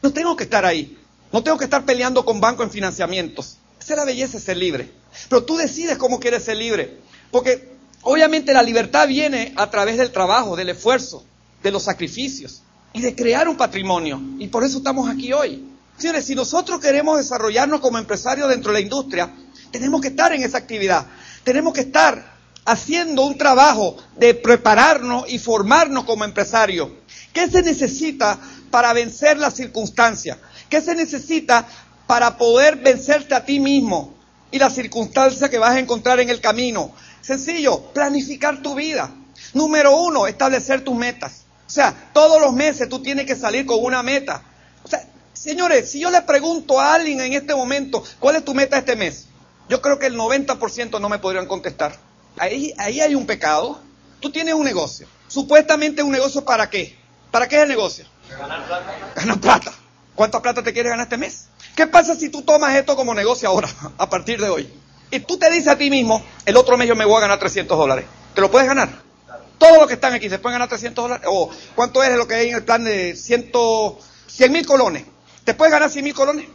No 0.02 0.12
tengo 0.12 0.36
que 0.36 0.44
estar 0.44 0.64
ahí. 0.64 0.98
No 1.32 1.42
tengo 1.42 1.58
que 1.58 1.64
estar 1.64 1.84
peleando 1.84 2.24
con 2.24 2.40
banco 2.40 2.62
en 2.62 2.70
financiamientos. 2.70 3.58
Esa 3.80 3.94
es 3.94 3.98
la 3.98 4.04
belleza 4.04 4.38
ser 4.38 4.56
libre. 4.56 4.90
Pero 5.28 5.44
tú 5.44 5.56
decides 5.56 5.98
cómo 5.98 6.20
quieres 6.20 6.44
ser 6.44 6.56
libre. 6.56 6.98
Porque 7.30 7.77
obviamente 8.02 8.52
la 8.52 8.62
libertad 8.62 9.08
viene 9.08 9.52
a 9.56 9.70
través 9.70 9.96
del 9.98 10.12
trabajo, 10.12 10.56
del 10.56 10.70
esfuerzo, 10.70 11.24
de 11.62 11.70
los 11.70 11.82
sacrificios 11.84 12.62
y 12.92 13.00
de 13.00 13.14
crear 13.14 13.48
un 13.48 13.56
patrimonio. 13.56 14.20
Y 14.38 14.48
por 14.48 14.64
eso 14.64 14.78
estamos 14.78 15.08
aquí 15.08 15.32
hoy. 15.32 15.64
Señores, 15.96 16.24
si 16.24 16.34
nosotros 16.34 16.80
queremos 16.80 17.18
desarrollarnos 17.18 17.80
como 17.80 17.98
empresarios 17.98 18.48
dentro 18.48 18.72
de 18.72 18.78
la 18.78 18.84
industria, 18.84 19.34
tenemos 19.72 20.00
que 20.00 20.08
estar 20.08 20.32
en 20.32 20.42
esa 20.42 20.58
actividad. 20.58 21.06
Tenemos 21.42 21.72
que 21.72 21.80
estar 21.80 22.38
haciendo 22.64 23.24
un 23.24 23.36
trabajo 23.36 23.96
de 24.16 24.34
prepararnos 24.34 25.28
y 25.28 25.38
formarnos 25.38 26.04
como 26.04 26.24
empresarios. 26.24 26.90
¿Qué 27.32 27.48
se 27.50 27.62
necesita 27.62 28.38
para 28.70 28.92
vencer 28.92 29.38
las 29.38 29.54
circunstancias? 29.54 30.38
¿Qué 30.68 30.80
se 30.80 30.94
necesita 30.94 31.66
para 32.06 32.36
poder 32.36 32.76
vencerte 32.76 33.34
a 33.34 33.44
ti 33.44 33.58
mismo 33.58 34.14
y 34.50 34.58
las 34.58 34.74
circunstancias 34.74 35.48
que 35.50 35.58
vas 35.58 35.76
a 35.76 35.78
encontrar 35.78 36.20
en 36.20 36.30
el 36.30 36.40
camino? 36.40 36.92
Sencillo, 37.28 37.92
planificar 37.92 38.62
tu 38.62 38.74
vida. 38.74 39.10
Número 39.52 39.94
uno, 39.94 40.26
establecer 40.26 40.82
tus 40.82 40.96
metas. 40.96 41.42
O 41.66 41.70
sea, 41.70 41.94
todos 42.14 42.40
los 42.40 42.54
meses 42.54 42.88
tú 42.88 43.02
tienes 43.02 43.26
que 43.26 43.36
salir 43.36 43.66
con 43.66 43.84
una 43.84 44.02
meta. 44.02 44.42
O 44.82 44.88
sea, 44.88 45.06
señores, 45.34 45.90
si 45.90 46.00
yo 46.00 46.10
le 46.10 46.22
pregunto 46.22 46.80
a 46.80 46.94
alguien 46.94 47.20
en 47.20 47.34
este 47.34 47.54
momento, 47.54 48.02
¿cuál 48.18 48.36
es 48.36 48.46
tu 48.46 48.54
meta 48.54 48.78
este 48.78 48.96
mes? 48.96 49.26
Yo 49.68 49.82
creo 49.82 49.98
que 49.98 50.06
el 50.06 50.16
90% 50.16 50.98
no 50.98 51.10
me 51.10 51.18
podrían 51.18 51.44
contestar. 51.44 51.98
Ahí, 52.38 52.72
ahí 52.78 53.02
hay 53.02 53.14
un 53.14 53.26
pecado. 53.26 53.78
Tú 54.20 54.30
tienes 54.30 54.54
un 54.54 54.64
negocio. 54.64 55.06
Supuestamente 55.26 56.02
un 56.02 56.12
negocio 56.12 56.46
para 56.46 56.70
qué? 56.70 56.96
¿Para 57.30 57.46
qué 57.46 57.56
es 57.56 57.62
el 57.64 57.68
negocio? 57.68 58.06
Ganar 58.30 58.66
plata. 58.66 59.12
Ganar 59.16 59.38
plata. 59.38 59.74
¿Cuánta 60.14 60.40
plata 60.40 60.62
te 60.62 60.72
quieres 60.72 60.88
ganar 60.88 61.04
este 61.04 61.18
mes? 61.18 61.48
¿Qué 61.76 61.86
pasa 61.86 62.14
si 62.14 62.30
tú 62.30 62.40
tomas 62.40 62.74
esto 62.74 62.96
como 62.96 63.12
negocio 63.12 63.50
ahora, 63.50 63.68
a 63.98 64.08
partir 64.08 64.40
de 64.40 64.48
hoy? 64.48 64.87
Y 65.10 65.20
tú 65.20 65.38
te 65.38 65.50
dices 65.50 65.68
a 65.68 65.78
ti 65.78 65.90
mismo, 65.90 66.22
el 66.44 66.56
otro 66.56 66.76
mes 66.76 66.88
yo 66.88 66.96
me 66.96 67.04
voy 67.04 67.16
a 67.16 67.20
ganar 67.20 67.38
300 67.38 67.76
dólares. 67.76 68.04
¿Te 68.34 68.40
lo 68.40 68.50
puedes 68.50 68.68
ganar? 68.68 68.88
Todos 69.58 69.78
los 69.78 69.86
que 69.86 69.94
están 69.94 70.12
aquí 70.12 70.28
se 70.28 70.38
pueden 70.38 70.54
ganar 70.54 70.68
300 70.68 71.04
dólares. 71.04 71.26
¿O 71.30 71.50
cuánto 71.74 72.02
es 72.02 72.14
lo 72.16 72.28
que 72.28 72.34
hay 72.34 72.50
en 72.50 72.56
el 72.56 72.64
plan 72.64 72.84
de 72.84 73.16
100 73.16 73.50
mil 74.50 74.66
colones? 74.66 75.04
¿Te 75.44 75.54
puedes 75.54 75.72
ganar 75.72 75.90
100 75.90 76.04
mil 76.04 76.14
colones? 76.14 76.46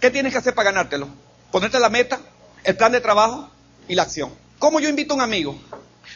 ¿Qué 0.00 0.10
tienes 0.10 0.32
que 0.32 0.38
hacer 0.38 0.54
para 0.54 0.70
ganártelo? 0.70 1.08
Ponerte 1.52 1.78
la 1.78 1.90
meta, 1.90 2.20
el 2.64 2.76
plan 2.76 2.92
de 2.92 3.00
trabajo 3.00 3.50
y 3.86 3.94
la 3.94 4.02
acción. 4.02 4.32
¿Cómo 4.58 4.80
yo 4.80 4.88
invito 4.88 5.12
a 5.12 5.16
un 5.16 5.22
amigo? 5.22 5.58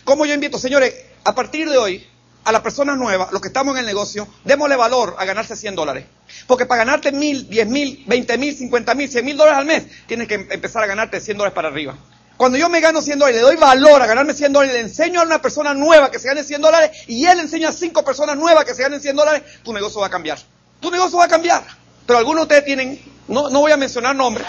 ¿Cómo 0.05 0.25
yo 0.27 0.35
invito? 0.35 0.59
Señores, 0.59 0.95
a 1.23 1.35
partir 1.35 1.69
de 1.69 1.77
hoy, 1.77 2.07
a 2.45 2.53
las 2.53 2.61
personas 2.63 2.97
nuevas, 2.99 3.33
los 3.33 3.41
que 3.41 3.49
estamos 3.49 3.75
en 3.75 3.81
el 3.81 3.87
negocio, 3.87 4.29
démosle 4.45 4.77
valor 4.77 5.17
a 5.19 5.25
ganarse 5.25 5.57
100 5.57 5.75
dólares. 5.75 6.05
Porque 6.47 6.67
para 6.67 6.85
ganarte 6.85 7.11
mil, 7.11 7.49
diez 7.49 7.67
mil, 7.67 8.05
veinte 8.07 8.37
mil, 8.37 8.55
cincuenta 8.55 8.95
mil, 8.95 9.11
cien 9.11 9.25
mil 9.25 9.37
dólares 9.37 9.59
al 9.59 9.67
mes, 9.67 9.85
tienes 10.07 10.29
que 10.29 10.35
empezar 10.35 10.83
a 10.83 10.87
ganarte 10.87 11.21
100 11.21 11.39
dólares 11.39 11.55
para 11.55 11.69
arriba. 11.69 11.97
Cuando 12.37 12.59
yo 12.59 12.69
me 12.69 12.81
gano 12.81 13.01
100 13.01 13.19
dólares, 13.19 13.41
le 13.41 13.47
doy 13.47 13.57
valor 13.57 14.03
a 14.03 14.07
ganarme 14.07 14.35
100 14.35 14.53
dólares, 14.53 14.75
le 14.75 14.81
enseño 14.81 15.21
a 15.21 15.25
una 15.25 15.41
persona 15.41 15.73
nueva 15.73 16.11
que 16.11 16.19
se 16.19 16.29
gane 16.29 16.43
100 16.43 16.61
dólares 16.61 16.91
y 17.07 17.25
él 17.27 17.41
enseña 17.41 17.69
a 17.69 17.73
cinco 17.73 18.05
personas 18.05 18.37
nuevas 18.37 18.65
que 18.65 18.75
se 18.75 18.83
ganen 18.83 19.01
100 19.01 19.17
dólares, 19.17 19.43
tu 19.63 19.73
negocio 19.73 20.01
va 20.01 20.09
a 20.09 20.11
cambiar. 20.11 20.39
Tu 20.81 20.91
negocio 20.91 21.19
va 21.19 21.25
a 21.25 21.29
cambiar. 21.29 21.63
Pero 22.07 22.19
algunos 22.19 22.41
de 22.41 22.43
ustedes 22.43 22.65
tienen, 22.65 23.01
no, 23.29 23.49
no 23.51 23.61
voy 23.61 23.73
a 23.73 23.77
mencionar 23.77 24.15
nombres, 24.15 24.47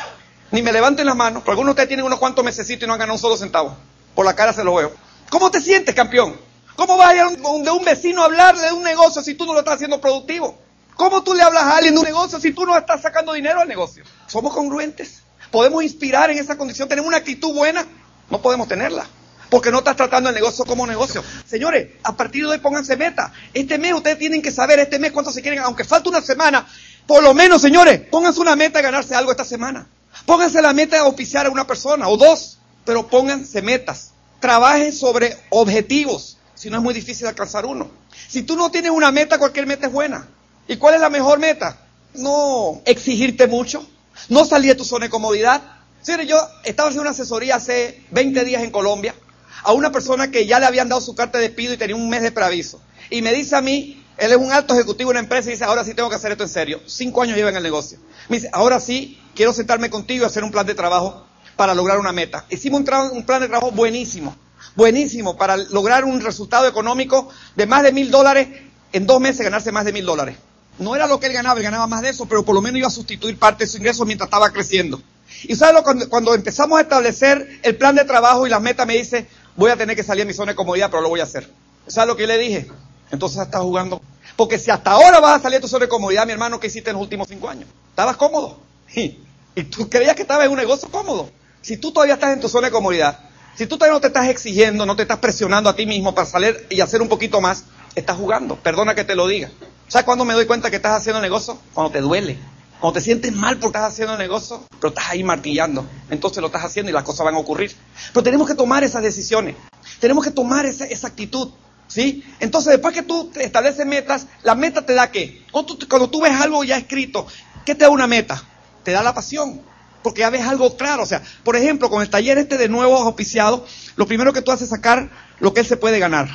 ni 0.51 0.61
me 0.61 0.73
levanten 0.73 1.05
las 1.05 1.15
manos, 1.15 1.43
pero 1.43 1.51
algunos 1.51 1.69
de 1.69 1.71
ustedes 1.73 1.87
tienen 1.89 2.05
unos 2.05 2.19
cuantos 2.19 2.43
mesecitos 2.43 2.83
y 2.83 2.87
no 2.87 2.93
han 2.93 2.99
ganado 2.99 3.15
un 3.15 3.21
solo 3.21 3.37
centavo. 3.37 3.77
Por 4.15 4.25
la 4.25 4.35
cara 4.35 4.51
se 4.51 4.63
lo 4.63 4.73
veo. 4.75 4.91
¿Cómo 5.29 5.51
te 5.51 5.61
sientes, 5.61 5.93
campeón? 5.93 6.35
¿Cómo 6.75 6.97
vas 6.97 7.09
a 7.09 7.15
ir 7.15 7.21
a 7.21 7.27
un, 7.27 7.63
de 7.63 7.71
un 7.71 7.85
vecino 7.85 8.21
a 8.21 8.25
hablarle 8.25 8.67
de 8.67 8.73
un 8.73 8.83
negocio 8.83 9.21
si 9.21 9.35
tú 9.35 9.45
no 9.45 9.53
lo 9.53 9.59
estás 9.59 9.75
haciendo 9.75 10.01
productivo? 10.01 10.57
¿Cómo 10.95 11.23
tú 11.23 11.33
le 11.33 11.41
hablas 11.41 11.63
a 11.63 11.77
alguien 11.77 11.93
de 11.93 11.99
un 11.99 12.05
negocio 12.05 12.39
si 12.39 12.51
tú 12.51 12.65
no 12.65 12.77
estás 12.77 13.01
sacando 13.01 13.33
dinero 13.33 13.61
al 13.61 13.67
negocio? 13.67 14.03
¿Somos 14.27 14.53
congruentes? 14.53 15.21
¿Podemos 15.51 15.83
inspirar 15.83 16.29
en 16.29 16.37
esa 16.37 16.57
condición? 16.57 16.87
¿Tenemos 16.87 17.07
una 17.07 17.17
actitud 17.17 17.53
buena? 17.53 17.85
No 18.29 18.41
podemos 18.41 18.67
tenerla. 18.67 19.05
Porque 19.49 19.71
no 19.71 19.79
estás 19.79 19.95
tratando 19.95 20.29
el 20.29 20.35
negocio 20.35 20.65
como 20.65 20.87
negocio. 20.87 21.23
Señores, 21.45 21.89
a 22.03 22.15
partir 22.15 22.43
de 22.43 22.51
hoy 22.51 22.57
pónganse 22.57 22.97
meta. 22.97 23.31
Este 23.53 23.77
mes 23.77 23.93
ustedes 23.93 24.17
tienen 24.17 24.41
que 24.41 24.51
saber 24.51 24.79
este 24.79 24.99
mes 24.99 25.11
cuánto 25.11 25.31
se 25.31 25.41
quieren, 25.41 25.59
aunque 25.59 25.83
falte 25.83 26.09
una 26.09 26.21
semana. 26.21 26.67
Por 27.05 27.23
lo 27.23 27.33
menos, 27.33 27.61
señores, 27.61 28.01
pónganse 28.09 28.39
una 28.39 28.55
meta 28.55 28.79
a 28.79 28.81
ganarse 28.81 29.15
algo 29.15 29.31
esta 29.31 29.45
semana. 29.45 29.87
Pónganse 30.25 30.61
la 30.61 30.73
meta 30.73 30.95
de 30.95 31.03
oficiar 31.03 31.45
a 31.45 31.49
una 31.49 31.67
persona 31.67 32.07
o 32.07 32.17
dos, 32.17 32.57
pero 32.83 33.07
pónganse 33.07 33.61
metas. 33.61 34.11
Trabajen 34.39 34.91
sobre 34.91 35.37
objetivos, 35.49 36.37
si 36.65 36.71
no 36.71 36.77
es 36.77 36.83
muy 36.83 36.95
difícil 36.95 37.27
alcanzar 37.27 37.63
uno. 37.67 37.91
Si 38.27 38.41
tú 38.41 38.55
no 38.55 38.71
tienes 38.71 38.89
una 38.89 39.11
meta, 39.11 39.37
cualquier 39.37 39.67
meta 39.67 39.85
es 39.85 39.93
buena. 39.93 40.27
¿Y 40.67 40.77
cuál 40.77 40.95
es 40.95 40.99
la 40.99 41.11
mejor 41.11 41.37
meta? 41.37 41.77
No 42.15 42.81
exigirte 42.85 43.45
mucho, 43.45 43.87
no 44.29 44.45
salir 44.45 44.71
de 44.71 44.75
tu 44.75 44.83
zona 44.83 45.05
de 45.05 45.11
comodidad. 45.11 45.61
Señores, 46.01 46.27
yo 46.27 46.37
estaba 46.63 46.89
haciendo 46.89 47.03
una 47.03 47.11
asesoría 47.11 47.57
hace 47.57 48.03
20 48.09 48.43
días 48.45 48.63
en 48.63 48.71
Colombia 48.71 49.13
a 49.61 49.73
una 49.73 49.91
persona 49.91 50.31
que 50.31 50.47
ya 50.47 50.59
le 50.59 50.65
habían 50.65 50.89
dado 50.89 51.01
su 51.01 51.13
carta 51.13 51.37
de 51.37 51.49
despido 51.49 51.71
y 51.75 51.77
tenía 51.77 51.95
un 51.95 52.09
mes 52.09 52.23
de 52.23 52.31
preaviso. 52.31 52.81
Y 53.11 53.21
me 53.21 53.31
dice 53.31 53.55
a 53.55 53.61
mí, 53.61 54.03
él 54.17 54.31
es 54.31 54.37
un 54.37 54.51
alto 54.51 54.73
ejecutivo 54.73 55.11
de 55.11 55.19
una 55.19 55.19
empresa 55.19 55.49
y 55.49 55.51
dice, 55.51 55.65
ahora 55.65 55.83
sí 55.83 55.93
tengo 55.93 56.09
que 56.09 56.15
hacer 56.15 56.31
esto 56.31 56.45
en 56.45 56.49
serio. 56.49 56.81
Cinco 56.87 57.21
años 57.21 57.37
lleva 57.37 57.51
en 57.51 57.57
el 57.57 57.63
negocio. 57.63 57.99
Me 58.27 58.37
dice, 58.37 58.49
ahora 58.51 58.79
sí 58.79 59.21
quiero 59.35 59.53
sentarme 59.53 59.91
contigo 59.91 60.23
y 60.23 60.25
hacer 60.25 60.43
un 60.43 60.49
plan 60.49 60.65
de 60.65 60.73
trabajo 60.73 61.27
para 61.57 61.75
lograr 61.75 61.99
una 61.99 62.11
meta. 62.11 62.47
Hicimos 62.49 62.81
un, 62.81 63.17
un 63.17 63.23
plan 63.23 63.39
de 63.39 63.49
trabajo 63.49 63.69
buenísimo, 63.69 64.35
buenísimo, 64.75 65.37
para 65.37 65.57
lograr 65.57 66.05
un 66.05 66.21
resultado 66.21 66.67
económico 66.67 67.29
de 67.55 67.65
más 67.65 67.83
de 67.83 67.91
mil 67.91 68.11
dólares, 68.11 68.47
en 68.93 69.05
dos 69.05 69.19
meses 69.19 69.43
ganarse 69.43 69.71
más 69.71 69.85
de 69.85 69.93
mil 69.93 70.05
dólares. 70.05 70.37
No 70.79 70.95
era 70.95 71.07
lo 71.07 71.19
que 71.19 71.27
él 71.27 71.33
ganaba, 71.33 71.59
él 71.59 71.63
ganaba 71.63 71.87
más 71.87 72.01
de 72.01 72.09
eso, 72.09 72.25
pero 72.25 72.43
por 72.43 72.55
lo 72.55 72.61
menos 72.61 72.79
iba 72.79 72.87
a 72.87 72.91
sustituir 72.91 73.37
parte 73.37 73.63
de 73.63 73.69
su 73.69 73.77
ingreso 73.77 74.05
mientras 74.05 74.27
estaba 74.27 74.51
creciendo. 74.51 75.01
Y 75.43 75.55
sabes 75.55 75.81
cuando, 75.83 76.09
cuando 76.09 76.33
empezamos 76.33 76.77
a 76.77 76.81
establecer 76.81 77.59
el 77.63 77.75
plan 77.75 77.95
de 77.95 78.03
trabajo 78.05 78.45
y 78.45 78.49
las 78.49 78.61
metas, 78.61 78.85
me 78.85 78.95
dice, 78.95 79.27
voy 79.55 79.71
a 79.71 79.77
tener 79.77 79.95
que 79.95 80.03
salir 80.03 80.23
a 80.23 80.25
mi 80.25 80.33
zona 80.33 80.51
de 80.51 80.55
comodidad, 80.55 80.89
pero 80.89 81.01
lo 81.01 81.09
voy 81.09 81.19
a 81.19 81.23
hacer. 81.23 81.49
¿Sabes 81.87 82.07
lo 82.07 82.15
que 82.15 82.23
yo 82.23 82.27
le 82.27 82.37
dije? 82.37 82.67
Entonces 83.11 83.41
estás 83.41 83.61
jugando. 83.61 84.01
Porque 84.35 84.59
si 84.59 84.71
hasta 84.71 84.91
ahora 84.91 85.19
vas 85.19 85.39
a 85.39 85.43
salir 85.43 85.59
a 85.59 85.61
tu 85.61 85.67
zona 85.67 85.85
de 85.85 85.89
comodidad, 85.89 86.25
mi 86.25 86.33
hermano, 86.33 86.59
¿qué 86.59 86.67
hiciste 86.67 86.89
en 86.89 86.95
los 86.95 87.03
últimos 87.03 87.27
cinco 87.27 87.47
años? 87.47 87.69
Estabas 87.89 88.17
cómodo. 88.17 88.59
Y, 89.57 89.63
tú 89.63 89.89
creías 89.89 90.17
que 90.17 90.23
estabas 90.23 90.47
en 90.47 90.51
un 90.51 90.57
negocio 90.57 90.89
cómodo. 90.91 91.29
Si 91.61 91.77
tú 91.77 91.93
todavía 91.93 92.15
estás 92.15 92.33
en 92.33 92.41
tu 92.41 92.49
zona 92.49 92.67
de 92.67 92.73
comodidad, 92.73 93.19
si 93.55 93.67
tú 93.67 93.77
todavía 93.77 93.93
no 93.93 94.01
te 94.01 94.07
estás 94.07 94.27
exigiendo, 94.27 94.85
no 94.85 94.95
te 94.95 95.03
estás 95.03 95.19
presionando 95.19 95.69
a 95.69 95.75
ti 95.75 95.85
mismo 95.85 96.13
para 96.13 96.27
salir 96.27 96.67
y 96.69 96.81
hacer 96.81 97.01
un 97.01 97.07
poquito 97.07 97.39
más, 97.41 97.65
estás 97.95 98.17
jugando. 98.17 98.57
Perdona 98.57 98.95
que 98.95 99.03
te 99.03 99.15
lo 99.15 99.27
diga. 99.27 99.49
¿Sabes 99.87 100.05
cuándo 100.05 100.25
me 100.25 100.33
doy 100.33 100.45
cuenta 100.45 100.69
que 100.69 100.75
estás 100.77 100.97
haciendo 100.97 101.21
negocio? 101.21 101.57
Cuando 101.73 101.91
te 101.91 102.01
duele. 102.01 102.37
Cuando 102.79 102.99
te 102.99 103.01
sientes 103.01 103.31
mal 103.31 103.57
porque 103.57 103.77
estás 103.77 103.93
haciendo 103.93 104.17
negocio, 104.17 104.63
pero 104.79 104.89
estás 104.89 105.09
ahí 105.09 105.23
martillando. 105.23 105.87
Entonces 106.09 106.41
lo 106.41 106.47
estás 106.47 106.65
haciendo 106.65 106.89
y 106.89 106.93
las 106.93 107.03
cosas 107.03 107.23
van 107.23 107.35
a 107.35 107.37
ocurrir. 107.37 107.73
Pero 108.13 108.23
tenemos 108.23 108.47
que 108.47 108.55
tomar 108.55 108.83
esas 108.83 109.01
decisiones. 109.01 109.55
Tenemos 109.99 110.23
que 110.23 110.31
tomar 110.31 110.65
esa, 110.65 110.85
esa 110.85 111.07
actitud. 111.07 111.51
¿Sí? 111.87 112.23
Entonces, 112.39 112.71
después 112.71 112.95
que 112.95 113.03
tú 113.03 113.31
estableces 113.35 113.85
metas, 113.85 114.25
la 114.43 114.55
meta 114.55 114.83
te 114.83 114.95
da 114.95 115.11
qué? 115.11 115.45
Cuando 115.51 115.77
tú, 115.77 115.87
cuando 115.87 116.09
tú 116.09 116.19
ves 116.19 116.33
algo 116.33 116.63
ya 116.63 116.77
escrito, 116.77 117.27
¿qué 117.63 117.75
te 117.75 117.85
da 117.85 117.91
una 117.91 118.07
meta? 118.07 118.43
Te 118.83 118.91
da 118.91 119.03
la 119.03 119.13
pasión. 119.13 119.61
Porque 120.05 120.19
ya 120.19 120.29
ves 120.29 120.45
algo 120.45 120.77
claro. 120.77 121.01
O 121.01 121.05
sea, 121.07 121.23
por 121.43 121.55
ejemplo, 121.55 121.89
con 121.89 122.03
el 122.03 122.11
taller 122.11 122.37
este 122.37 122.59
de 122.59 122.69
nuevo 122.69 122.95
auspiciado, 122.95 123.65
lo 123.95 124.05
primero 124.05 124.33
que 124.33 124.43
tú 124.43 124.51
haces 124.51 124.65
es 124.65 124.69
sacar 124.69 125.09
lo 125.39 125.51
que 125.51 125.61
él 125.61 125.65
se 125.65 125.77
puede 125.77 125.97
ganar 125.97 126.29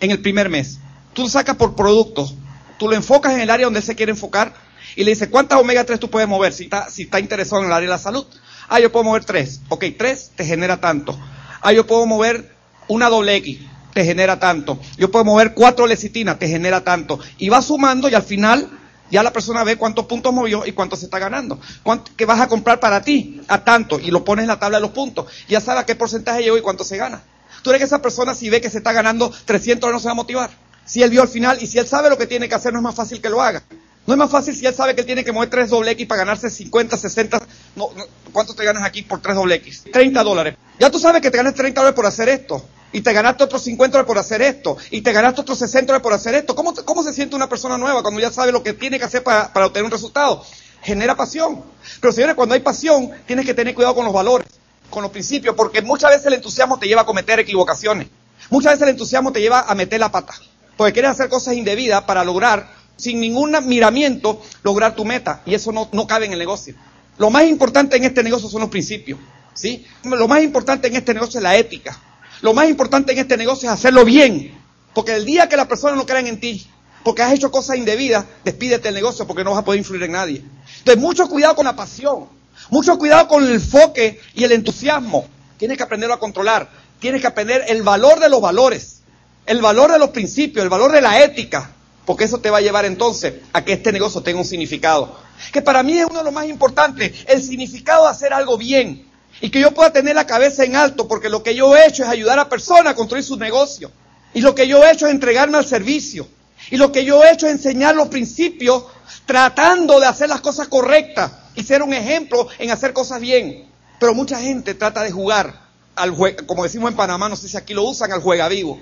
en 0.00 0.10
el 0.10 0.22
primer 0.22 0.48
mes. 0.48 0.78
Tú 1.12 1.24
lo 1.24 1.28
sacas 1.28 1.56
por 1.56 1.76
productos. 1.76 2.34
Tú 2.78 2.88
lo 2.88 2.96
enfocas 2.96 3.34
en 3.34 3.40
el 3.40 3.50
área 3.50 3.66
donde 3.66 3.80
él 3.80 3.84
se 3.84 3.94
quiere 3.94 4.12
enfocar 4.12 4.54
y 4.96 5.04
le 5.04 5.10
dices, 5.10 5.28
¿cuántas 5.28 5.60
omega 5.60 5.84
3 5.84 6.00
tú 6.00 6.08
puedes 6.08 6.26
mover 6.30 6.54
si 6.54 6.64
está, 6.64 6.88
si 6.88 7.10
interesado 7.18 7.60
en 7.60 7.66
el 7.66 7.74
área 7.74 7.88
de 7.88 7.92
la 7.92 7.98
salud? 7.98 8.26
Ah, 8.70 8.80
yo 8.80 8.90
puedo 8.90 9.04
mover 9.04 9.26
3. 9.26 9.60
Ok, 9.68 9.84
3 9.98 10.32
te 10.36 10.46
genera 10.46 10.80
tanto. 10.80 11.18
Ah, 11.60 11.74
yo 11.74 11.86
puedo 11.86 12.06
mover 12.06 12.56
una 12.88 13.10
doble 13.10 13.36
X 13.36 13.60
te 13.92 14.04
genera 14.04 14.38
tanto. 14.38 14.78
Yo 14.96 15.10
puedo 15.10 15.24
mover 15.24 15.52
cuatro 15.52 15.86
lecitinas, 15.86 16.38
te 16.38 16.48
genera 16.48 16.84
tanto. 16.84 17.18
Y 17.38 17.50
va 17.50 17.60
sumando 17.60 18.08
y 18.08 18.14
al 18.14 18.22
final 18.22 18.79
ya 19.10 19.22
la 19.22 19.32
persona 19.32 19.64
ve 19.64 19.76
cuántos 19.76 20.06
puntos 20.06 20.32
movió 20.32 20.64
y 20.64 20.72
cuánto 20.72 20.96
se 20.96 21.06
está 21.06 21.18
ganando. 21.18 21.58
¿Cuánto, 21.82 22.12
¿Qué 22.16 22.24
vas 22.24 22.40
a 22.40 22.48
comprar 22.48 22.80
para 22.80 23.02
ti? 23.02 23.40
A 23.48 23.64
tanto. 23.64 23.98
Y 23.98 24.10
lo 24.10 24.24
pones 24.24 24.44
en 24.44 24.48
la 24.48 24.58
tabla 24.58 24.78
de 24.78 24.82
los 24.82 24.92
puntos. 24.92 25.26
Ya 25.48 25.60
sabe 25.60 25.80
a 25.80 25.86
qué 25.86 25.94
porcentaje 25.94 26.42
llegó 26.42 26.56
y 26.56 26.62
cuánto 26.62 26.84
se 26.84 26.96
gana. 26.96 27.22
Tú 27.62 27.70
eres 27.70 27.80
que 27.80 27.86
esa 27.86 28.00
persona 28.00 28.34
si 28.34 28.48
ve 28.48 28.60
que 28.60 28.70
se 28.70 28.78
está 28.78 28.92
ganando 28.92 29.30
300 29.44 29.92
no 29.92 29.98
se 29.98 30.06
va 30.06 30.12
a 30.12 30.14
motivar. 30.14 30.50
Si 30.84 31.02
él 31.02 31.10
vio 31.10 31.22
al 31.22 31.28
final 31.28 31.58
y 31.60 31.66
si 31.66 31.78
él 31.78 31.86
sabe 31.86 32.08
lo 32.08 32.16
que 32.16 32.26
tiene 32.26 32.48
que 32.48 32.54
hacer, 32.54 32.72
no 32.72 32.78
es 32.78 32.82
más 32.82 32.94
fácil 32.94 33.20
que 33.20 33.28
lo 33.28 33.42
haga. 33.42 33.62
No 34.06 34.14
es 34.14 34.18
más 34.18 34.30
fácil 34.30 34.56
si 34.56 34.66
él 34.66 34.74
sabe 34.74 34.94
que 34.94 35.02
él 35.02 35.06
tiene 35.06 35.24
que 35.24 35.32
mover 35.32 35.50
3 35.50 35.70
doble 35.70 35.90
X 35.92 36.06
para 36.06 36.20
ganarse 36.20 36.50
50, 36.50 36.96
60. 36.96 37.42
No, 37.76 37.90
¿Cuánto 38.32 38.54
te 38.54 38.64
ganas 38.64 38.82
aquí 38.82 39.02
por 39.02 39.20
3 39.20 39.36
doble 39.36 39.56
X? 39.56 39.84
30 39.92 40.22
dólares. 40.22 40.56
Ya 40.78 40.90
tú 40.90 40.98
sabes 40.98 41.20
que 41.20 41.30
te 41.30 41.36
ganas 41.36 41.54
30 41.54 41.80
dólares 41.80 41.94
por 41.94 42.06
hacer 42.06 42.28
esto 42.28 42.64
y 42.92 43.00
te 43.02 43.12
ganaste 43.12 43.44
otros 43.44 43.62
50 43.62 43.92
dólares 43.92 44.06
por 44.06 44.18
hacer 44.18 44.42
esto, 44.42 44.76
y 44.90 45.02
te 45.02 45.12
ganaste 45.12 45.40
otros 45.40 45.58
60 45.58 45.86
dólares 45.86 46.02
por 46.02 46.12
hacer 46.12 46.34
esto. 46.34 46.54
¿Cómo, 46.54 46.74
¿Cómo 46.74 47.02
se 47.02 47.12
siente 47.12 47.36
una 47.36 47.48
persona 47.48 47.78
nueva 47.78 48.02
cuando 48.02 48.20
ya 48.20 48.30
sabe 48.30 48.52
lo 48.52 48.62
que 48.62 48.72
tiene 48.72 48.98
que 48.98 49.04
hacer 49.04 49.22
para, 49.22 49.52
para 49.52 49.66
obtener 49.66 49.84
un 49.84 49.90
resultado? 49.90 50.44
Genera 50.82 51.16
pasión. 51.16 51.62
Pero 52.00 52.12
señores, 52.12 52.34
cuando 52.34 52.54
hay 52.54 52.60
pasión, 52.60 53.10
tienes 53.26 53.44
que 53.44 53.54
tener 53.54 53.74
cuidado 53.74 53.94
con 53.94 54.04
los 54.04 54.14
valores, 54.14 54.46
con 54.88 55.02
los 55.02 55.12
principios, 55.12 55.54
porque 55.54 55.82
muchas 55.82 56.10
veces 56.10 56.26
el 56.26 56.34
entusiasmo 56.34 56.78
te 56.78 56.86
lleva 56.86 57.02
a 57.02 57.06
cometer 57.06 57.38
equivocaciones. 57.38 58.08
Muchas 58.48 58.72
veces 58.72 58.82
el 58.82 58.88
entusiasmo 58.90 59.32
te 59.32 59.40
lleva 59.40 59.60
a 59.60 59.74
meter 59.74 60.00
la 60.00 60.10
pata, 60.10 60.34
porque 60.76 60.94
quieres 60.94 61.12
hacer 61.12 61.28
cosas 61.28 61.54
indebidas 61.54 62.02
para 62.04 62.24
lograr, 62.24 62.68
sin 62.96 63.20
ningún 63.20 63.56
miramiento, 63.66 64.42
lograr 64.62 64.94
tu 64.94 65.04
meta, 65.04 65.42
y 65.46 65.54
eso 65.54 65.72
no, 65.72 65.88
no 65.92 66.06
cabe 66.06 66.26
en 66.26 66.32
el 66.32 66.38
negocio. 66.38 66.74
Lo 67.18 67.30
más 67.30 67.44
importante 67.44 67.96
en 67.96 68.04
este 68.04 68.22
negocio 68.22 68.48
son 68.48 68.62
los 68.62 68.70
principios, 68.70 69.18
¿sí? 69.54 69.86
Lo 70.04 70.26
más 70.26 70.42
importante 70.42 70.88
en 70.88 70.96
este 70.96 71.14
negocio 71.14 71.38
es 71.38 71.44
la 71.44 71.56
ética. 71.56 71.98
Lo 72.42 72.54
más 72.54 72.68
importante 72.68 73.12
en 73.12 73.18
este 73.18 73.36
negocio 73.36 73.68
es 73.68 73.74
hacerlo 73.74 74.04
bien. 74.04 74.58
Porque 74.94 75.14
el 75.14 75.24
día 75.24 75.48
que 75.48 75.56
las 75.56 75.66
personas 75.66 75.96
no 75.96 76.06
crean 76.06 76.26
en 76.26 76.40
ti, 76.40 76.66
porque 77.04 77.22
has 77.22 77.32
hecho 77.32 77.50
cosas 77.50 77.76
indebidas, 77.76 78.24
despídete 78.44 78.88
del 78.88 78.94
negocio 78.94 79.26
porque 79.26 79.44
no 79.44 79.50
vas 79.50 79.60
a 79.60 79.64
poder 79.64 79.78
influir 79.78 80.02
en 80.02 80.12
nadie. 80.12 80.42
Entonces, 80.78 81.00
mucho 81.00 81.28
cuidado 81.28 81.54
con 81.54 81.64
la 81.64 81.76
pasión, 81.76 82.26
mucho 82.70 82.98
cuidado 82.98 83.28
con 83.28 83.44
el 83.44 83.52
enfoque 83.52 84.20
y 84.34 84.44
el 84.44 84.52
entusiasmo. 84.52 85.26
Tienes 85.58 85.76
que 85.76 85.82
aprenderlo 85.82 86.14
a 86.14 86.18
controlar. 86.18 86.68
tienes 86.98 87.22
que 87.22 87.26
aprender 87.26 87.64
el 87.68 87.82
valor 87.82 88.20
de 88.20 88.28
los 88.28 88.42
valores, 88.42 89.00
el 89.46 89.62
valor 89.62 89.90
de 89.90 89.98
los 89.98 90.10
principios, 90.10 90.62
el 90.62 90.68
valor 90.68 90.92
de 90.92 91.00
la 91.00 91.22
ética, 91.22 91.70
porque 92.04 92.24
eso 92.24 92.40
te 92.40 92.50
va 92.50 92.58
a 92.58 92.60
llevar 92.60 92.84
entonces 92.84 93.34
a 93.54 93.64
que 93.64 93.72
este 93.72 93.90
negocio 93.90 94.22
tenga 94.22 94.38
un 94.38 94.44
significado. 94.44 95.16
Que 95.50 95.62
para 95.62 95.82
mí 95.82 95.98
es 95.98 96.04
uno 96.04 96.18
de 96.18 96.24
los 96.24 96.34
más 96.34 96.46
importantes, 96.46 97.24
el 97.26 97.42
significado 97.42 98.04
de 98.04 98.10
hacer 98.10 98.34
algo 98.34 98.58
bien. 98.58 99.09
Y 99.40 99.50
que 99.50 99.60
yo 99.60 99.72
pueda 99.72 99.92
tener 99.92 100.14
la 100.14 100.26
cabeza 100.26 100.64
en 100.64 100.76
alto, 100.76 101.08
porque 101.08 101.30
lo 101.30 101.42
que 101.42 101.54
yo 101.54 101.76
he 101.76 101.86
hecho 101.86 102.02
es 102.02 102.08
ayudar 102.08 102.38
a 102.38 102.48
personas 102.48 102.92
a 102.92 102.94
construir 102.94 103.24
su 103.24 103.36
negocio. 103.36 103.90
Y 104.34 104.42
lo 104.42 104.54
que 104.54 104.68
yo 104.68 104.84
he 104.84 104.92
hecho 104.92 105.06
es 105.06 105.12
entregarme 105.12 105.58
al 105.58 105.66
servicio. 105.66 106.28
Y 106.70 106.76
lo 106.76 106.92
que 106.92 107.04
yo 107.04 107.22
he 107.24 107.32
hecho 107.32 107.46
es 107.46 107.52
enseñar 107.52 107.94
los 107.94 108.08
principios 108.08 108.84
tratando 109.26 109.98
de 109.98 110.06
hacer 110.06 110.28
las 110.28 110.40
cosas 110.40 110.68
correctas 110.68 111.32
y 111.54 111.62
ser 111.62 111.82
un 111.82 111.94
ejemplo 111.94 112.48
en 112.58 112.70
hacer 112.70 112.92
cosas 112.92 113.20
bien. 113.20 113.68
Pero 113.98 114.14
mucha 114.14 114.40
gente 114.40 114.74
trata 114.74 115.02
de 115.02 115.10
jugar 115.10 115.68
al 115.96 116.10
juego, 116.10 116.46
como 116.46 116.64
decimos 116.64 116.90
en 116.90 116.96
Panamá, 116.96 117.28
no 117.28 117.36
sé 117.36 117.48
si 117.48 117.56
aquí 117.56 117.74
lo 117.74 117.84
usan, 117.84 118.12
al 118.12 118.22
juega 118.22 118.48
vivo. 118.48 118.80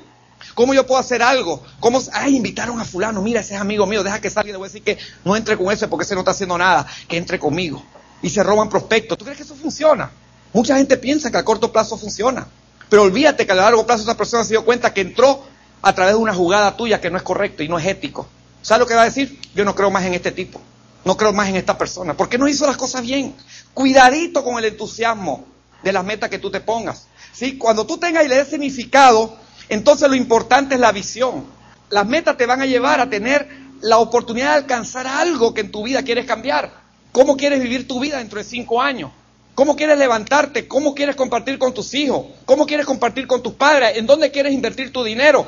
¿Cómo 0.55 0.75
yo 0.75 0.87
puedo 0.87 1.01
hacer 1.01 1.23
algo? 1.23 1.63
¿Cómo? 1.81 2.01
Ay, 2.13 2.37
invitaron 2.37 2.79
a 2.81 2.85
fulano, 2.85 3.23
mira, 3.23 3.41
ese 3.41 3.55
es 3.55 3.61
amigo 3.61 3.87
mío, 3.87 4.05
deja 4.05 4.21
que 4.21 4.31
salga 4.31 4.51
y 4.51 4.53
le 4.53 4.59
voy 4.59 4.67
a 4.67 4.69
decir 4.69 4.83
que 4.83 4.99
no 5.25 5.35
entre 5.35 5.57
con 5.57 5.73
ese 5.73 5.89
porque 5.89 6.05
ese 6.05 6.15
no 6.15 6.21
está 6.21 6.31
haciendo 6.31 6.57
nada, 6.57 6.87
que 7.09 7.17
entre 7.17 7.39
conmigo. 7.39 7.83
Y 8.23 8.31
se 8.31 8.43
roban 8.43 8.69
prospectos. 8.69 9.19
¿Tú 9.19 9.25
crees 9.25 9.39
que 9.39 9.45
eso 9.45 9.55
funciona? 9.55 10.11
Mucha 10.53 10.77
gente 10.77 10.97
piensa 10.97 11.31
que 11.31 11.39
a 11.39 11.45
corto 11.45 11.73
plazo 11.73 11.97
funciona. 11.97 12.47
Pero 12.89 13.03
olvídate 13.03 13.47
que 13.47 13.53
a 13.53 13.57
largo 13.57 13.87
plazo 13.87 14.03
esa 14.03 14.17
persona 14.17 14.45
se 14.45 14.51
dio 14.51 14.65
cuenta 14.65 14.95
que 14.95 15.03
entró 15.03 15.45
a 15.83 15.95
través 15.95 16.15
de 16.15 16.21
una 16.21 16.35
jugada 16.35 16.77
tuya 16.77 17.01
que 17.01 17.11
no 17.11 17.17
es 17.17 17.23
correcto 17.23 17.63
y 17.63 17.69
no 17.69 17.79
es 17.79 17.87
ético. 17.87 18.27
¿Sabes 18.63 18.81
lo 18.81 18.87
que 18.87 18.95
va 18.95 19.03
a 19.03 19.07
decir? 19.07 19.39
Yo 19.55 19.65
no 19.65 19.75
creo 19.75 19.91
más 19.91 20.05
en 20.05 20.15
este 20.15 20.33
tipo. 20.33 20.61
No 21.05 21.17
creo 21.17 21.33
más 21.33 21.49
en 21.49 21.57
esta 21.57 21.79
persona. 21.79 22.15
¿Por 22.15 22.29
qué 22.29 22.39
no 22.39 22.49
hizo 22.49 22.67
las 22.67 22.77
cosas 22.77 23.03
bien? 23.03 23.35
Cuidadito 23.75 24.43
con 24.43 24.59
el 24.59 24.65
entusiasmo 24.65 25.45
de 25.83 25.93
las 25.93 26.05
metas 26.05 26.29
que 26.29 26.39
tú 26.39 26.51
te 26.51 26.61
pongas. 26.61 27.07
¿Sí? 27.33 27.57
Cuando 27.57 27.87
tú 27.87 27.99
tengas 27.99 28.25
y 28.25 28.29
le 28.29 28.37
des 28.37 28.49
significado, 28.49 29.37
entonces 29.69 30.09
lo 30.09 30.15
importante 30.15 30.75
es 30.75 30.81
la 30.81 30.93
visión. 30.93 31.45
Las 31.91 32.07
metas 32.07 32.37
te 32.37 32.47
van 32.47 32.61
a 32.61 32.67
llevar 32.67 33.01
a 33.01 33.09
tener 33.09 33.49
la 33.81 33.99
oportunidad 33.99 34.51
de 34.51 34.57
alcanzar 34.57 35.07
algo 35.07 35.55
que 35.55 35.61
en 35.61 35.71
tu 35.71 35.85
vida 35.85 36.03
quieres 36.03 36.27
cambiar. 36.27 36.73
¿Cómo 37.13 37.37
quieres 37.37 37.63
vivir 37.63 37.87
tu 37.87 38.01
vida 38.01 38.19
dentro 38.19 38.39
de 38.39 38.45
cinco 38.45 38.83
años? 38.83 39.13
¿Cómo 39.59 39.75
quieres 39.75 39.99
levantarte? 39.99 40.69
¿Cómo 40.69 40.95
quieres 40.95 41.17
compartir 41.17 41.59
con 41.59 41.75
tus 41.75 41.93
hijos? 41.95 42.27
¿Cómo 42.45 42.65
quieres 42.65 42.87
compartir 42.87 43.27
con 43.27 43.43
tus 43.43 43.55
padres? 43.55 43.97
¿En 43.97 44.07
dónde 44.07 44.31
quieres 44.31 44.53
invertir 44.53 44.93
tu 44.93 45.03
dinero? 45.03 45.45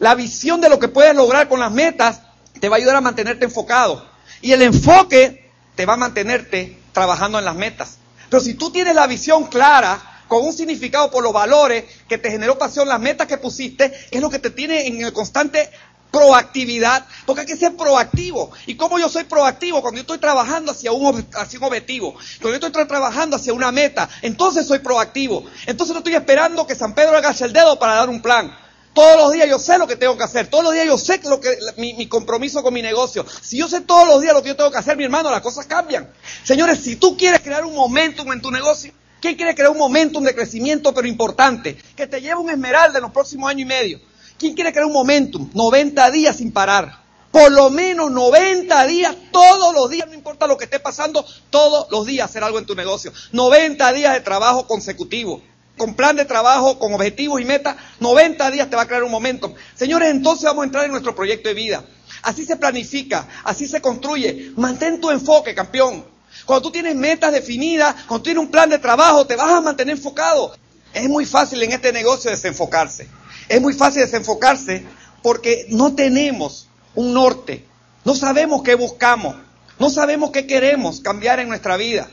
La 0.00 0.16
visión 0.16 0.60
de 0.60 0.68
lo 0.68 0.80
que 0.80 0.88
puedes 0.88 1.14
lograr 1.14 1.48
con 1.48 1.60
las 1.60 1.70
metas 1.70 2.22
te 2.58 2.68
va 2.68 2.74
a 2.74 2.78
ayudar 2.78 2.96
a 2.96 3.00
mantenerte 3.00 3.44
enfocado. 3.44 4.04
Y 4.40 4.50
el 4.50 4.62
enfoque 4.62 5.48
te 5.76 5.86
va 5.86 5.92
a 5.92 5.96
mantenerte 5.96 6.76
trabajando 6.92 7.38
en 7.38 7.44
las 7.44 7.54
metas. 7.54 7.98
Pero 8.28 8.42
si 8.42 8.54
tú 8.54 8.72
tienes 8.72 8.96
la 8.96 9.06
visión 9.06 9.46
clara, 9.46 10.24
con 10.26 10.44
un 10.44 10.52
significado 10.52 11.08
por 11.12 11.22
los 11.22 11.32
valores 11.32 11.84
que 12.08 12.18
te 12.18 12.32
generó 12.32 12.58
pasión, 12.58 12.88
las 12.88 12.98
metas 12.98 13.28
que 13.28 13.38
pusiste, 13.38 13.92
es 14.10 14.20
lo 14.20 14.28
que 14.28 14.40
te 14.40 14.50
tiene 14.50 14.88
en 14.88 15.04
el 15.04 15.12
constante 15.12 15.70
proactividad, 16.12 17.04
porque 17.26 17.40
hay 17.40 17.46
que 17.46 17.56
ser 17.56 17.74
proactivo. 17.74 18.52
¿Y 18.66 18.76
cómo 18.76 18.98
yo 19.00 19.08
soy 19.08 19.24
proactivo? 19.24 19.80
Cuando 19.80 19.96
yo 19.96 20.02
estoy 20.02 20.18
trabajando 20.18 20.70
hacia 20.70 20.92
un, 20.92 21.26
hacia 21.34 21.58
un 21.58 21.64
objetivo, 21.64 22.14
cuando 22.40 22.58
yo 22.58 22.66
estoy 22.66 22.86
trabajando 22.86 23.36
hacia 23.36 23.52
una 23.52 23.72
meta, 23.72 24.08
entonces 24.20 24.66
soy 24.66 24.78
proactivo. 24.78 25.44
Entonces 25.66 25.94
no 25.94 25.98
estoy 25.98 26.14
esperando 26.14 26.66
que 26.66 26.76
San 26.76 26.94
Pedro 26.94 27.16
haga 27.16 27.34
el 27.40 27.52
dedo 27.52 27.78
para 27.78 27.94
dar 27.94 28.10
un 28.10 28.22
plan. 28.22 28.56
Todos 28.94 29.16
los 29.16 29.32
días 29.32 29.48
yo 29.48 29.58
sé 29.58 29.78
lo 29.78 29.86
que 29.86 29.96
tengo 29.96 30.18
que 30.18 30.24
hacer. 30.24 30.48
Todos 30.48 30.64
los 30.64 30.74
días 30.74 30.86
yo 30.86 30.98
sé 30.98 31.20
lo 31.24 31.40
que, 31.40 31.56
mi, 31.78 31.94
mi, 31.94 32.06
compromiso 32.08 32.62
con 32.62 32.74
mi 32.74 32.82
negocio. 32.82 33.24
Si 33.40 33.56
yo 33.56 33.66
sé 33.66 33.80
todos 33.80 34.06
los 34.06 34.20
días 34.20 34.34
lo 34.34 34.42
que 34.42 34.50
yo 34.50 34.56
tengo 34.56 34.70
que 34.70 34.78
hacer, 34.78 34.98
mi 34.98 35.04
hermano, 35.04 35.30
las 35.30 35.40
cosas 35.40 35.64
cambian. 35.64 36.12
Señores, 36.44 36.80
si 36.80 36.96
tú 36.96 37.16
quieres 37.16 37.40
crear 37.40 37.64
un 37.64 37.74
momentum 37.74 38.30
en 38.32 38.42
tu 38.42 38.50
negocio, 38.50 38.92
¿quién 39.20 39.34
quiere 39.36 39.54
crear 39.54 39.70
un 39.70 39.78
momentum 39.78 40.22
de 40.22 40.34
crecimiento 40.34 40.92
pero 40.92 41.08
importante? 41.08 41.78
Que 41.96 42.06
te 42.06 42.20
lleve 42.20 42.36
un 42.36 42.50
esmeralda 42.50 42.98
en 42.98 43.04
los 43.04 43.12
próximos 43.12 43.48
años 43.48 43.62
y 43.62 43.64
medio. 43.64 44.11
¿Quién 44.42 44.54
quiere 44.54 44.72
crear 44.72 44.86
un 44.86 44.92
momentum? 44.92 45.48
90 45.54 46.10
días 46.10 46.38
sin 46.38 46.50
parar. 46.50 46.98
Por 47.30 47.52
lo 47.52 47.70
menos 47.70 48.10
90 48.10 48.86
días, 48.88 49.14
todos 49.30 49.72
los 49.72 49.88
días, 49.88 50.08
no 50.08 50.14
importa 50.14 50.48
lo 50.48 50.58
que 50.58 50.64
esté 50.64 50.80
pasando, 50.80 51.24
todos 51.48 51.86
los 51.92 52.06
días 52.06 52.28
hacer 52.28 52.42
algo 52.42 52.58
en 52.58 52.66
tu 52.66 52.74
negocio. 52.74 53.12
90 53.30 53.92
días 53.92 54.14
de 54.14 54.20
trabajo 54.20 54.66
consecutivo 54.66 55.40
con 55.76 55.94
plan 55.94 56.16
de 56.16 56.24
trabajo, 56.24 56.76
con 56.80 56.92
objetivos 56.92 57.40
y 57.40 57.44
metas, 57.44 57.76
90 58.00 58.50
días 58.50 58.68
te 58.68 58.74
va 58.74 58.82
a 58.82 58.88
crear 58.88 59.04
un 59.04 59.12
momento. 59.12 59.54
Señores, 59.76 60.10
entonces 60.10 60.42
vamos 60.42 60.62
a 60.62 60.66
entrar 60.66 60.84
en 60.86 60.90
nuestro 60.90 61.14
proyecto 61.14 61.48
de 61.48 61.54
vida. 61.54 61.84
Así 62.22 62.44
se 62.44 62.56
planifica, 62.56 63.28
así 63.44 63.68
se 63.68 63.80
construye. 63.80 64.50
Mantén 64.56 65.00
tu 65.00 65.12
enfoque, 65.12 65.54
campeón. 65.54 66.04
Cuando 66.44 66.62
tú 66.62 66.72
tienes 66.72 66.96
metas 66.96 67.32
definidas, 67.32 67.94
cuando 68.08 68.24
tienes 68.24 68.42
un 68.42 68.50
plan 68.50 68.68
de 68.68 68.80
trabajo, 68.80 69.24
te 69.24 69.36
vas 69.36 69.52
a 69.52 69.60
mantener 69.60 69.96
enfocado. 69.96 70.52
Es 70.92 71.08
muy 71.08 71.26
fácil 71.26 71.62
en 71.62 71.70
este 71.70 71.92
negocio 71.92 72.28
desenfocarse. 72.28 73.21
Es 73.48 73.60
muy 73.60 73.74
fácil 73.74 74.02
desenfocarse 74.02 74.84
porque 75.22 75.66
no 75.70 75.94
tenemos 75.94 76.68
un 76.94 77.14
norte. 77.14 77.64
No 78.04 78.14
sabemos 78.14 78.62
qué 78.62 78.74
buscamos. 78.74 79.36
No 79.78 79.90
sabemos 79.90 80.30
qué 80.30 80.46
queremos 80.46 81.00
cambiar 81.00 81.40
en 81.40 81.48
nuestra 81.48 81.76
vida. 81.76 82.08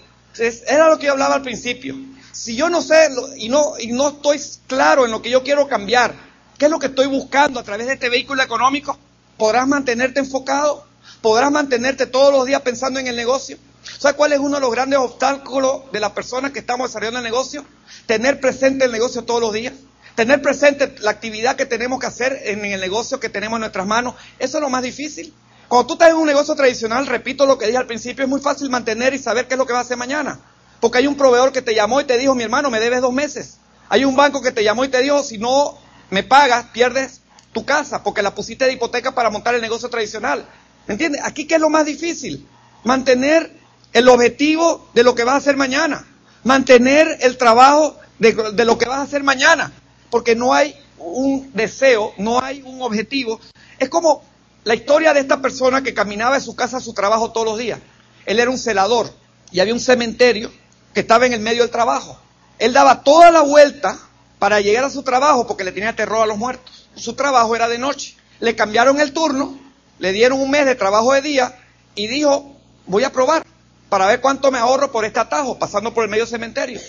Era 0.67 0.89
lo 0.89 0.97
que 0.97 1.07
yo 1.07 1.13
hablaba 1.13 1.35
al 1.35 1.41
principio. 1.41 1.95
Si 2.31 2.55
yo 2.55 2.69
no 2.69 2.81
sé 2.81 3.09
y 3.37 3.49
no, 3.49 3.73
y 3.79 3.87
no 3.87 4.09
estoy 4.09 4.39
claro 4.67 5.05
en 5.05 5.11
lo 5.11 5.21
que 5.21 5.29
yo 5.29 5.43
quiero 5.43 5.67
cambiar, 5.67 6.15
¿qué 6.57 6.65
es 6.65 6.71
lo 6.71 6.79
que 6.79 6.87
estoy 6.87 7.07
buscando 7.07 7.59
a 7.59 7.63
través 7.63 7.87
de 7.87 7.93
este 7.93 8.09
vehículo 8.09 8.41
económico? 8.41 8.97
¿Podrás 9.37 9.67
mantenerte 9.67 10.19
enfocado? 10.19 10.85
¿Podrás 11.21 11.51
mantenerte 11.51 12.05
todos 12.05 12.31
los 12.31 12.45
días 12.45 12.61
pensando 12.61 12.99
en 12.99 13.07
el 13.07 13.15
negocio? 13.15 13.57
¿Sabes 13.97 14.15
cuál 14.15 14.33
es 14.33 14.39
uno 14.39 14.55
de 14.55 14.61
los 14.61 14.71
grandes 14.71 14.99
obstáculos 14.99 15.91
de 15.91 15.99
las 15.99 16.11
personas 16.11 16.51
que 16.51 16.59
estamos 16.59 16.89
desarrollando 16.89 17.19
el 17.19 17.25
negocio? 17.25 17.65
Tener 18.05 18.39
presente 18.39 18.85
el 18.85 18.91
negocio 18.91 19.23
todos 19.23 19.41
los 19.41 19.53
días. 19.53 19.73
Tener 20.19 20.41
presente 20.41 20.95
la 20.99 21.11
actividad 21.11 21.55
que 21.55 21.65
tenemos 21.65 21.97
que 21.97 22.07
hacer 22.07 22.41
en 22.43 22.65
el 22.65 22.81
negocio 22.81 23.21
que 23.21 23.29
tenemos 23.29 23.55
en 23.55 23.61
nuestras 23.61 23.87
manos. 23.87 24.15
Eso 24.37 24.57
es 24.57 24.61
lo 24.61 24.69
más 24.69 24.83
difícil. 24.83 25.33
Cuando 25.69 25.87
tú 25.87 25.93
estás 25.93 26.09
en 26.09 26.17
un 26.17 26.27
negocio 26.27 26.55
tradicional, 26.55 27.07
repito 27.07 27.45
lo 27.45 27.57
que 27.57 27.67
dije 27.67 27.77
al 27.77 27.87
principio, 27.87 28.25
es 28.25 28.29
muy 28.29 28.41
fácil 28.41 28.69
mantener 28.69 29.13
y 29.13 29.17
saber 29.17 29.47
qué 29.47 29.53
es 29.53 29.57
lo 29.57 29.65
que 29.65 29.71
va 29.71 29.79
a 29.79 29.83
hacer 29.83 29.95
mañana. 29.95 30.41
Porque 30.81 30.97
hay 30.97 31.07
un 31.07 31.15
proveedor 31.15 31.53
que 31.53 31.61
te 31.61 31.73
llamó 31.73 32.01
y 32.01 32.03
te 32.03 32.17
dijo, 32.17 32.35
mi 32.35 32.43
hermano, 32.43 32.69
me 32.69 32.81
debes 32.81 32.99
dos 32.99 33.13
meses. 33.13 33.59
Hay 33.87 34.03
un 34.03 34.13
banco 34.17 34.41
que 34.41 34.51
te 34.51 34.61
llamó 34.61 34.83
y 34.83 34.89
te 34.89 35.01
dijo, 35.01 35.23
si 35.23 35.37
no 35.37 35.77
me 36.09 36.23
pagas, 36.23 36.65
pierdes 36.73 37.21
tu 37.53 37.63
casa, 37.63 38.03
porque 38.03 38.21
la 38.21 38.35
pusiste 38.35 38.65
de 38.65 38.73
hipoteca 38.73 39.15
para 39.15 39.29
montar 39.29 39.55
el 39.55 39.61
negocio 39.61 39.87
tradicional. 39.87 40.45
¿Me 40.85 40.95
entiendes? 40.95 41.21
Aquí, 41.23 41.47
¿qué 41.47 41.55
es 41.55 41.61
lo 41.61 41.69
más 41.69 41.85
difícil? 41.85 42.45
Mantener 42.83 43.53
el 43.93 44.09
objetivo 44.09 44.89
de 44.93 45.03
lo 45.03 45.15
que 45.15 45.23
vas 45.23 45.35
a 45.35 45.37
hacer 45.37 45.55
mañana. 45.55 46.05
Mantener 46.43 47.19
el 47.21 47.37
trabajo 47.37 47.97
de, 48.17 48.33
de 48.33 48.65
lo 48.65 48.77
que 48.77 48.85
vas 48.89 48.99
a 48.99 49.03
hacer 49.03 49.23
mañana. 49.23 49.71
Porque 50.09 50.35
no 50.35 50.53
hay 50.53 50.75
un 50.97 51.51
deseo, 51.53 52.13
no 52.17 52.41
hay 52.41 52.61
un 52.61 52.81
objetivo. 52.81 53.39
Es 53.77 53.89
como 53.89 54.23
la 54.63 54.75
historia 54.75 55.13
de 55.13 55.21
esta 55.21 55.41
persona 55.41 55.83
que 55.83 55.93
caminaba 55.93 56.35
de 56.35 56.41
su 56.41 56.55
casa 56.55 56.77
a 56.77 56.81
su 56.81 56.93
trabajo 56.93 57.31
todos 57.31 57.47
los 57.47 57.57
días. 57.57 57.79
Él 58.25 58.39
era 58.39 58.49
un 58.49 58.57
celador 58.57 59.11
y 59.51 59.59
había 59.59 59.73
un 59.73 59.79
cementerio 59.79 60.51
que 60.93 60.99
estaba 61.01 61.25
en 61.25 61.33
el 61.33 61.39
medio 61.39 61.61
del 61.61 61.71
trabajo. 61.71 62.19
Él 62.57 62.73
daba 62.73 63.03
toda 63.03 63.31
la 63.31 63.41
vuelta 63.41 63.97
para 64.37 64.61
llegar 64.61 64.83
a 64.83 64.89
su 64.89 65.03
trabajo 65.03 65.47
porque 65.47 65.63
le 65.63 65.71
tenía 65.71 65.95
terror 65.95 66.23
a 66.23 66.25
los 66.25 66.37
muertos. 66.37 66.87
Su 66.95 67.13
trabajo 67.13 67.55
era 67.55 67.67
de 67.67 67.77
noche. 67.77 68.15
Le 68.39 68.55
cambiaron 68.55 68.99
el 68.99 69.13
turno, 69.13 69.57
le 69.99 70.11
dieron 70.11 70.39
un 70.39 70.49
mes 70.49 70.65
de 70.65 70.75
trabajo 70.75 71.13
de 71.13 71.21
día 71.21 71.57
y 71.95 72.07
dijo, 72.07 72.55
voy 72.85 73.03
a 73.03 73.11
probar 73.11 73.45
para 73.89 74.07
ver 74.07 74.21
cuánto 74.21 74.51
me 74.51 74.59
ahorro 74.59 74.91
por 74.91 75.03
este 75.03 75.19
atajo, 75.19 75.57
pasando 75.57 75.93
por 75.93 76.03
el 76.03 76.09
medio 76.09 76.25
cementerio. 76.25 76.79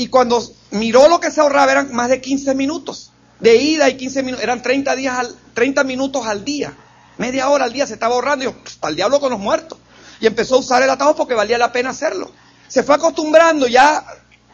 Y 0.00 0.08
cuando 0.08 0.42
miró 0.70 1.08
lo 1.08 1.20
que 1.20 1.30
se 1.30 1.40
ahorraba 1.40 1.72
eran 1.72 1.92
más 1.92 2.08
de 2.08 2.20
15 2.20 2.54
minutos 2.54 3.12
de 3.38 3.56
ida 3.56 3.88
y 3.88 3.96
15 3.96 4.22
minutos, 4.22 4.42
eran 4.42 4.62
30, 4.62 4.96
días 4.96 5.18
al, 5.18 5.34
30 5.54 5.84
minutos 5.84 6.26
al 6.26 6.44
día, 6.44 6.74
media 7.18 7.48
hora 7.48 7.64
al 7.64 7.72
día 7.72 7.86
se 7.86 7.94
estaba 7.94 8.14
ahorrando. 8.14 8.44
Y 8.44 8.48
yo, 8.48 8.54
al 8.82 8.96
diablo 8.96 9.20
con 9.20 9.30
los 9.30 9.40
muertos. 9.40 9.78
Y 10.20 10.26
empezó 10.26 10.56
a 10.56 10.58
usar 10.58 10.82
el 10.82 10.90
atajo 10.90 11.16
porque 11.16 11.34
valía 11.34 11.56
la 11.58 11.72
pena 11.72 11.90
hacerlo 11.90 12.30
se 12.70 12.84
fue 12.84 12.94
acostumbrando 12.94 13.66
ya, 13.66 14.06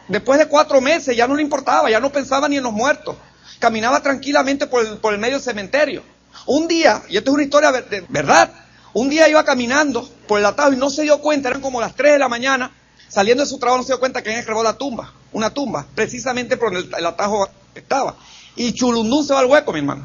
después 0.07 0.39
de 0.39 0.47
cuatro 0.47 0.81
meses, 0.81 1.15
ya 1.15 1.27
no 1.27 1.35
le 1.35 1.43
importaba, 1.43 1.87
ya 1.91 1.99
no 1.99 2.11
pensaba 2.11 2.49
ni 2.49 2.57
en 2.57 2.63
los 2.63 2.73
muertos. 2.73 3.15
Caminaba 3.59 4.01
tranquilamente 4.01 4.65
por 4.65 4.83
el, 4.83 4.97
por 4.97 5.13
el 5.13 5.19
medio 5.19 5.35
del 5.35 5.43
cementerio. 5.43 6.01
Un 6.47 6.67
día, 6.67 7.03
y 7.09 7.17
esto 7.17 7.29
es 7.29 7.35
una 7.35 7.43
historia 7.43 7.71
verdad, 8.09 8.51
un 8.93 9.07
día 9.07 9.29
iba 9.29 9.45
caminando 9.45 10.09
por 10.27 10.39
el 10.39 10.47
atajo 10.47 10.73
y 10.73 10.77
no 10.77 10.89
se 10.89 11.03
dio 11.03 11.21
cuenta, 11.21 11.49
eran 11.49 11.61
como 11.61 11.79
las 11.79 11.93
3 11.93 12.13
de 12.13 12.19
la 12.19 12.27
mañana, 12.27 12.71
saliendo 13.07 13.43
de 13.43 13.49
su 13.49 13.59
trabajo 13.59 13.77
no 13.77 13.83
se 13.83 13.93
dio 13.93 13.99
cuenta 13.99 14.23
que 14.23 14.35
había 14.35 14.63
la 14.63 14.73
tumba, 14.73 15.13
una 15.31 15.49
tumba, 15.49 15.85
precisamente 15.95 16.57
por 16.57 16.73
donde 16.73 16.97
el, 16.97 17.05
atajo 17.05 17.49
estaba. 17.75 18.15
Y 18.55 18.73
chulundún 18.73 19.25
se 19.25 19.33
va 19.33 19.41
al 19.41 19.45
hueco, 19.45 19.71
mi 19.71 19.79
hermano. 19.79 20.03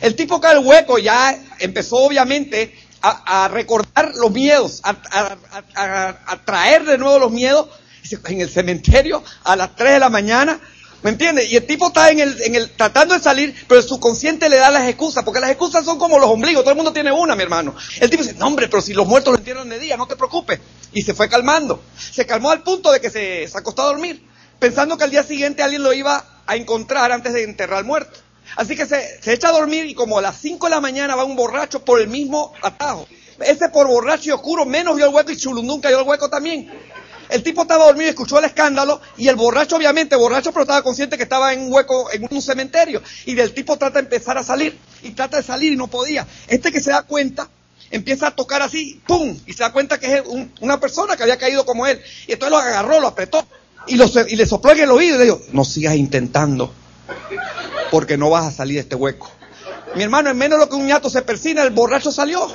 El 0.00 0.14
tipo 0.14 0.40
cae 0.40 0.52
al 0.56 0.64
hueco 0.64 0.98
ya 0.98 1.36
empezó 1.58 1.96
obviamente 1.96 2.74
a, 3.00 3.48
recordar 3.48 4.12
los 4.16 4.30
miedos, 4.30 4.82
a, 4.84 6.38
traer 6.44 6.84
de 6.84 6.98
nuevo 6.98 7.18
los 7.18 7.30
miedos 7.30 7.68
en 8.26 8.40
el 8.40 8.48
cementerio 8.48 9.22
a 9.44 9.56
las 9.56 9.74
3 9.76 9.94
de 9.94 9.98
la 9.98 10.10
mañana. 10.10 10.60
¿Me 11.02 11.10
entiendes? 11.10 11.48
Y 11.48 11.56
el 11.56 11.64
tipo 11.64 11.88
está 11.88 12.10
en 12.10 12.18
el, 12.18 12.42
en 12.42 12.54
el, 12.56 12.70
tratando 12.70 13.14
de 13.14 13.20
salir, 13.20 13.54
pero 13.68 13.80
su 13.82 14.00
consciente 14.00 14.48
le 14.48 14.56
da 14.56 14.70
las 14.70 14.88
excusas, 14.88 15.22
porque 15.22 15.40
las 15.40 15.50
excusas 15.50 15.84
son 15.84 15.96
como 15.98 16.18
los 16.18 16.28
ombligos, 16.28 16.62
todo 16.62 16.72
el 16.72 16.76
mundo 16.76 16.92
tiene 16.92 17.12
una, 17.12 17.36
mi 17.36 17.42
hermano. 17.44 17.74
El 18.00 18.10
tipo 18.10 18.24
dice, 18.24 18.34
no 18.34 18.48
hombre, 18.48 18.68
pero 18.68 18.82
si 18.82 18.94
los 18.94 19.06
muertos 19.06 19.32
lo 19.32 19.38
entierran 19.38 19.68
de 19.68 19.78
día, 19.78 19.96
no 19.96 20.08
te 20.08 20.16
preocupes. 20.16 20.58
Y 20.92 21.02
se 21.02 21.14
fue 21.14 21.28
calmando. 21.28 21.82
Se 21.96 22.26
calmó 22.26 22.50
al 22.50 22.62
punto 22.62 22.90
de 22.90 23.00
que 23.00 23.10
se, 23.10 23.46
se 23.46 23.58
acostó 23.58 23.82
a 23.82 23.86
dormir, 23.86 24.26
pensando 24.58 24.98
que 24.98 25.04
al 25.04 25.10
día 25.10 25.22
siguiente 25.22 25.62
alguien 25.62 25.84
lo 25.84 25.92
iba 25.92 26.24
a 26.46 26.56
encontrar 26.56 27.12
antes 27.12 27.32
de 27.32 27.44
enterrar 27.44 27.78
al 27.78 27.84
muerto. 27.84 28.18
Así 28.56 28.74
que 28.74 28.86
se, 28.86 29.22
se 29.22 29.34
echa 29.34 29.50
a 29.50 29.52
dormir 29.52 29.86
y 29.86 29.94
como 29.94 30.18
a 30.18 30.22
las 30.22 30.38
5 30.38 30.66
de 30.66 30.70
la 30.70 30.80
mañana 30.80 31.14
va 31.14 31.24
un 31.24 31.36
borracho 31.36 31.84
por 31.84 32.00
el 32.00 32.08
mismo 32.08 32.52
atajo. 32.62 33.06
Ese 33.40 33.68
por 33.68 33.86
borracho 33.86 34.30
y 34.30 34.32
oscuro 34.32 34.64
menos 34.64 34.96
vio 34.96 35.06
el 35.06 35.14
hueco 35.14 35.30
y 35.30 35.36
Chulundún 35.36 35.80
cayó 35.80 36.00
el 36.00 36.08
hueco 36.08 36.28
también. 36.28 36.72
El 37.30 37.42
tipo 37.42 37.62
estaba 37.62 37.84
dormido 37.86 38.08
escuchó 38.10 38.38
el 38.38 38.44
escándalo 38.46 39.00
y 39.16 39.28
el 39.28 39.36
borracho 39.36 39.76
obviamente, 39.76 40.16
borracho 40.16 40.50
pero 40.52 40.62
estaba 40.62 40.82
consciente 40.82 41.16
que 41.16 41.24
estaba 41.24 41.52
en 41.52 41.60
un 41.62 41.72
hueco, 41.72 42.10
en 42.12 42.26
un 42.30 42.40
cementerio. 42.42 43.02
Y 43.26 43.34
del 43.34 43.52
tipo 43.52 43.76
trata 43.76 43.94
de 44.00 44.04
empezar 44.06 44.38
a 44.38 44.42
salir 44.44 44.78
y 45.02 45.10
trata 45.10 45.36
de 45.38 45.42
salir 45.42 45.72
y 45.72 45.76
no 45.76 45.88
podía. 45.88 46.26
Este 46.46 46.72
que 46.72 46.80
se 46.80 46.90
da 46.90 47.02
cuenta 47.02 47.48
empieza 47.90 48.28
a 48.28 48.30
tocar 48.30 48.62
así, 48.62 49.00
¡pum! 49.06 49.36
Y 49.46 49.52
se 49.52 49.62
da 49.62 49.72
cuenta 49.72 49.98
que 49.98 50.16
es 50.18 50.22
un- 50.26 50.52
una 50.60 50.78
persona 50.80 51.16
que 51.16 51.22
había 51.22 51.36
caído 51.38 51.64
como 51.66 51.86
él. 51.86 52.00
Y 52.26 52.32
entonces 52.32 52.50
lo 52.50 52.58
agarró, 52.58 53.00
lo 53.00 53.08
apretó 53.08 53.46
y, 53.86 53.96
le 53.96 54.46
sopló 54.46 54.72
en 54.72 54.80
el 54.80 54.90
oído 54.90 55.14
y 55.16 55.18
le 55.18 55.24
dijo, 55.24 55.40
no 55.52 55.64
sigas 55.64 55.94
intentando 55.96 56.72
porque 57.90 58.18
no 58.18 58.28
vas 58.30 58.44
a 58.46 58.52
salir 58.52 58.74
de 58.74 58.80
este 58.82 58.94
hueco. 58.96 59.30
Mi 59.94 60.02
hermano, 60.02 60.28
en 60.28 60.36
menos 60.36 60.58
lo 60.58 60.68
que 60.68 60.76
un 60.76 60.86
ñato 60.86 61.08
se 61.08 61.22
persina, 61.22 61.62
el 61.62 61.70
borracho 61.70 62.12
salió. 62.12 62.46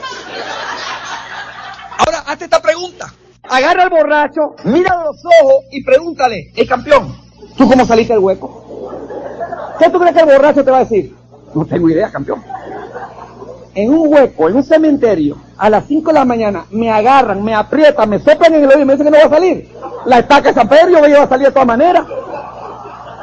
Ahora, 1.97 2.19
hazte 2.27 2.45
esta 2.45 2.61
pregunta. 2.61 3.11
Agarra 3.49 3.83
al 3.83 3.89
borracho, 3.89 4.55
mira 4.63 4.91
a 4.91 5.03
los 5.03 5.17
ojos 5.25 5.65
y 5.71 5.83
pregúntale, 5.83 6.51
el 6.55 6.67
campeón, 6.67 7.13
¿tú 7.57 7.67
cómo 7.67 7.85
saliste 7.85 8.13
del 8.13 8.23
hueco? 8.23 8.63
¿Qué 9.77 9.89
tú 9.89 9.99
crees 9.99 10.15
que 10.15 10.21
el 10.21 10.25
borracho 10.25 10.63
te 10.63 10.71
va 10.71 10.77
a 10.77 10.83
decir? 10.85 11.13
No 11.53 11.65
tengo 11.65 11.89
idea, 11.89 12.09
campeón. 12.09 12.41
En 13.75 13.93
un 13.93 14.13
hueco, 14.13 14.47
en 14.47 14.55
un 14.55 14.63
cementerio, 14.63 15.37
a 15.57 15.69
las 15.69 15.85
5 15.87 16.09
de 16.09 16.13
la 16.13 16.25
mañana, 16.25 16.65
me 16.71 16.89
agarran, 16.89 17.43
me 17.43 17.53
aprietan, 17.53 18.09
me 18.09 18.19
soplan 18.19 18.53
en 18.53 18.63
el 18.63 18.69
oído 18.69 18.81
y 18.81 18.85
me 18.85 18.93
dicen 18.93 19.11
que 19.11 19.11
no 19.11 19.29
va 19.29 19.35
a 19.35 19.37
salir. 19.37 19.69
La 20.05 20.19
estaca 20.19 20.49
de 20.49 20.53
San 20.53 20.69
Pedro, 20.69 20.99
yo 20.99 21.07
iba 21.07 21.23
a 21.23 21.29
salir 21.29 21.47
de 21.47 21.51
todas 21.51 21.67
maneras. 21.67 22.05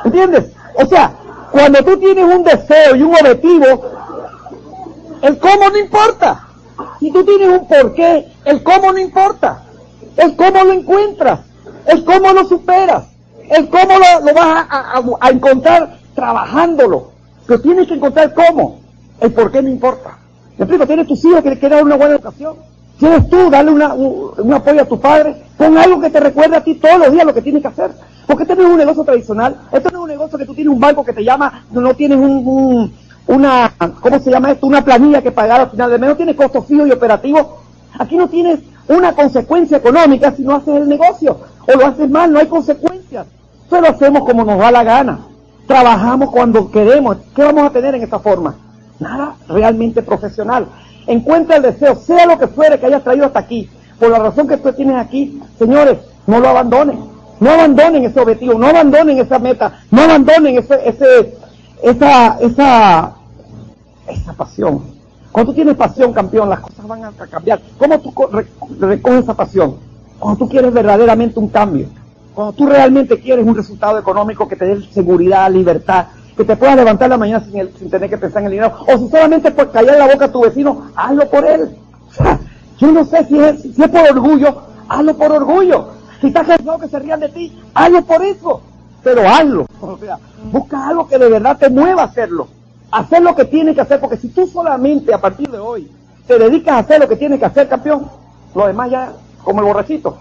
¿Entiendes? 0.05 0.53
O 0.75 0.87
sea, 0.87 1.13
cuando 1.51 1.83
tú 1.83 1.99
tienes 1.99 2.25
un 2.25 2.43
deseo 2.43 2.95
y 2.95 3.03
un 3.03 3.15
objetivo, 3.15 3.85
el 5.23 5.39
cómo 5.39 5.71
no 5.71 5.79
importa. 5.79 6.47
Si 6.99 7.11
tú 7.11 7.25
tienes 7.25 7.49
un 7.49 7.67
porqué, 7.67 8.29
el 8.45 8.63
cómo 8.63 8.93
no 8.93 8.99
importa. 8.99 9.65
El 10.16 10.37
cómo 10.37 10.64
lo 10.64 10.73
encuentras. 10.73 11.40
El 11.87 12.05
cómo 12.05 12.33
lo 12.33 12.44
superas. 12.44 13.05
El 13.49 13.68
cómo 13.68 13.94
lo, 13.99 14.35
vas 14.35 14.66
a, 14.70 15.31
encontrar 15.31 15.99
trabajándolo. 16.14 17.11
Pero 17.46 17.61
tienes 17.61 17.88
que 17.88 17.94
encontrar 17.94 18.33
cómo. 18.35 18.81
El 19.20 19.33
porqué 19.33 19.62
no 19.62 19.68
importa. 19.68 20.18
¿Me 20.57 20.64
explico? 20.64 20.87
Tienes 20.87 21.07
tus 21.07 21.25
hijos 21.25 21.42
que 21.42 21.51
le 21.51 21.59
quieres 21.59 21.83
una 21.83 21.96
buena 21.96 22.14
educación. 22.14 22.57
Tienes 22.99 23.29
tú, 23.31 23.49
darle 23.51 23.70
una- 23.73 23.94
un, 23.94 24.53
apoyo 24.53 24.83
a 24.83 24.85
tu 24.85 25.01
padre. 25.01 25.35
Pon 25.57 25.77
algo 25.79 26.01
que 26.01 26.11
te 26.11 26.20
recuerde 26.20 26.57
a 26.57 26.62
ti 26.64 26.75
todos 26.75 26.99
los 26.99 27.12
días 27.12 27.25
lo 27.25 27.35
que 27.35 27.42
tienes 27.42 27.62
que 27.62 27.68
hacer. 27.68 27.90
Porque 28.27 28.42
este 28.44 28.55
no 28.55 28.62
es 28.62 28.68
un 28.70 28.77
negocio 28.79 29.05
tradicional. 29.05 29.57
Esto 29.73 29.90
no 29.90 29.99
es 29.99 30.03
un 30.05 30.11
negocio 30.11 30.38
que 30.38 30.44
tú 30.46 30.55
tienes 30.55 30.73
un 30.73 30.81
banco 30.81 31.05
que 31.05 31.12
te 31.14 31.25
llama, 31.25 31.64
no, 31.73 31.94
tienes 31.94 32.18
un, 32.18 32.46
un- 32.46 32.92
una, 33.27 33.73
¿cómo 34.01 34.18
se 34.18 34.31
llama 34.31 34.51
esto? 34.53 34.66
Una 34.66 34.85
planilla 34.85 35.23
que 35.23 35.33
pagar 35.33 35.61
al 35.62 35.70
final 35.70 35.90
de 35.90 35.99
mes. 35.99 36.11
No 36.11 36.16
tienes 36.16 36.37
costos 36.37 36.66
fijos 36.66 36.87
y 36.88 36.92
operativos. 36.92 37.46
Aquí 37.99 38.16
no 38.16 38.29
tienes 38.29 38.61
una 38.90 39.14
consecuencia 39.14 39.76
económica 39.76 40.33
si 40.33 40.42
no 40.42 40.57
haces 40.57 40.74
el 40.74 40.88
negocio. 40.88 41.38
O 41.66 41.79
lo 41.79 41.87
haces 41.87 42.11
mal, 42.11 42.33
no 42.33 42.40
hay 42.40 42.46
consecuencias. 42.46 43.26
Solo 43.68 43.88
hacemos 43.88 44.24
como 44.24 44.44
nos 44.44 44.59
da 44.59 44.70
la 44.70 44.83
gana. 44.83 45.20
Trabajamos 45.66 46.31
cuando 46.31 46.70
queremos. 46.70 47.18
¿Qué 47.35 47.44
vamos 47.44 47.64
a 47.64 47.70
tener 47.70 47.94
en 47.94 48.03
esta 48.03 48.18
forma? 48.18 48.57
Nada 48.98 49.37
realmente 49.48 50.03
profesional. 50.03 50.66
Encuentra 51.07 51.57
el 51.57 51.62
deseo, 51.62 51.94
sea 51.94 52.26
lo 52.26 52.38
que 52.38 52.48
fuere 52.48 52.79
que 52.79 52.87
hayas 52.87 53.05
traído 53.05 53.26
hasta 53.26 53.38
aquí, 53.38 53.70
por 53.98 54.11
la 54.11 54.18
razón 54.18 54.46
que 54.46 54.57
tú 54.57 54.72
tienes 54.72 54.96
aquí, 54.96 55.40
señores, 55.59 55.98
no 56.26 56.40
lo 56.40 56.48
abandonen. 56.48 56.98
No 57.38 57.50
abandonen 57.50 58.05
ese 58.05 58.20
objetivo, 58.20 58.55
no 58.55 58.66
abandonen 58.66 59.18
esa 59.18 59.38
meta, 59.38 59.81
no 59.90 60.03
abandonen 60.03 60.59
ese, 60.59 60.88
ese, 60.88 61.35
esa, 61.83 62.38
esa, 62.40 63.14
esa 64.09 64.33
pasión. 64.35 65.00
Cuando 65.33 65.53
tú 65.53 65.57
tienes 65.57 65.77
pasión, 65.77 66.12
campeón, 66.12 66.49
las 66.49 66.61
cosas 66.61 66.87
van 66.87 67.05
a 67.05 67.12
cambiar. 67.12 67.61
¿Cómo 67.79 67.99
tú 68.01 68.12
co- 68.12 68.29
re- 68.29 68.47
recoges 68.81 69.23
esa 69.25 69.35
pasión? 69.35 69.77
Cuando 70.19 70.38
tú 70.38 70.49
quieres 70.49 70.73
verdaderamente 70.73 71.38
un 71.38 71.49
cambio. 71.49 71.87
Cuando 72.35 72.53
tú 72.53 72.66
realmente 72.66 73.19
quieres 73.21 73.47
un 73.47 73.55
resultado 73.55 73.99
económico 73.99 74.49
que 74.49 74.57
te 74.57 74.64
dé 74.64 74.83
seguridad, 74.93 75.51
libertad, 75.51 76.07
que 76.37 76.45
te 76.45 76.57
puedas 76.57 76.77
levantar 76.77 77.09
la 77.11 77.16
mañana 77.19 77.45
sin, 77.45 77.57
el- 77.59 77.73
sin 77.77 77.90
tener 77.90 78.11
que 78.11 78.19
pensar 78.19 78.40
en 78.43 78.47
el 78.47 78.53
dinero. 78.53 78.75
O 78.88 78.99
si 78.99 79.09
solamente 79.09 79.51
por 79.53 79.71
callar 79.71 79.99
la 79.99 80.12
boca 80.12 80.25
a 80.27 80.33
tu 80.33 80.40
vecino, 80.43 80.87
hazlo 80.97 81.29
por 81.31 81.45
él. 81.47 81.77
Yo 82.79 82.93
no 82.93 83.05
sé 83.05 83.25
si 83.27 83.38
es, 83.38 83.61
si 83.62 83.83
es 83.83 83.88
por 83.88 84.01
orgullo, 84.11 84.62
hazlo 84.88 85.16
por 85.16 85.33
orgullo. 85.33 85.88
Si 86.21 86.27
estás 86.29 86.47
cansado 86.47 86.79
que 86.79 86.88
se 86.88 86.99
rían 86.99 87.21
de 87.21 87.29
ti, 87.29 87.61
hazlo 87.75 88.03
por 88.03 88.23
eso. 88.25 88.61
Pero 89.03 89.23
hazlo. 89.29 89.66
O 89.81 89.97
sea, 89.99 90.19
busca 90.51 90.88
algo 90.88 91.07
que 91.07 91.19
de 91.19 91.29
verdad 91.29 91.57
te 91.59 91.71
mueva 91.71 92.03
a 92.03 92.07
hacerlo. 92.07 92.49
Hacer 92.90 93.22
lo 93.22 93.35
que 93.35 93.44
tienes 93.44 93.74
que 93.74 93.81
hacer, 93.81 94.00
porque 94.00 94.16
si 94.16 94.29
tú 94.29 94.46
solamente 94.46 95.14
a 95.14 95.20
partir 95.20 95.48
de 95.50 95.59
hoy 95.59 95.90
te 96.26 96.38
dedicas 96.38 96.74
a 96.74 96.79
hacer 96.79 97.00
lo 97.00 97.09
que 97.09 97.16
tienes 97.16 97.38
que 97.38 97.44
hacer, 97.44 97.68
campeón, 97.68 98.11
lo 98.55 98.66
demás 98.66 98.90
ya, 98.90 99.12
como 99.44 99.61
el 99.61 99.66
borrachito. 99.66 100.18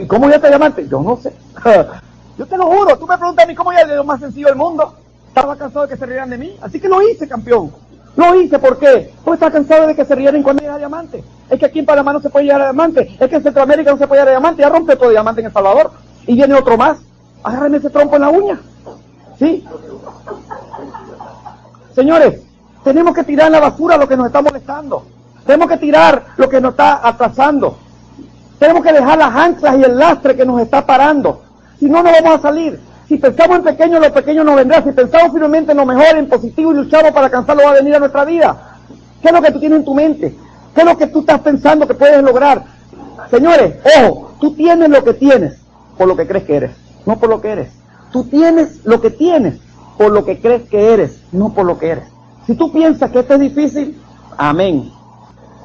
¿Y 0.00 0.06
cómo 0.06 0.28
ya 0.28 0.38
te 0.38 0.50
llamaste? 0.50 0.86
Yo 0.88 1.00
no 1.00 1.16
sé. 1.16 1.32
Yo 2.38 2.46
te 2.46 2.56
lo 2.56 2.66
juro, 2.66 2.96
tú 2.98 3.06
me 3.06 3.16
preguntas 3.16 3.44
a 3.44 3.48
mí 3.48 3.54
cómo 3.54 3.72
ya 3.72 3.86
lo 3.86 4.04
más 4.04 4.20
sencillo 4.20 4.48
del 4.48 4.56
mundo. 4.56 4.94
Estaba 5.28 5.56
cansado 5.56 5.86
de 5.86 5.92
que 5.92 5.98
se 5.98 6.06
rieran 6.06 6.30
de 6.30 6.38
mí, 6.38 6.56
así 6.60 6.80
que 6.80 6.88
lo 6.88 7.00
hice, 7.02 7.28
campeón. 7.28 7.72
Lo 8.16 8.34
hice, 8.34 8.58
¿por 8.58 8.78
qué? 8.78 9.10
Porque 9.24 9.36
estaba 9.36 9.52
cansado 9.52 9.86
de 9.86 9.94
que 9.94 10.04
se 10.04 10.14
rieran 10.14 10.42
cuando 10.42 10.62
era 10.62 10.76
diamante. 10.76 11.24
Es 11.48 11.58
que 11.58 11.66
aquí 11.66 11.78
en 11.78 11.86
Panamá 11.86 12.12
no 12.12 12.20
se 12.20 12.28
puede 12.28 12.44
llegar 12.44 12.60
a 12.60 12.64
diamante. 12.64 13.16
Es 13.18 13.28
que 13.28 13.36
en 13.36 13.42
Centroamérica 13.42 13.90
no 13.90 13.98
se 13.98 14.06
puede 14.06 14.20
llegar 14.20 14.34
a 14.34 14.38
diamante. 14.38 14.62
Ya 14.62 14.68
rompe 14.68 14.96
todo 14.96 15.10
diamante 15.10 15.40
en 15.40 15.46
El 15.46 15.52
Salvador. 15.52 15.92
Y 16.26 16.34
viene 16.34 16.54
otro 16.54 16.76
más. 16.76 16.98
Agárrame 17.42 17.78
ese 17.78 17.88
trompo 17.88 18.16
en 18.16 18.22
la 18.22 18.28
uña. 18.28 18.60
¿Sí? 19.38 19.64
Señores, 21.94 22.40
tenemos 22.84 23.14
que 23.14 23.24
tirar 23.24 23.50
la 23.50 23.60
basura 23.60 23.96
lo 23.96 24.08
que 24.08 24.16
nos 24.16 24.26
está 24.26 24.42
molestando. 24.42 25.06
Tenemos 25.46 25.68
que 25.68 25.76
tirar 25.76 26.26
lo 26.36 26.48
que 26.48 26.60
nos 26.60 26.72
está 26.72 27.06
atrasando. 27.06 27.76
Tenemos 28.58 28.82
que 28.82 28.92
dejar 28.92 29.18
las 29.18 29.34
anclas 29.34 29.76
y 29.78 29.82
el 29.82 29.98
lastre 29.98 30.36
que 30.36 30.46
nos 30.46 30.60
está 30.60 30.86
parando. 30.86 31.42
Si 31.78 31.86
no, 31.86 32.02
no 32.02 32.10
vamos 32.10 32.38
a 32.38 32.42
salir. 32.42 32.80
Si 33.08 33.18
pensamos 33.18 33.58
en 33.58 33.64
pequeño, 33.64 33.98
lo 33.98 34.12
pequeño 34.12 34.44
nos 34.44 34.56
vendrá. 34.56 34.82
Si 34.82 34.92
pensamos 34.92 35.32
firmemente 35.32 35.72
en 35.72 35.78
lo 35.78 35.86
mejor, 35.86 36.16
en 36.16 36.28
positivo 36.28 36.72
y 36.72 36.76
luchamos 36.76 37.10
para 37.12 37.26
alcanzarlo, 37.26 37.64
va 37.64 37.70
a 37.70 37.74
venir 37.74 37.96
a 37.96 37.98
nuestra 37.98 38.24
vida. 38.24 38.78
¿Qué 39.20 39.28
es 39.28 39.34
lo 39.34 39.42
que 39.42 39.50
tú 39.50 39.60
tienes 39.60 39.80
en 39.80 39.84
tu 39.84 39.94
mente? 39.94 40.36
¿Qué 40.74 40.80
es 40.80 40.86
lo 40.86 40.96
que 40.96 41.06
tú 41.08 41.20
estás 41.20 41.40
pensando 41.40 41.86
que 41.86 41.94
puedes 41.94 42.22
lograr? 42.22 42.64
Señores, 43.30 43.74
ojo, 43.98 44.32
tú 44.40 44.54
tienes 44.54 44.88
lo 44.88 45.04
que 45.04 45.14
tienes 45.14 45.60
por 45.98 46.08
lo 46.08 46.16
que 46.16 46.26
crees 46.26 46.44
que 46.44 46.56
eres, 46.56 46.70
no 47.04 47.18
por 47.18 47.28
lo 47.28 47.40
que 47.40 47.50
eres. 47.50 47.68
Tú 48.10 48.24
tienes 48.24 48.84
lo 48.84 49.00
que 49.00 49.10
tienes 49.10 49.60
por 49.96 50.12
lo 50.12 50.24
que 50.24 50.40
crees 50.40 50.68
que 50.68 50.92
eres, 50.92 51.20
no 51.32 51.52
por 51.54 51.66
lo 51.66 51.78
que 51.78 51.90
eres. 51.90 52.04
Si 52.46 52.54
tú 52.54 52.72
piensas 52.72 53.10
que 53.10 53.20
esto 53.20 53.34
es 53.34 53.40
difícil, 53.40 54.00
amén. 54.36 54.90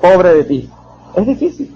Pobre 0.02 0.34
de 0.34 0.44
ti. 0.44 0.70
Es 1.16 1.26
difícil. 1.26 1.76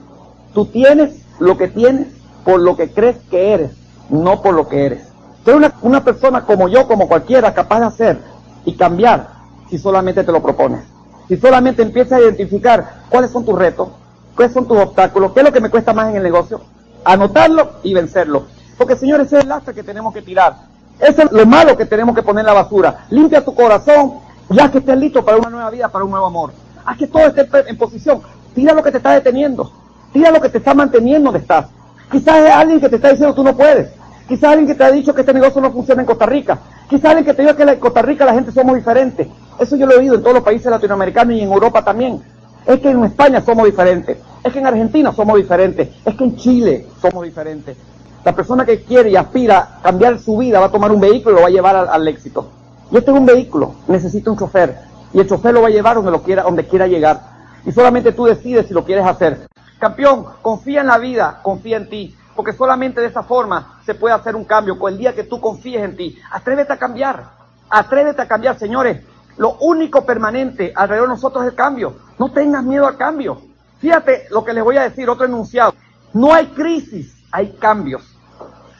Tú 0.54 0.66
tienes 0.66 1.22
lo 1.40 1.58
que 1.58 1.68
tienes 1.68 2.08
por 2.46 2.60
lo 2.60 2.76
que 2.76 2.92
crees 2.92 3.18
que 3.30 3.54
eres, 3.54 3.72
no 4.10 4.42
por 4.42 4.54
lo 4.54 4.68
que 4.68 4.86
eres. 4.86 5.08
Ser 5.46 5.56
una, 5.56 5.74
una 5.82 6.04
persona 6.04 6.46
como 6.46 6.68
yo, 6.68 6.88
como 6.88 7.08
cualquiera, 7.08 7.54
capaz 7.54 7.80
de 7.80 7.86
hacer 7.86 8.20
y 8.66 8.74
cambiar 8.76 9.30
si 9.70 9.78
solamente 9.78 10.24
te 10.24 10.32
lo 10.32 10.42
propones. 10.42 10.82
Si 11.28 11.38
solamente 11.38 11.82
empiezas 11.82 12.20
a 12.20 12.22
identificar 12.22 13.04
cuáles 13.10 13.32
son 13.32 13.46
tus 13.46 13.58
retos, 13.58 13.90
cuáles 14.36 14.54
son 14.54 14.68
tus 14.68 14.78
obstáculos, 14.78 15.32
qué 15.32 15.40
es 15.40 15.46
lo 15.46 15.54
que 15.54 15.62
me 15.62 15.70
cuesta 15.70 15.94
más 15.94 16.10
en 16.10 16.18
el 16.18 16.24
negocio, 16.24 16.62
anotarlo 17.04 17.72
y 17.84 17.94
vencerlo. 17.94 18.46
Porque 18.78 18.96
señores, 18.96 19.28
ese 19.28 19.38
es 19.38 19.44
el 19.44 19.50
lastre 19.50 19.74
que 19.74 19.84
tenemos 19.84 20.14
que 20.14 20.22
tirar. 20.22 20.71
Eso 21.02 21.24
es 21.24 21.32
lo 21.32 21.46
malo 21.46 21.76
que 21.76 21.86
tenemos 21.86 22.16
que 22.16 22.22
poner 22.22 22.42
en 22.42 22.48
la 22.48 22.54
basura. 22.54 23.06
Limpia 23.10 23.44
tu 23.44 23.56
corazón, 23.56 24.20
ya 24.50 24.70
que 24.70 24.78
estés 24.78 24.98
listo 24.98 25.26
para 25.26 25.38
una 25.38 25.50
nueva 25.50 25.70
vida, 25.72 25.90
para 25.90 26.06
un 26.06 26.12
nuevo 26.12 26.28
amor. 26.28 26.54
Haz 26.86 26.98
que 26.98 27.08
todo 27.08 27.26
esté 27.26 27.48
en 27.68 27.78
posición. 27.78 28.22
Tira 28.54 28.74
lo 28.74 28.84
que 28.84 28.92
te 28.92 28.98
está 28.98 29.12
deteniendo. 29.14 29.72
Tira 30.14 30.30
lo 30.30 30.40
que 30.40 30.50
te 30.50 30.60
está 30.60 30.74
manteniendo 30.74 31.32
donde 31.32 31.40
estás. 31.40 31.68
Quizás 32.12 32.46
es 32.46 32.52
alguien 32.52 32.80
que 32.80 32.90
te 32.90 32.98
está 32.98 33.10
diciendo 33.10 33.34
tú 33.34 33.44
no 33.44 33.56
puedes. 33.56 33.90
Quizás 34.28 34.52
alguien 34.52 34.68
que 34.68 34.76
te 34.76 34.84
ha 34.84 34.92
dicho 34.92 35.14
que 35.14 35.22
este 35.22 35.34
negocio 35.34 35.60
no 35.60 35.72
funciona 35.72 36.02
en 36.02 36.06
Costa 36.06 36.26
Rica. 36.26 36.60
Quizás 36.90 37.06
alguien 37.06 37.26
que 37.26 37.34
te 37.34 37.42
diga 37.42 37.56
que 37.56 37.64
en 37.64 37.80
Costa 37.80 38.02
Rica 38.02 38.26
la 38.26 38.34
gente 38.34 38.52
somos 38.52 38.76
diferentes. 38.76 39.28
Eso 39.60 39.76
yo 39.76 39.86
lo 39.86 39.94
he 39.94 39.98
oído 39.98 40.16
en 40.16 40.22
todos 40.22 40.36
los 40.36 40.44
países 40.44 40.70
latinoamericanos 40.70 41.34
y 41.34 41.42
en 41.42 41.52
Europa 41.52 41.84
también. 41.84 42.22
Es 42.66 42.80
que 42.80 42.92
en 42.92 43.04
España 43.06 43.42
somos 43.42 43.66
diferentes. 43.66 44.18
Es 44.44 44.54
que 44.54 44.60
en 44.60 44.68
Argentina 44.68 45.12
somos 45.14 45.38
diferentes. 45.38 45.90
Es 46.06 46.16
que 46.16 46.24
en 46.24 46.36
Chile 46.36 46.88
somos 47.02 47.24
diferentes. 47.24 47.76
La 48.24 48.36
persona 48.36 48.66
que 48.66 48.84
quiere 48.84 49.10
y 49.10 49.16
aspira 49.16 49.78
a 49.80 49.82
cambiar 49.82 50.20
su 50.20 50.38
vida 50.38 50.60
va 50.60 50.68
a 50.68 50.72
tomar 50.72 50.92
un 50.92 51.02
vehículo 51.02 51.32
y 51.32 51.36
lo 51.36 51.42
va 51.42 51.48
a 51.48 51.52
llevar 51.52 51.76
al, 51.76 51.90
al 51.90 52.08
éxito. 52.08 52.52
Yo 52.92 53.04
tengo 53.04 53.18
un 53.18 53.26
vehículo, 53.26 53.76
necesito 53.88 54.32
un 54.32 54.38
chofer. 54.38 54.78
Y 55.14 55.20
el 55.20 55.28
chofer 55.28 55.54
lo 55.54 55.62
va 55.62 55.70
a 55.70 55.72
llevar 55.72 55.96
donde, 55.96 56.12
lo 56.12 56.22
quiera, 56.22 56.44
donde 56.44 56.68
quiera 56.68 56.88
llegar. 56.88 57.22
Y 57.66 57.72
solamente 57.72 58.12
tú 58.12 58.26
decides 58.26 58.68
si 58.68 58.74
lo 58.74 58.86
quieres 58.86 59.06
hacer. 59.06 59.48
Campeón, 59.80 60.26
confía 60.42 60.82
en 60.82 60.88
la 60.88 60.98
vida, 60.98 61.40
confía 61.42 61.78
en 61.78 61.90
ti. 61.90 62.16
Porque 62.36 62.54
solamente 62.54 63.02
de 63.02 63.08
esa 63.08 63.24
forma 63.24 63.80
se 63.86 63.96
puede 63.96 64.16
hacer 64.16 64.36
un 64.36 64.46
cambio. 64.46 64.78
Con 64.78 64.94
el 64.94 65.00
día 65.00 65.16
que 65.16 65.24
tú 65.24 65.42
confíes 65.42 65.84
en 65.84 65.98
ti, 65.98 66.18
atrévete 66.32 66.74
a 66.74 66.78
cambiar. 66.78 67.24
Atrévete 67.70 68.22
a 68.22 68.28
cambiar, 68.28 68.58
señores. 68.58 69.02
Lo 69.38 69.58
único 69.60 70.06
permanente 70.06 70.72
alrededor 70.76 71.08
de 71.08 71.16
nosotros 71.16 71.44
es 71.44 71.52
el 71.52 71.56
cambio. 71.56 71.96
No 72.20 72.32
tengas 72.32 72.64
miedo 72.64 72.88
al 72.88 72.98
cambio. 72.98 73.42
Fíjate 73.80 74.28
lo 74.30 74.46
que 74.46 74.54
les 74.54 74.64
voy 74.64 74.78
a 74.78 74.84
decir, 74.84 75.10
otro 75.10 75.26
enunciado. 75.26 75.74
No 76.14 76.34
hay 76.34 76.48
crisis, 76.48 77.16
hay 77.32 77.54
cambios. 77.60 78.11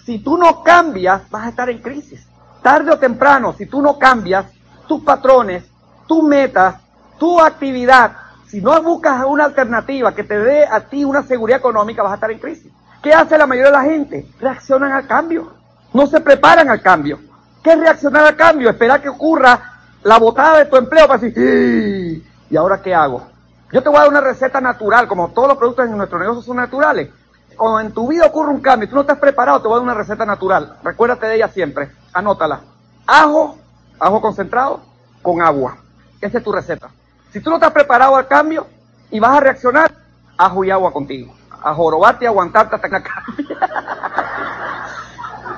Si 0.06 0.20
tú 0.20 0.38
no 0.38 0.64
cambias, 0.64 1.30
vas 1.30 1.46
a 1.46 1.50
estar 1.50 1.70
en 1.70 1.80
crisis. 1.80 2.28
Tarde 2.62 2.92
o 2.92 3.00
temprano, 3.00 3.54
si 3.58 3.66
tú 3.66 3.82
no 3.82 3.98
cambias 3.98 4.46
tus 4.88 5.04
patrones, 5.04 5.64
tus 6.08 6.24
metas, 6.24 6.76
tu 7.18 7.40
actividad, 7.40 8.14
si 8.48 8.62
no 8.62 8.82
buscas 8.82 9.24
una 9.26 9.46
alternativa 9.46 10.14
que 10.14 10.24
te 10.24 10.38
dé 10.38 10.66
a 10.66 10.82
ti 10.82 11.06
una 11.06 11.24
seguridad 11.24 11.60
económica, 11.60 12.04
vas 12.04 12.12
a 12.12 12.16
estar 12.16 12.32
en 12.32 12.40
crisis. 12.40 12.72
¿Qué 13.02 13.14
hace 13.14 13.38
la 13.38 13.48
mayoría 13.48 13.72
de 13.72 13.78
la 13.78 13.84
gente? 13.84 14.28
Reaccionan 14.40 14.92
al 14.92 15.08
cambio. 15.08 15.54
No 15.94 16.06
se 16.06 16.20
preparan 16.20 16.70
al 16.70 16.82
cambio. 16.82 17.20
¿Qué 17.64 17.72
es 17.72 17.80
reaccionar 17.80 18.26
al 18.26 18.36
cambio? 18.36 18.70
Esperar 18.70 19.02
que 19.02 19.10
ocurra 19.10 19.60
la 20.04 20.18
botada 20.18 20.60
de 20.60 20.66
tu 20.66 20.76
empleo 20.76 21.08
para 21.08 21.20
decir, 21.20 22.24
¿y 22.50 22.58
ahora 22.58 22.82
qué 22.82 22.94
hago? 22.94 23.28
Yo 23.72 23.82
te 23.82 23.90
voy 23.90 23.98
a 23.98 24.02
dar 24.02 24.10
una 24.10 24.22
receta 24.22 24.60
natural, 24.60 25.08
como 25.08 25.30
todos 25.30 25.48
los 25.48 25.58
productos 25.58 25.86
en 25.86 25.96
nuestro 25.96 26.20
negocio 26.20 26.42
son 26.42 26.58
naturales. 26.58 27.10
Cuando 27.58 27.80
en 27.80 27.92
tu 27.94 28.08
vida 28.08 28.26
ocurre 28.26 28.50
un 28.50 28.62
cambio 28.62 28.88
y 28.88 28.90
tú 28.90 28.96
no 28.96 29.02
estás 29.02 29.20
preparado, 29.20 29.62
te 29.62 29.68
voy 29.68 29.76
a 29.76 29.78
dar 29.78 29.84
una 29.84 29.94
receta 29.94 30.26
natural. 30.26 30.78
Recuérdate 30.84 31.28
de 31.28 31.36
ella 31.36 31.48
siempre. 31.48 31.92
Anótala. 32.14 32.62
Ajo, 33.06 33.58
ajo 34.00 34.22
concentrado, 34.22 34.82
con 35.22 35.42
agua. 35.42 35.78
Esa 36.20 36.40
es 36.40 36.44
tu 36.44 36.52
receta. 36.52 36.90
Si 37.32 37.40
tú 37.40 37.50
no 37.50 37.58
estás 37.58 37.72
preparado 37.72 38.16
al 38.16 38.28
cambio 38.28 38.68
y 39.10 39.20
vas 39.20 39.38
a 39.38 39.40
reaccionar, 39.40 39.92
ajo 40.38 40.64
y 40.64 40.72
agua 40.72 40.92
contigo. 40.92 41.34
A 41.64 41.74
jorobarte 41.74 42.26
y 42.26 42.28
aguantarte 42.28 42.76
hasta 42.76 42.90
que 42.90 42.96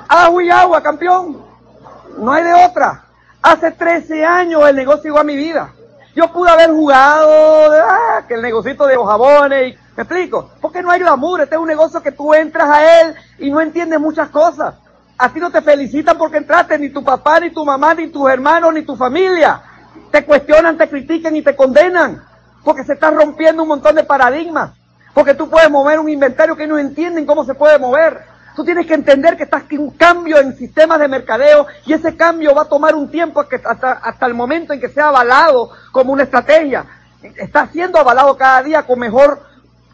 ajo 0.08 0.40
y 0.40 0.50
agua, 0.50 0.82
campeón. 0.82 1.44
No 2.18 2.32
hay 2.32 2.44
de 2.44 2.52
otra. 2.52 3.04
Hace 3.42 3.72
13 3.72 4.24
años 4.24 4.68
el 4.68 4.76
negocio 4.76 5.04
llegó 5.04 5.18
a 5.18 5.24
mi 5.24 5.36
vida. 5.36 5.72
Yo 6.14 6.32
pude 6.32 6.50
haber 6.50 6.70
jugado 6.70 7.72
ah, 7.72 8.22
que 8.28 8.34
el 8.34 8.42
negocito 8.42 8.86
de 8.86 8.94
los 8.94 9.06
jabones, 9.06 9.74
y, 9.74 9.78
¿me 9.96 10.02
explico? 10.04 10.50
Porque 10.60 10.80
no 10.80 10.90
hay 10.90 11.00
glamour, 11.00 11.40
este 11.40 11.56
es 11.56 11.60
un 11.60 11.66
negocio 11.66 12.02
que 12.02 12.12
tú 12.12 12.32
entras 12.32 12.68
a 12.68 13.00
él 13.00 13.14
y 13.38 13.50
no 13.50 13.60
entiendes 13.60 13.98
muchas 13.98 14.28
cosas. 14.28 14.74
A 15.18 15.28
ti 15.32 15.40
no 15.40 15.50
te 15.50 15.60
felicitan 15.60 16.16
porque 16.16 16.38
entraste, 16.38 16.78
ni 16.78 16.90
tu 16.90 17.02
papá, 17.02 17.40
ni 17.40 17.50
tu 17.50 17.64
mamá, 17.64 17.94
ni 17.94 18.08
tus 18.08 18.30
hermanos, 18.30 18.72
ni 18.72 18.82
tu 18.82 18.96
familia. 18.96 19.60
Te 20.10 20.24
cuestionan, 20.24 20.76
te 20.76 20.88
critican 20.88 21.34
y 21.34 21.42
te 21.42 21.56
condenan. 21.56 22.24
Porque 22.64 22.84
se 22.84 22.94
está 22.94 23.10
rompiendo 23.10 23.62
un 23.62 23.68
montón 23.68 23.94
de 23.94 24.04
paradigmas. 24.04 24.70
Porque 25.12 25.34
tú 25.34 25.48
puedes 25.48 25.70
mover 25.70 26.00
un 26.00 26.08
inventario 26.08 26.56
que 26.56 26.66
no 26.66 26.78
entienden 26.78 27.26
cómo 27.26 27.44
se 27.44 27.54
puede 27.54 27.78
mover. 27.78 28.33
Tú 28.54 28.64
tienes 28.64 28.86
que 28.86 28.94
entender 28.94 29.36
que 29.36 29.44
estás 29.44 29.64
en 29.70 29.80
un 29.80 29.90
cambio 29.90 30.38
en 30.38 30.56
sistemas 30.56 31.00
de 31.00 31.08
mercadeo 31.08 31.66
y 31.86 31.92
ese 31.92 32.16
cambio 32.16 32.54
va 32.54 32.62
a 32.62 32.68
tomar 32.68 32.94
un 32.94 33.10
tiempo 33.10 33.40
hasta, 33.40 33.92
hasta 33.92 34.26
el 34.26 34.34
momento 34.34 34.72
en 34.72 34.80
que 34.80 34.88
sea 34.88 35.08
avalado 35.08 35.70
como 35.90 36.12
una 36.12 36.22
estrategia. 36.22 36.84
Está 37.36 37.66
siendo 37.68 37.98
avalado 37.98 38.36
cada 38.36 38.62
día 38.62 38.84
con 38.84 38.98
mejor 38.98 39.42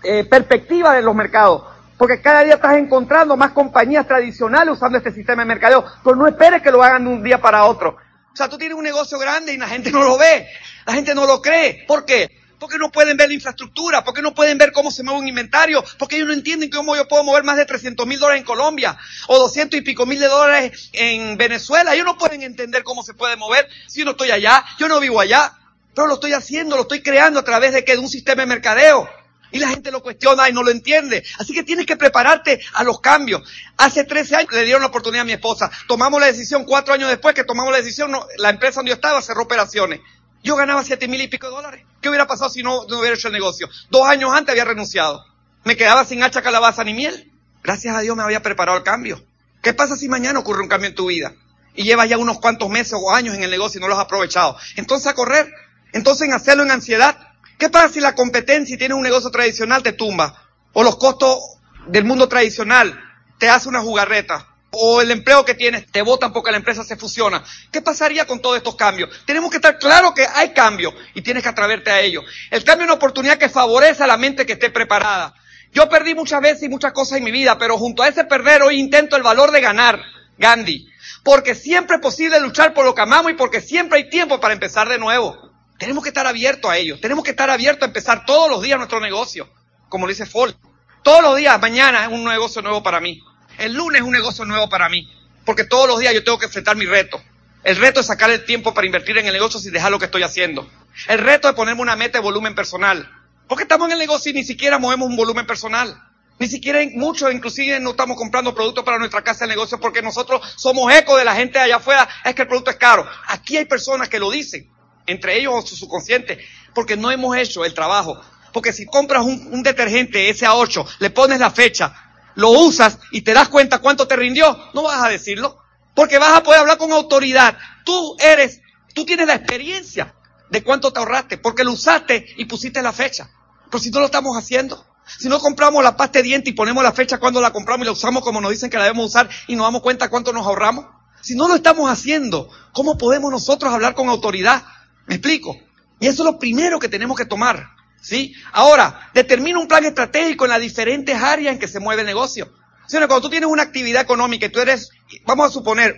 eh, 0.02 0.24
perspectiva 0.24 0.94
de 0.94 1.02
los 1.02 1.14
mercados. 1.14 1.62
Porque 1.96 2.20
cada 2.20 2.42
día 2.42 2.54
estás 2.54 2.76
encontrando 2.76 3.36
más 3.36 3.52
compañías 3.52 4.06
tradicionales 4.06 4.74
usando 4.74 4.98
este 4.98 5.12
sistema 5.12 5.42
de 5.42 5.48
mercadeo. 5.48 5.84
Pero 6.02 6.16
no 6.16 6.26
esperes 6.26 6.62
que 6.62 6.70
lo 6.70 6.82
hagan 6.82 7.04
de 7.04 7.10
un 7.10 7.22
día 7.22 7.40
para 7.40 7.64
otro. 7.64 7.96
O 8.32 8.36
sea, 8.36 8.48
tú 8.48 8.56
tienes 8.56 8.76
un 8.76 8.84
negocio 8.84 9.18
grande 9.18 9.52
y 9.52 9.58
la 9.58 9.68
gente 9.68 9.90
no 9.90 10.02
lo 10.02 10.16
ve. 10.16 10.46
La 10.86 10.94
gente 10.94 11.14
no 11.14 11.26
lo 11.26 11.42
cree. 11.42 11.84
¿Por 11.86 12.04
qué? 12.04 12.39
Porque 12.60 12.78
no 12.78 12.92
pueden 12.92 13.16
ver 13.16 13.28
la 13.28 13.34
infraestructura, 13.34 14.04
porque 14.04 14.22
no 14.22 14.34
pueden 14.34 14.58
ver 14.58 14.70
cómo 14.70 14.90
se 14.90 15.02
mueve 15.02 15.20
un 15.20 15.28
inventario, 15.28 15.82
porque 15.98 16.16
ellos 16.16 16.28
no 16.28 16.34
entienden 16.34 16.70
cómo 16.70 16.94
yo 16.94 17.08
puedo 17.08 17.24
mover 17.24 17.42
más 17.42 17.56
de 17.56 17.64
300 17.64 18.06
mil 18.06 18.20
dólares 18.20 18.42
en 18.42 18.46
Colombia 18.46 18.96
o 19.26 19.38
200 19.38 19.80
y 19.80 19.82
pico 19.82 20.06
mil 20.06 20.20
de 20.20 20.28
dólares 20.28 20.90
en 20.92 21.36
Venezuela. 21.36 21.94
Ellos 21.94 22.04
no 22.04 22.18
pueden 22.18 22.42
entender 22.42 22.84
cómo 22.84 23.02
se 23.02 23.14
puede 23.14 23.36
mover 23.36 23.66
si 23.88 24.00
yo 24.00 24.04
no 24.04 24.12
estoy 24.12 24.30
allá, 24.30 24.64
yo 24.78 24.86
no 24.86 25.00
vivo 25.00 25.20
allá, 25.20 25.58
pero 25.94 26.06
lo 26.06 26.14
estoy 26.14 26.34
haciendo, 26.34 26.76
lo 26.76 26.82
estoy 26.82 27.02
creando 27.02 27.40
a 27.40 27.44
través 27.44 27.72
de 27.72 27.84
que 27.84 27.92
de 27.92 27.98
un 27.98 28.08
sistema 28.08 28.42
de 28.42 28.46
mercadeo. 28.46 29.08
Y 29.52 29.58
la 29.58 29.68
gente 29.68 29.90
lo 29.90 30.00
cuestiona 30.00 30.48
y 30.48 30.52
no 30.52 30.62
lo 30.62 30.70
entiende. 30.70 31.24
Así 31.38 31.52
que 31.52 31.64
tienes 31.64 31.84
que 31.84 31.96
prepararte 31.96 32.60
a 32.74 32.84
los 32.84 33.00
cambios. 33.00 33.42
Hace 33.78 34.04
13 34.04 34.36
años 34.36 34.52
le 34.52 34.62
dieron 34.62 34.82
la 34.82 34.88
oportunidad 34.88 35.22
a 35.22 35.24
mi 35.24 35.32
esposa. 35.32 35.68
Tomamos 35.88 36.20
la 36.20 36.26
decisión, 36.26 36.64
cuatro 36.64 36.94
años 36.94 37.08
después 37.08 37.34
que 37.34 37.42
tomamos 37.42 37.72
la 37.72 37.78
decisión, 37.78 38.12
la 38.36 38.50
empresa 38.50 38.76
donde 38.76 38.90
yo 38.90 38.94
estaba 38.94 39.20
cerró 39.20 39.42
operaciones. 39.42 40.00
Yo 40.42 40.56
ganaba 40.56 40.82
siete 40.84 41.06
mil 41.06 41.20
y 41.20 41.28
pico 41.28 41.48
de 41.48 41.54
dólares. 41.54 41.84
¿Qué 42.00 42.08
hubiera 42.08 42.26
pasado 42.26 42.50
si 42.50 42.62
no, 42.62 42.86
no 42.88 42.98
hubiera 42.98 43.14
hecho 43.14 43.28
el 43.28 43.34
negocio? 43.34 43.68
Dos 43.90 44.06
años 44.06 44.30
antes 44.32 44.52
había 44.52 44.64
renunciado. 44.64 45.24
Me 45.64 45.76
quedaba 45.76 46.04
sin 46.04 46.22
hacha, 46.22 46.42
calabaza 46.42 46.82
ni 46.84 46.94
miel. 46.94 47.30
Gracias 47.62 47.94
a 47.94 48.00
Dios 48.00 48.16
me 48.16 48.22
había 48.22 48.42
preparado 48.42 48.78
el 48.78 48.84
cambio. 48.84 49.22
¿Qué 49.62 49.74
pasa 49.74 49.96
si 49.96 50.08
mañana 50.08 50.38
ocurre 50.38 50.62
un 50.62 50.68
cambio 50.68 50.88
en 50.88 50.94
tu 50.94 51.06
vida? 51.06 51.34
Y 51.74 51.84
llevas 51.84 52.08
ya 52.08 52.16
unos 52.16 52.40
cuantos 52.40 52.70
meses 52.70 52.94
o 52.94 53.12
años 53.12 53.34
en 53.34 53.42
el 53.42 53.50
negocio 53.50 53.78
y 53.78 53.82
no 53.82 53.88
lo 53.88 53.94
has 53.94 54.04
aprovechado. 54.04 54.56
Entonces 54.76 55.06
a 55.08 55.14
correr. 55.14 55.52
Entonces 55.92 56.26
en 56.26 56.32
hacerlo 56.32 56.62
en 56.62 56.70
ansiedad. 56.70 57.18
¿Qué 57.58 57.68
pasa 57.68 57.92
si 57.92 58.00
la 58.00 58.14
competencia 58.14 58.74
y 58.74 58.78
tienes 58.78 58.96
un 58.96 59.02
negocio 59.02 59.30
tradicional 59.30 59.82
te 59.82 59.92
tumba? 59.92 60.48
O 60.72 60.82
los 60.82 60.96
costos 60.96 61.38
del 61.86 62.04
mundo 62.04 62.28
tradicional 62.28 62.98
te 63.38 63.50
hace 63.50 63.68
una 63.68 63.82
jugarreta 63.82 64.49
o 64.70 65.00
el 65.00 65.10
empleo 65.10 65.44
que 65.44 65.54
tienes 65.54 65.86
te 65.90 66.02
votan 66.02 66.32
porque 66.32 66.50
la 66.50 66.56
empresa 66.56 66.84
se 66.84 66.96
fusiona. 66.96 67.42
¿Qué 67.70 67.82
pasaría 67.82 68.26
con 68.26 68.40
todos 68.40 68.56
estos 68.56 68.76
cambios? 68.76 69.10
Tenemos 69.26 69.50
que 69.50 69.56
estar 69.56 69.78
claro 69.78 70.14
que 70.14 70.26
hay 70.34 70.50
cambios 70.50 70.94
y 71.14 71.22
tienes 71.22 71.42
que 71.42 71.48
atreverte 71.48 71.90
a 71.90 72.00
ellos. 72.00 72.24
El 72.50 72.64
cambio 72.64 72.84
es 72.84 72.88
una 72.90 72.96
oportunidad 72.96 73.38
que 73.38 73.48
favorece 73.48 74.04
a 74.04 74.06
la 74.06 74.16
mente 74.16 74.46
que 74.46 74.52
esté 74.54 74.70
preparada. 74.70 75.34
Yo 75.72 75.88
perdí 75.88 76.14
muchas 76.14 76.40
veces 76.40 76.64
y 76.64 76.68
muchas 76.68 76.92
cosas 76.92 77.18
en 77.18 77.24
mi 77.24 77.30
vida, 77.30 77.58
pero 77.58 77.78
junto 77.78 78.02
a 78.02 78.08
ese 78.08 78.24
perder 78.24 78.62
hoy 78.62 78.78
intento 78.78 79.16
el 79.16 79.22
valor 79.22 79.52
de 79.52 79.60
ganar, 79.60 80.02
Gandhi. 80.38 80.88
Porque 81.22 81.54
siempre 81.54 81.96
es 81.96 82.02
posible 82.02 82.40
luchar 82.40 82.74
por 82.74 82.84
lo 82.84 82.94
que 82.94 83.02
amamos 83.02 83.32
y 83.32 83.34
porque 83.34 83.60
siempre 83.60 83.98
hay 83.98 84.08
tiempo 84.08 84.40
para 84.40 84.54
empezar 84.54 84.88
de 84.88 84.98
nuevo. 84.98 85.50
Tenemos 85.78 86.02
que 86.02 86.10
estar 86.10 86.26
abiertos 86.26 86.70
a 86.70 86.76
ello. 86.76 86.98
Tenemos 87.00 87.24
que 87.24 87.30
estar 87.30 87.50
abiertos 87.50 87.82
a 87.82 87.86
empezar 87.86 88.24
todos 88.26 88.50
los 88.50 88.62
días 88.62 88.78
nuestro 88.78 89.00
negocio. 89.00 89.48
Como 89.88 90.06
dice 90.06 90.26
Fall. 90.26 90.56
Todos 91.02 91.22
los 91.22 91.36
días, 91.36 91.58
mañana 91.60 92.04
es 92.04 92.08
un 92.10 92.24
negocio 92.24 92.60
nuevo 92.60 92.82
para 92.82 93.00
mí. 93.00 93.22
El 93.60 93.74
lunes 93.74 94.00
es 94.00 94.06
un 94.06 94.12
negocio 94.12 94.46
nuevo 94.46 94.70
para 94.70 94.88
mí, 94.88 95.06
porque 95.44 95.64
todos 95.64 95.86
los 95.86 96.00
días 96.00 96.14
yo 96.14 96.24
tengo 96.24 96.38
que 96.38 96.46
enfrentar 96.46 96.76
mi 96.76 96.86
reto. 96.86 97.22
El 97.62 97.76
reto 97.76 98.00
es 98.00 98.06
sacar 98.06 98.30
el 98.30 98.46
tiempo 98.46 98.72
para 98.72 98.86
invertir 98.86 99.18
en 99.18 99.26
el 99.26 99.34
negocio 99.34 99.60
sin 99.60 99.70
dejar 99.70 99.90
lo 99.90 99.98
que 99.98 100.06
estoy 100.06 100.22
haciendo. 100.22 100.66
El 101.08 101.18
reto 101.18 101.46
es 101.46 101.54
ponerme 101.54 101.82
una 101.82 101.94
meta 101.94 102.16
de 102.16 102.24
volumen 102.24 102.54
personal. 102.54 103.06
Porque 103.46 103.64
estamos 103.64 103.88
en 103.88 103.92
el 103.92 103.98
negocio 103.98 104.30
y 104.30 104.34
ni 104.34 104.44
siquiera 104.44 104.78
movemos 104.78 105.10
un 105.10 105.16
volumen 105.16 105.46
personal. 105.46 105.94
Ni 106.38 106.46
siquiera 106.46 106.80
muchos, 106.94 107.30
inclusive, 107.34 107.80
no 107.80 107.90
estamos 107.90 108.16
comprando 108.16 108.54
productos 108.54 108.82
para 108.82 108.98
nuestra 108.98 109.22
casa 109.22 109.44
de 109.44 109.50
negocio 109.50 109.78
porque 109.78 110.00
nosotros 110.00 110.40
somos 110.56 110.90
eco 110.94 111.18
de 111.18 111.26
la 111.26 111.34
gente 111.34 111.58
allá 111.58 111.76
afuera. 111.76 112.08
Es 112.24 112.34
que 112.34 112.42
el 112.42 112.48
producto 112.48 112.70
es 112.70 112.78
caro. 112.78 113.06
Aquí 113.26 113.58
hay 113.58 113.66
personas 113.66 114.08
que 114.08 114.18
lo 114.18 114.30
dicen, 114.30 114.70
entre 115.06 115.36
ellos 115.38 115.68
su 115.68 115.76
subconsciente, 115.76 116.38
porque 116.74 116.96
no 116.96 117.10
hemos 117.10 117.36
hecho 117.36 117.66
el 117.66 117.74
trabajo. 117.74 118.18
Porque 118.54 118.72
si 118.72 118.86
compras 118.86 119.22
un, 119.22 119.50
un 119.52 119.62
detergente 119.62 120.34
SA8, 120.34 120.96
le 121.00 121.10
pones 121.10 121.38
la 121.38 121.50
fecha, 121.50 122.09
lo 122.40 122.50
usas 122.50 122.98
y 123.12 123.20
te 123.20 123.34
das 123.34 123.50
cuenta 123.50 123.80
cuánto 123.80 124.08
te 124.08 124.16
rindió, 124.16 124.58
no 124.72 124.82
vas 124.82 125.04
a 125.04 125.08
decirlo. 125.08 125.58
Porque 125.94 126.18
vas 126.18 126.36
a 126.38 126.42
poder 126.42 126.60
hablar 126.60 126.78
con 126.78 126.90
autoridad. 126.90 127.58
Tú 127.84 128.16
eres, 128.18 128.62
tú 128.94 129.04
tienes 129.04 129.26
la 129.26 129.34
experiencia 129.34 130.14
de 130.48 130.64
cuánto 130.64 130.90
te 130.90 130.98
ahorraste, 131.00 131.36
porque 131.36 131.64
lo 131.64 131.72
usaste 131.72 132.26
y 132.38 132.46
pusiste 132.46 132.80
la 132.80 132.92
fecha. 132.92 133.30
Pero 133.66 133.78
si 133.78 133.90
no 133.90 134.00
lo 134.00 134.06
estamos 134.06 134.38
haciendo, 134.38 134.86
si 135.18 135.28
no 135.28 135.38
compramos 135.38 135.84
la 135.84 135.98
pasta 135.98 136.20
de 136.20 136.22
diente 136.22 136.48
y 136.48 136.54
ponemos 136.54 136.82
la 136.82 136.92
fecha 136.92 137.18
cuando 137.18 137.42
la 137.42 137.52
compramos 137.52 137.84
y 137.84 137.86
la 137.86 137.92
usamos 137.92 138.22
como 138.24 138.40
nos 138.40 138.50
dicen 138.50 138.70
que 138.70 138.78
la 138.78 138.84
debemos 138.84 139.06
usar 139.06 139.28
y 139.46 139.54
nos 139.54 139.66
damos 139.66 139.82
cuenta 139.82 140.08
cuánto 140.08 140.32
nos 140.32 140.46
ahorramos, 140.46 140.86
si 141.20 141.34
no 141.34 141.46
lo 141.46 141.56
estamos 141.56 141.90
haciendo, 141.90 142.48
¿cómo 142.72 142.96
podemos 142.96 143.30
nosotros 143.30 143.70
hablar 143.70 143.94
con 143.94 144.08
autoridad? 144.08 144.64
¿Me 145.06 145.16
explico? 145.16 145.58
Y 146.00 146.06
eso 146.06 146.22
es 146.22 146.32
lo 146.32 146.38
primero 146.38 146.78
que 146.78 146.88
tenemos 146.88 147.18
que 147.18 147.26
tomar. 147.26 147.68
¿Sí? 148.00 148.34
Ahora, 148.52 149.10
determina 149.12 149.58
un 149.58 149.68
plan 149.68 149.84
estratégico 149.84 150.44
en 150.44 150.50
las 150.50 150.60
diferentes 150.60 151.14
áreas 151.20 151.52
en 151.52 151.58
que 151.58 151.68
se 151.68 151.80
mueve 151.80 152.02
el 152.02 152.06
negocio. 152.06 152.52
¿Sí? 152.86 152.96
Cuando 152.96 153.20
tú 153.20 153.30
tienes 153.30 153.48
una 153.48 153.62
actividad 153.62 154.02
económica 154.02 154.46
y 154.46 154.48
tú 154.48 154.60
eres, 154.60 154.90
vamos 155.24 155.48
a 155.48 155.52
suponer, 155.52 155.96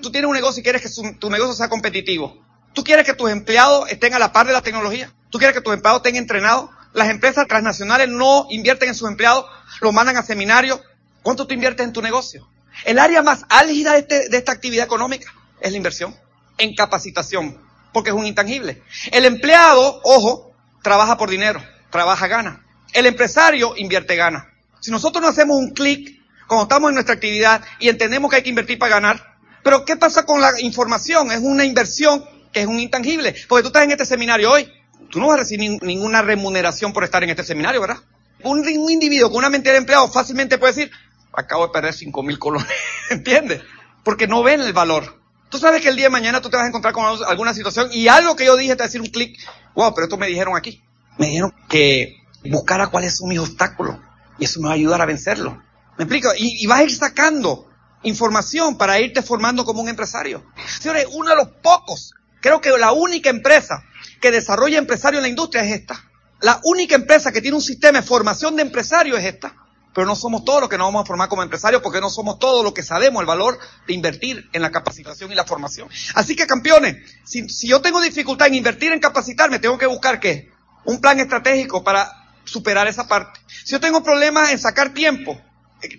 tú 0.00 0.10
tienes 0.10 0.28
un 0.28 0.34
negocio 0.34 0.60
y 0.60 0.62
quieres 0.62 0.82
que 0.82 1.14
tu 1.18 1.30
negocio 1.30 1.54
sea 1.54 1.68
competitivo. 1.68 2.42
Tú 2.72 2.84
quieres 2.84 3.04
que 3.04 3.14
tus 3.14 3.30
empleados 3.30 3.90
estén 3.90 4.14
a 4.14 4.18
la 4.18 4.32
par 4.32 4.46
de 4.46 4.52
la 4.52 4.62
tecnología. 4.62 5.12
Tú 5.30 5.38
quieres 5.38 5.54
que 5.54 5.62
tus 5.62 5.74
empleados 5.74 5.98
estén 5.98 6.16
entrenados. 6.16 6.70
Las 6.94 7.08
empresas 7.08 7.46
transnacionales 7.48 8.08
no 8.08 8.46
invierten 8.50 8.90
en 8.90 8.94
sus 8.94 9.08
empleados, 9.08 9.46
los 9.80 9.92
mandan 9.92 10.16
a 10.16 10.22
seminarios. 10.22 10.80
¿Cuánto 11.22 11.46
tú 11.46 11.54
inviertes 11.54 11.86
en 11.86 11.92
tu 11.92 12.02
negocio? 12.02 12.48
El 12.84 12.98
área 12.98 13.22
más 13.22 13.44
álgida 13.48 13.92
de, 13.92 13.98
este, 14.00 14.28
de 14.28 14.36
esta 14.36 14.52
actividad 14.52 14.84
económica 14.84 15.32
es 15.60 15.70
la 15.70 15.76
inversión 15.76 16.14
en 16.58 16.74
capacitación, 16.74 17.60
porque 17.92 18.10
es 18.10 18.16
un 18.16 18.26
intangible. 18.26 18.82
El 19.10 19.24
empleado, 19.24 20.00
ojo, 20.04 20.51
trabaja 20.82 21.16
por 21.16 21.30
dinero, 21.30 21.62
trabaja 21.90 22.26
gana. 22.26 22.64
El 22.92 23.06
empresario 23.06 23.74
invierte 23.76 24.16
gana. 24.16 24.48
Si 24.80 24.90
nosotros 24.90 25.22
no 25.22 25.28
hacemos 25.28 25.56
un 25.56 25.70
clic 25.70 26.20
cuando 26.46 26.64
estamos 26.64 26.90
en 26.90 26.94
nuestra 26.94 27.14
actividad 27.14 27.62
y 27.78 27.88
entendemos 27.88 28.30
que 28.30 28.36
hay 28.36 28.42
que 28.42 28.50
invertir 28.50 28.78
para 28.78 28.96
ganar, 28.96 29.36
pero 29.62 29.84
¿qué 29.84 29.96
pasa 29.96 30.26
con 30.26 30.40
la 30.40 30.60
información? 30.60 31.30
Es 31.30 31.40
una 31.40 31.64
inversión 31.64 32.24
que 32.52 32.60
es 32.60 32.66
un 32.66 32.80
intangible. 32.80 33.34
Porque 33.48 33.62
tú 33.62 33.68
estás 33.68 33.84
en 33.84 33.92
este 33.92 34.04
seminario 34.04 34.50
hoy, 34.50 34.70
tú 35.10 35.20
no 35.20 35.28
vas 35.28 35.36
a 35.36 35.40
recibir 35.40 35.78
ninguna 35.82 36.22
remuneración 36.22 36.92
por 36.92 37.04
estar 37.04 37.22
en 37.22 37.30
este 37.30 37.44
seminario, 37.44 37.80
¿verdad? 37.80 37.98
Un, 38.42 38.68
individuo 38.68 39.30
con 39.30 39.38
una 39.38 39.50
mentira 39.50 39.72
de 39.72 39.78
empleado 39.78 40.08
fácilmente 40.08 40.58
puede 40.58 40.74
decir, 40.74 40.90
acabo 41.32 41.66
de 41.66 41.72
perder 41.72 41.94
cinco 41.94 42.22
mil 42.22 42.38
colones, 42.38 42.68
¿entiendes? 43.10 43.62
Porque 44.02 44.26
no 44.26 44.42
ven 44.42 44.60
el 44.60 44.72
valor. 44.72 45.20
Tú 45.48 45.58
sabes 45.58 45.82
que 45.82 45.88
el 45.88 45.96
día 45.96 46.06
de 46.06 46.10
mañana 46.10 46.40
tú 46.40 46.50
te 46.50 46.56
vas 46.56 46.64
a 46.64 46.68
encontrar 46.68 46.94
con 46.94 47.04
alguna 47.04 47.54
situación 47.54 47.88
y 47.92 48.08
algo 48.08 48.34
que 48.34 48.46
yo 48.46 48.56
dije 48.56 48.74
te 48.74 48.80
va 48.80 48.84
a 48.84 48.88
decir 48.88 49.00
un 49.00 49.08
clic. 49.08 49.38
Wow, 49.74 49.94
pero 49.94 50.04
esto 50.04 50.16
me 50.16 50.26
dijeron 50.26 50.56
aquí. 50.56 50.82
Me 51.18 51.26
dijeron 51.26 51.54
que 51.68 52.16
buscara 52.44 52.88
cuáles 52.88 53.16
son 53.16 53.28
mis 53.28 53.38
obstáculos 53.38 53.96
y 54.38 54.44
eso 54.44 54.60
me 54.60 54.66
va 54.66 54.72
a 54.72 54.76
ayudar 54.76 55.00
a 55.00 55.06
vencerlo. 55.06 55.62
¿Me 55.98 56.04
explico? 56.04 56.30
Y, 56.36 56.66
vas 56.66 56.80
a 56.80 56.84
ir 56.84 56.94
sacando 56.94 57.68
información 58.02 58.76
para 58.76 58.98
irte 58.98 59.22
formando 59.22 59.64
como 59.64 59.82
un 59.82 59.88
empresario. 59.88 60.44
Señores, 60.80 61.06
uno 61.12 61.30
de 61.30 61.36
los 61.36 61.48
pocos, 61.62 62.12
creo 62.40 62.60
que 62.60 62.70
la 62.78 62.92
única 62.92 63.30
empresa 63.30 63.84
que 64.20 64.30
desarrolla 64.30 64.78
empresario 64.78 65.18
en 65.18 65.22
la 65.22 65.28
industria 65.28 65.62
es 65.64 65.80
esta. 65.80 66.02
La 66.40 66.60
única 66.64 66.96
empresa 66.96 67.30
que 67.30 67.40
tiene 67.40 67.56
un 67.56 67.62
sistema 67.62 68.00
de 68.00 68.06
formación 68.06 68.56
de 68.56 68.62
empresario 68.62 69.16
es 69.16 69.24
esta. 69.24 69.54
Pero 69.94 70.06
no 70.06 70.16
somos 70.16 70.44
todos 70.44 70.60
los 70.60 70.70
que 70.70 70.78
nos 70.78 70.88
vamos 70.88 71.02
a 71.02 71.06
formar 71.06 71.28
como 71.28 71.42
empresarios 71.42 71.82
porque 71.82 72.00
no 72.00 72.08
somos 72.08 72.38
todos 72.38 72.64
los 72.64 72.72
que 72.72 72.82
sabemos 72.82 73.20
el 73.20 73.26
valor 73.26 73.58
de 73.86 73.94
invertir 73.94 74.48
en 74.52 74.62
la 74.62 74.70
capacitación 74.70 75.30
y 75.30 75.34
la 75.34 75.44
formación. 75.44 75.88
Así 76.14 76.34
que 76.34 76.46
campeones, 76.46 76.96
si, 77.24 77.46
yo 77.66 77.80
tengo 77.80 78.00
dificultad 78.00 78.48
en 78.48 78.54
invertir 78.54 78.92
en 78.92 79.00
capacitarme, 79.00 79.58
tengo 79.58 79.76
que 79.76 79.86
buscar 79.86 80.18
qué? 80.20 80.50
Un 80.84 81.00
plan 81.00 81.20
estratégico 81.20 81.84
para 81.84 82.10
superar 82.44 82.86
esa 82.88 83.06
parte. 83.06 83.40
Si 83.64 83.72
yo 83.72 83.80
tengo 83.80 84.02
problemas 84.02 84.50
en 84.50 84.58
sacar 84.58 84.94
tiempo, 84.94 85.40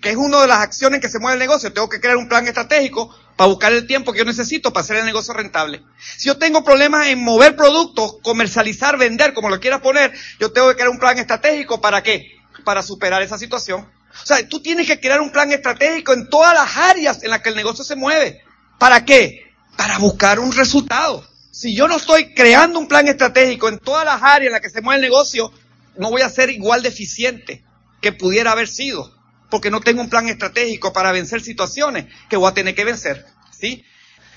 que 0.01 0.09
es 0.09 0.15
una 0.15 0.41
de 0.41 0.47
las 0.47 0.59
acciones 0.59 1.01
que 1.01 1.09
se 1.09 1.19
mueve 1.19 1.35
el 1.35 1.39
negocio, 1.39 1.71
tengo 1.71 1.89
que 1.89 1.99
crear 1.99 2.17
un 2.17 2.29
plan 2.29 2.47
estratégico 2.47 3.13
para 3.35 3.49
buscar 3.49 3.73
el 3.73 3.85
tiempo 3.87 4.13
que 4.13 4.19
yo 4.19 4.25
necesito 4.25 4.71
para 4.71 4.83
hacer 4.83 4.97
el 4.97 5.05
negocio 5.05 5.33
rentable. 5.33 5.83
Si 5.99 6.27
yo 6.27 6.37
tengo 6.37 6.63
problemas 6.63 7.07
en 7.07 7.21
mover 7.23 7.55
productos, 7.55 8.17
comercializar, 8.23 8.97
vender, 8.97 9.33
como 9.33 9.49
lo 9.49 9.59
quieras 9.59 9.81
poner, 9.81 10.13
yo 10.39 10.51
tengo 10.51 10.69
que 10.69 10.75
crear 10.75 10.89
un 10.89 10.99
plan 10.99 11.17
estratégico 11.17 11.81
para 11.81 12.01
qué? 12.01 12.42
Para 12.63 12.81
superar 12.81 13.21
esa 13.21 13.37
situación. 13.37 13.87
O 14.21 14.25
sea, 14.25 14.47
tú 14.47 14.61
tienes 14.61 14.87
que 14.87 14.99
crear 14.99 15.21
un 15.21 15.31
plan 15.31 15.51
estratégico 15.51 16.13
en 16.13 16.29
todas 16.29 16.53
las 16.53 16.77
áreas 16.77 17.23
en 17.23 17.31
las 17.31 17.41
que 17.41 17.49
el 17.49 17.55
negocio 17.55 17.83
se 17.83 17.95
mueve. 17.95 18.41
¿Para 18.77 19.03
qué? 19.05 19.51
Para 19.75 19.97
buscar 19.97 20.39
un 20.39 20.51
resultado. 20.51 21.27
Si 21.51 21.75
yo 21.75 21.87
no 21.87 21.97
estoy 21.97 22.33
creando 22.33 22.79
un 22.79 22.87
plan 22.87 23.07
estratégico 23.07 23.69
en 23.69 23.79
todas 23.79 24.05
las 24.05 24.21
áreas 24.21 24.47
en 24.47 24.51
las 24.53 24.61
que 24.61 24.69
se 24.69 24.81
mueve 24.81 24.97
el 24.97 25.09
negocio, 25.09 25.51
no 25.97 26.09
voy 26.09 26.21
a 26.21 26.29
ser 26.29 26.49
igual 26.49 26.81
de 26.81 26.89
eficiente 26.89 27.63
que 28.01 28.11
pudiera 28.11 28.51
haber 28.51 28.67
sido, 28.67 29.15
porque 29.49 29.71
no 29.71 29.79
tengo 29.79 30.01
un 30.01 30.09
plan 30.09 30.27
estratégico 30.27 30.93
para 30.93 31.11
vencer 31.11 31.41
situaciones 31.41 32.05
que 32.29 32.37
voy 32.37 32.49
a 32.49 32.53
tener 32.53 32.75
que 32.75 32.85
vencer. 32.85 33.25
¿Sí? 33.51 33.83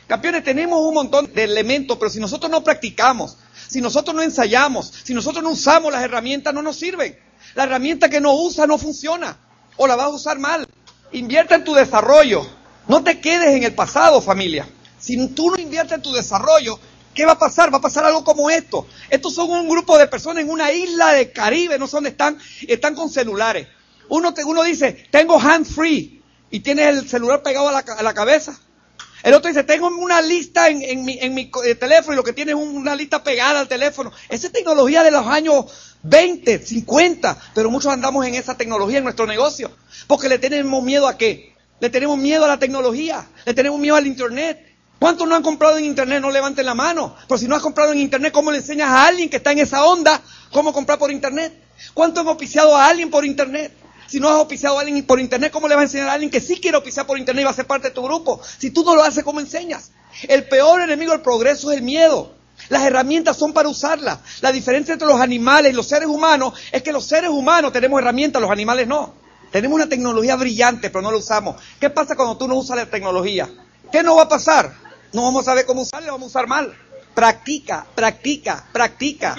Campeones, 0.06 0.44
tenemos 0.44 0.78
un 0.80 0.94
montón 0.94 1.32
de 1.32 1.44
elementos, 1.44 1.98
pero 1.98 2.10
si 2.10 2.20
nosotros 2.20 2.50
no 2.50 2.62
practicamos, 2.62 3.38
si 3.66 3.80
nosotros 3.80 4.14
no 4.14 4.22
ensayamos, 4.22 4.92
si 5.02 5.14
nosotros 5.14 5.42
no 5.42 5.50
usamos 5.50 5.92
las 5.92 6.04
herramientas, 6.04 6.54
no 6.54 6.62
nos 6.62 6.76
sirven. 6.76 7.18
La 7.54 7.64
herramienta 7.64 8.08
que 8.08 8.20
no 8.20 8.34
usa 8.34 8.66
no 8.66 8.78
funciona 8.78 9.36
o 9.76 9.86
la 9.86 9.96
vas 9.96 10.06
a 10.06 10.10
usar 10.10 10.38
mal. 10.38 10.66
Invierte 11.12 11.54
en 11.54 11.64
tu 11.64 11.74
desarrollo. 11.74 12.46
No 12.88 13.02
te 13.02 13.20
quedes 13.20 13.54
en 13.54 13.62
el 13.62 13.74
pasado, 13.74 14.20
familia. 14.20 14.68
Si 14.98 15.28
tú 15.28 15.50
no 15.50 15.58
inviertes 15.58 15.92
en 15.92 16.02
tu 16.02 16.12
desarrollo, 16.12 16.78
¿qué 17.14 17.24
va 17.24 17.32
a 17.32 17.38
pasar? 17.38 17.72
Va 17.72 17.78
a 17.78 17.82
pasar 17.82 18.04
algo 18.04 18.24
como 18.24 18.50
esto. 18.50 18.86
Estos 19.10 19.34
son 19.34 19.50
un 19.50 19.68
grupo 19.68 19.98
de 19.98 20.06
personas 20.06 20.44
en 20.44 20.50
una 20.50 20.72
isla 20.72 21.12
de 21.12 21.32
Caribe, 21.32 21.78
no 21.78 21.86
sé 21.86 21.96
dónde 21.96 22.10
están, 22.10 22.38
están 22.66 22.94
con 22.94 23.10
celulares. 23.10 23.68
Uno, 24.08 24.34
te, 24.34 24.44
uno 24.44 24.62
dice, 24.62 25.06
tengo 25.10 25.38
hand 25.38 25.66
free 25.66 26.22
y 26.50 26.60
tienes 26.60 26.88
el 26.88 27.08
celular 27.08 27.42
pegado 27.42 27.68
a 27.68 27.72
la, 27.72 27.78
a 27.78 28.02
la 28.02 28.14
cabeza. 28.14 28.58
El 29.26 29.34
otro 29.34 29.48
dice, 29.48 29.64
tengo 29.64 29.88
una 29.88 30.22
lista 30.22 30.68
en, 30.68 31.04
mi, 31.04 31.18
en 31.20 31.34
mi 31.34 31.50
eh, 31.64 31.74
teléfono 31.74 32.12
y 32.12 32.16
lo 32.16 32.22
que 32.22 32.32
tiene 32.32 32.52
es 32.52 32.56
una 32.56 32.94
lista 32.94 33.24
pegada 33.24 33.58
al 33.58 33.66
teléfono. 33.66 34.12
Esa 34.28 34.46
es 34.46 34.52
tecnología 34.52 35.02
de 35.02 35.10
los 35.10 35.26
años 35.26 35.64
20, 36.04 36.64
50, 36.64 37.36
pero 37.52 37.68
muchos 37.68 37.92
andamos 37.92 38.24
en 38.24 38.36
esa 38.36 38.56
tecnología 38.56 38.98
en 38.98 39.02
nuestro 39.02 39.26
negocio. 39.26 39.72
Porque 40.06 40.28
le 40.28 40.38
tenemos 40.38 40.80
miedo 40.80 41.08
a 41.08 41.18
qué? 41.18 41.56
Le 41.80 41.90
tenemos 41.90 42.16
miedo 42.16 42.44
a 42.44 42.48
la 42.48 42.60
tecnología, 42.60 43.26
le 43.44 43.52
tenemos 43.52 43.80
miedo 43.80 43.96
al 43.96 44.06
Internet. 44.06 44.64
¿Cuántos 45.00 45.26
no 45.26 45.34
han 45.34 45.42
comprado 45.42 45.76
en 45.76 45.86
Internet? 45.86 46.22
No 46.22 46.30
levanten 46.30 46.64
la 46.64 46.76
mano. 46.76 47.16
Pero 47.26 47.36
si 47.36 47.48
no 47.48 47.56
has 47.56 47.62
comprado 47.62 47.90
en 47.90 47.98
Internet, 47.98 48.32
¿cómo 48.32 48.52
le 48.52 48.58
enseñas 48.58 48.90
a 48.90 49.08
alguien 49.08 49.28
que 49.28 49.38
está 49.38 49.50
en 49.50 49.58
esa 49.58 49.86
onda 49.86 50.22
cómo 50.52 50.72
comprar 50.72 51.00
por 51.00 51.10
Internet? 51.10 51.52
¿Cuántos 51.94 52.22
hemos 52.22 52.36
oficiado 52.36 52.76
a 52.76 52.86
alguien 52.86 53.10
por 53.10 53.24
Internet? 53.24 53.72
Si 54.08 54.20
no 54.20 54.28
has 54.28 54.36
oficiado 54.36 54.78
a 54.78 54.82
alguien 54.82 55.04
por 55.04 55.18
internet, 55.18 55.52
¿cómo 55.52 55.68
le 55.68 55.74
vas 55.74 55.82
a 55.82 55.84
enseñar 55.84 56.08
a 56.08 56.12
alguien 56.12 56.30
que 56.30 56.40
sí 56.40 56.60
quiere 56.60 56.76
oficiar 56.76 57.06
por 57.06 57.18
internet 57.18 57.42
y 57.42 57.44
va 57.44 57.50
a 57.50 57.54
ser 57.54 57.66
parte 57.66 57.88
de 57.88 57.94
tu 57.94 58.02
grupo? 58.02 58.40
Si 58.58 58.70
tú 58.70 58.84
no 58.84 58.94
lo 58.94 59.02
haces, 59.02 59.24
¿cómo 59.24 59.40
enseñas? 59.40 59.90
El 60.22 60.48
peor 60.48 60.80
enemigo 60.80 61.12
del 61.12 61.20
progreso 61.20 61.70
es 61.70 61.78
el 61.78 61.82
miedo. 61.82 62.32
Las 62.68 62.84
herramientas 62.84 63.36
son 63.36 63.52
para 63.52 63.68
usarlas. 63.68 64.18
La 64.40 64.52
diferencia 64.52 64.92
entre 64.92 65.08
los 65.08 65.20
animales 65.20 65.72
y 65.72 65.74
los 65.76 65.86
seres 65.86 66.08
humanos 66.08 66.54
es 66.72 66.82
que 66.82 66.92
los 66.92 67.04
seres 67.04 67.30
humanos 67.30 67.72
tenemos 67.72 68.00
herramientas, 68.00 68.40
los 68.40 68.50
animales 68.50 68.86
no. 68.86 69.14
Tenemos 69.50 69.76
una 69.76 69.88
tecnología 69.88 70.36
brillante, 70.36 70.90
pero 70.90 71.02
no 71.02 71.10
la 71.10 71.18
usamos. 71.18 71.56
¿Qué 71.80 71.90
pasa 71.90 72.16
cuando 72.16 72.36
tú 72.36 72.48
no 72.48 72.56
usas 72.56 72.76
la 72.76 72.86
tecnología? 72.86 73.48
¿Qué 73.92 74.02
no 74.02 74.16
va 74.16 74.22
a 74.22 74.28
pasar? 74.28 74.72
No 75.12 75.22
vamos 75.22 75.42
a 75.42 75.50
saber 75.50 75.66
cómo 75.66 75.82
usarla, 75.82 76.12
vamos 76.12 76.26
a 76.26 76.30
usar 76.30 76.46
mal. 76.46 76.76
Practica, 77.14 77.86
practica, 77.94 78.64
practica. 78.72 79.36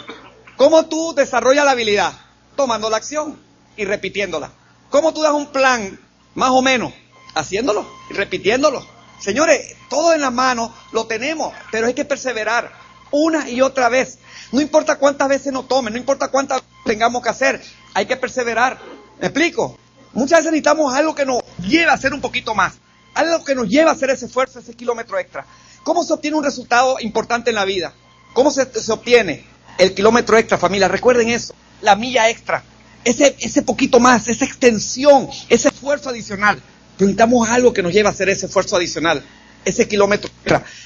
¿Cómo 0.55 0.85
tú 0.85 1.13
desarrollas 1.13 1.65
la 1.65 1.71
habilidad? 1.71 2.13
Tomando 2.55 2.89
la 2.89 2.97
acción 2.97 3.46
y 3.77 3.85
repitiéndola. 3.85 4.51
¿Cómo 4.89 5.13
tú 5.13 5.21
das 5.21 5.33
un 5.33 5.47
plan, 5.47 5.99
más 6.35 6.49
o 6.49 6.61
menos? 6.61 6.93
Haciéndolo 7.35 7.87
y 8.09 8.13
repitiéndolo. 8.13 8.85
Señores, 9.19 9.75
todo 9.89 10.13
en 10.13 10.21
las 10.21 10.33
manos 10.33 10.71
lo 10.91 11.05
tenemos, 11.07 11.53
pero 11.71 11.87
hay 11.87 11.93
que 11.93 12.05
perseverar 12.05 12.71
una 13.11 13.49
y 13.49 13.61
otra 13.61 13.89
vez. 13.89 14.19
No 14.51 14.61
importa 14.61 14.97
cuántas 14.97 15.27
veces 15.27 15.53
nos 15.53 15.67
tomen, 15.67 15.93
no 15.93 15.99
importa 15.99 16.29
cuántas 16.29 16.61
tengamos 16.85 17.21
que 17.21 17.29
hacer, 17.29 17.61
hay 17.93 18.05
que 18.05 18.15
perseverar. 18.15 18.79
¿Me 19.19 19.27
explico? 19.27 19.77
Muchas 20.13 20.39
veces 20.39 20.51
necesitamos 20.51 20.93
algo 20.93 21.15
que 21.15 21.25
nos 21.25 21.41
lleve 21.59 21.91
a 21.91 21.93
hacer 21.93 22.13
un 22.13 22.21
poquito 22.21 22.55
más, 22.55 22.75
algo 23.13 23.43
que 23.43 23.55
nos 23.55 23.67
lleve 23.67 23.89
a 23.89 23.93
hacer 23.93 24.09
ese 24.09 24.25
esfuerzo, 24.25 24.59
ese 24.59 24.73
kilómetro 24.73 25.19
extra. 25.19 25.45
¿Cómo 25.83 26.03
se 26.03 26.13
obtiene 26.13 26.37
un 26.37 26.43
resultado 26.43 26.97
importante 26.99 27.49
en 27.49 27.55
la 27.55 27.65
vida? 27.65 27.93
¿Cómo 28.33 28.51
se, 28.51 28.65
se 28.65 28.91
obtiene 28.91 29.45
el 29.77 29.93
kilómetro 29.93 30.37
extra, 30.37 30.57
familia? 30.57 30.87
Recuerden 30.87 31.29
eso, 31.29 31.53
la 31.81 31.95
milla 31.95 32.29
extra 32.29 32.63
ese, 33.07 33.37
ese 33.39 33.61
poquito 33.61 34.01
más, 34.01 34.27
esa 34.27 34.43
extensión, 34.43 35.29
ese 35.47 35.69
esfuerzo 35.69 36.09
adicional. 36.09 36.61
Necesitamos 36.99 37.49
algo 37.49 37.71
que 37.71 37.81
nos 37.81 37.93
lleve 37.93 38.09
a 38.09 38.11
hacer 38.11 38.27
ese 38.27 38.47
esfuerzo 38.47 38.75
adicional, 38.75 39.23
ese 39.63 39.87
kilómetro. 39.87 40.29